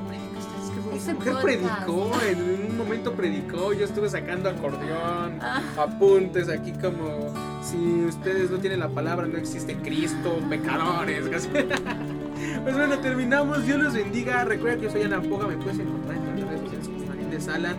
es 0.95 1.03
que 1.03 1.13
mujer 1.13 1.35
predicó, 1.41 2.11
en 2.27 2.69
un 2.71 2.77
momento 2.77 3.13
predicó, 3.13 3.73
yo 3.73 3.85
estuve 3.85 4.09
sacando 4.09 4.49
acordeón, 4.49 5.39
ah. 5.41 5.61
apuntes 5.77 6.49
aquí 6.49 6.71
como 6.73 7.33
si 7.61 8.05
ustedes 8.05 8.49
no 8.49 8.57
tienen 8.57 8.79
la 8.79 8.89
palabra, 8.89 9.27
no 9.27 9.37
existe 9.37 9.75
Cristo, 9.75 10.39
pecadores. 10.49 11.27
pues 12.63 12.75
bueno, 12.75 12.97
terminamos, 12.99 13.65
Dios 13.65 13.79
los 13.79 13.93
bendiga, 13.93 14.43
recuerda 14.43 14.77
que 14.77 14.83
yo 14.85 14.91
soy 14.91 15.03
Ana 15.03 15.21
Poga, 15.21 15.47
me 15.47 15.57
puedes 15.57 15.79
encontrar 15.79 16.17
en 16.17 16.39
las 16.39 16.49
redes 16.49 16.61
sociales 16.61 16.87
como 16.87 17.05
Marín 17.05 17.29
de 17.29 17.41
Sala 17.41 17.75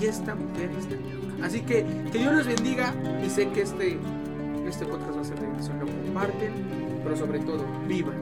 y 0.00 0.06
esta 0.06 0.34
mujer 0.34 0.70
loca. 0.70 1.44
Así 1.44 1.60
que 1.60 1.84
que 2.10 2.18
Dios 2.18 2.34
los 2.34 2.46
bendiga 2.46 2.94
y 3.24 3.30
sé 3.30 3.48
que 3.50 3.62
este 3.62 3.98
este 4.68 4.84
podcast 4.84 5.16
va 5.16 5.20
a 5.20 5.24
ser 5.24 5.40
de 5.40 5.46
bendición, 5.46 5.78
lo 5.80 5.86
comparten, 5.86 6.52
pero 7.02 7.16
sobre 7.16 7.38
todo, 7.40 7.64
vivan, 7.86 8.20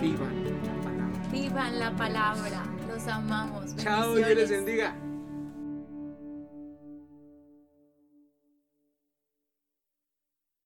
vivan 0.00 0.44
la 0.64 0.82
palabra. 0.82 1.28
Vivan 1.30 1.78
la 1.78 1.90
palabra, 1.92 2.62
los 2.88 3.06
amamos. 3.08 3.76
Chao, 3.76 4.14
Dios 4.14 4.34
les 4.34 4.50
bendiga. 4.50 4.94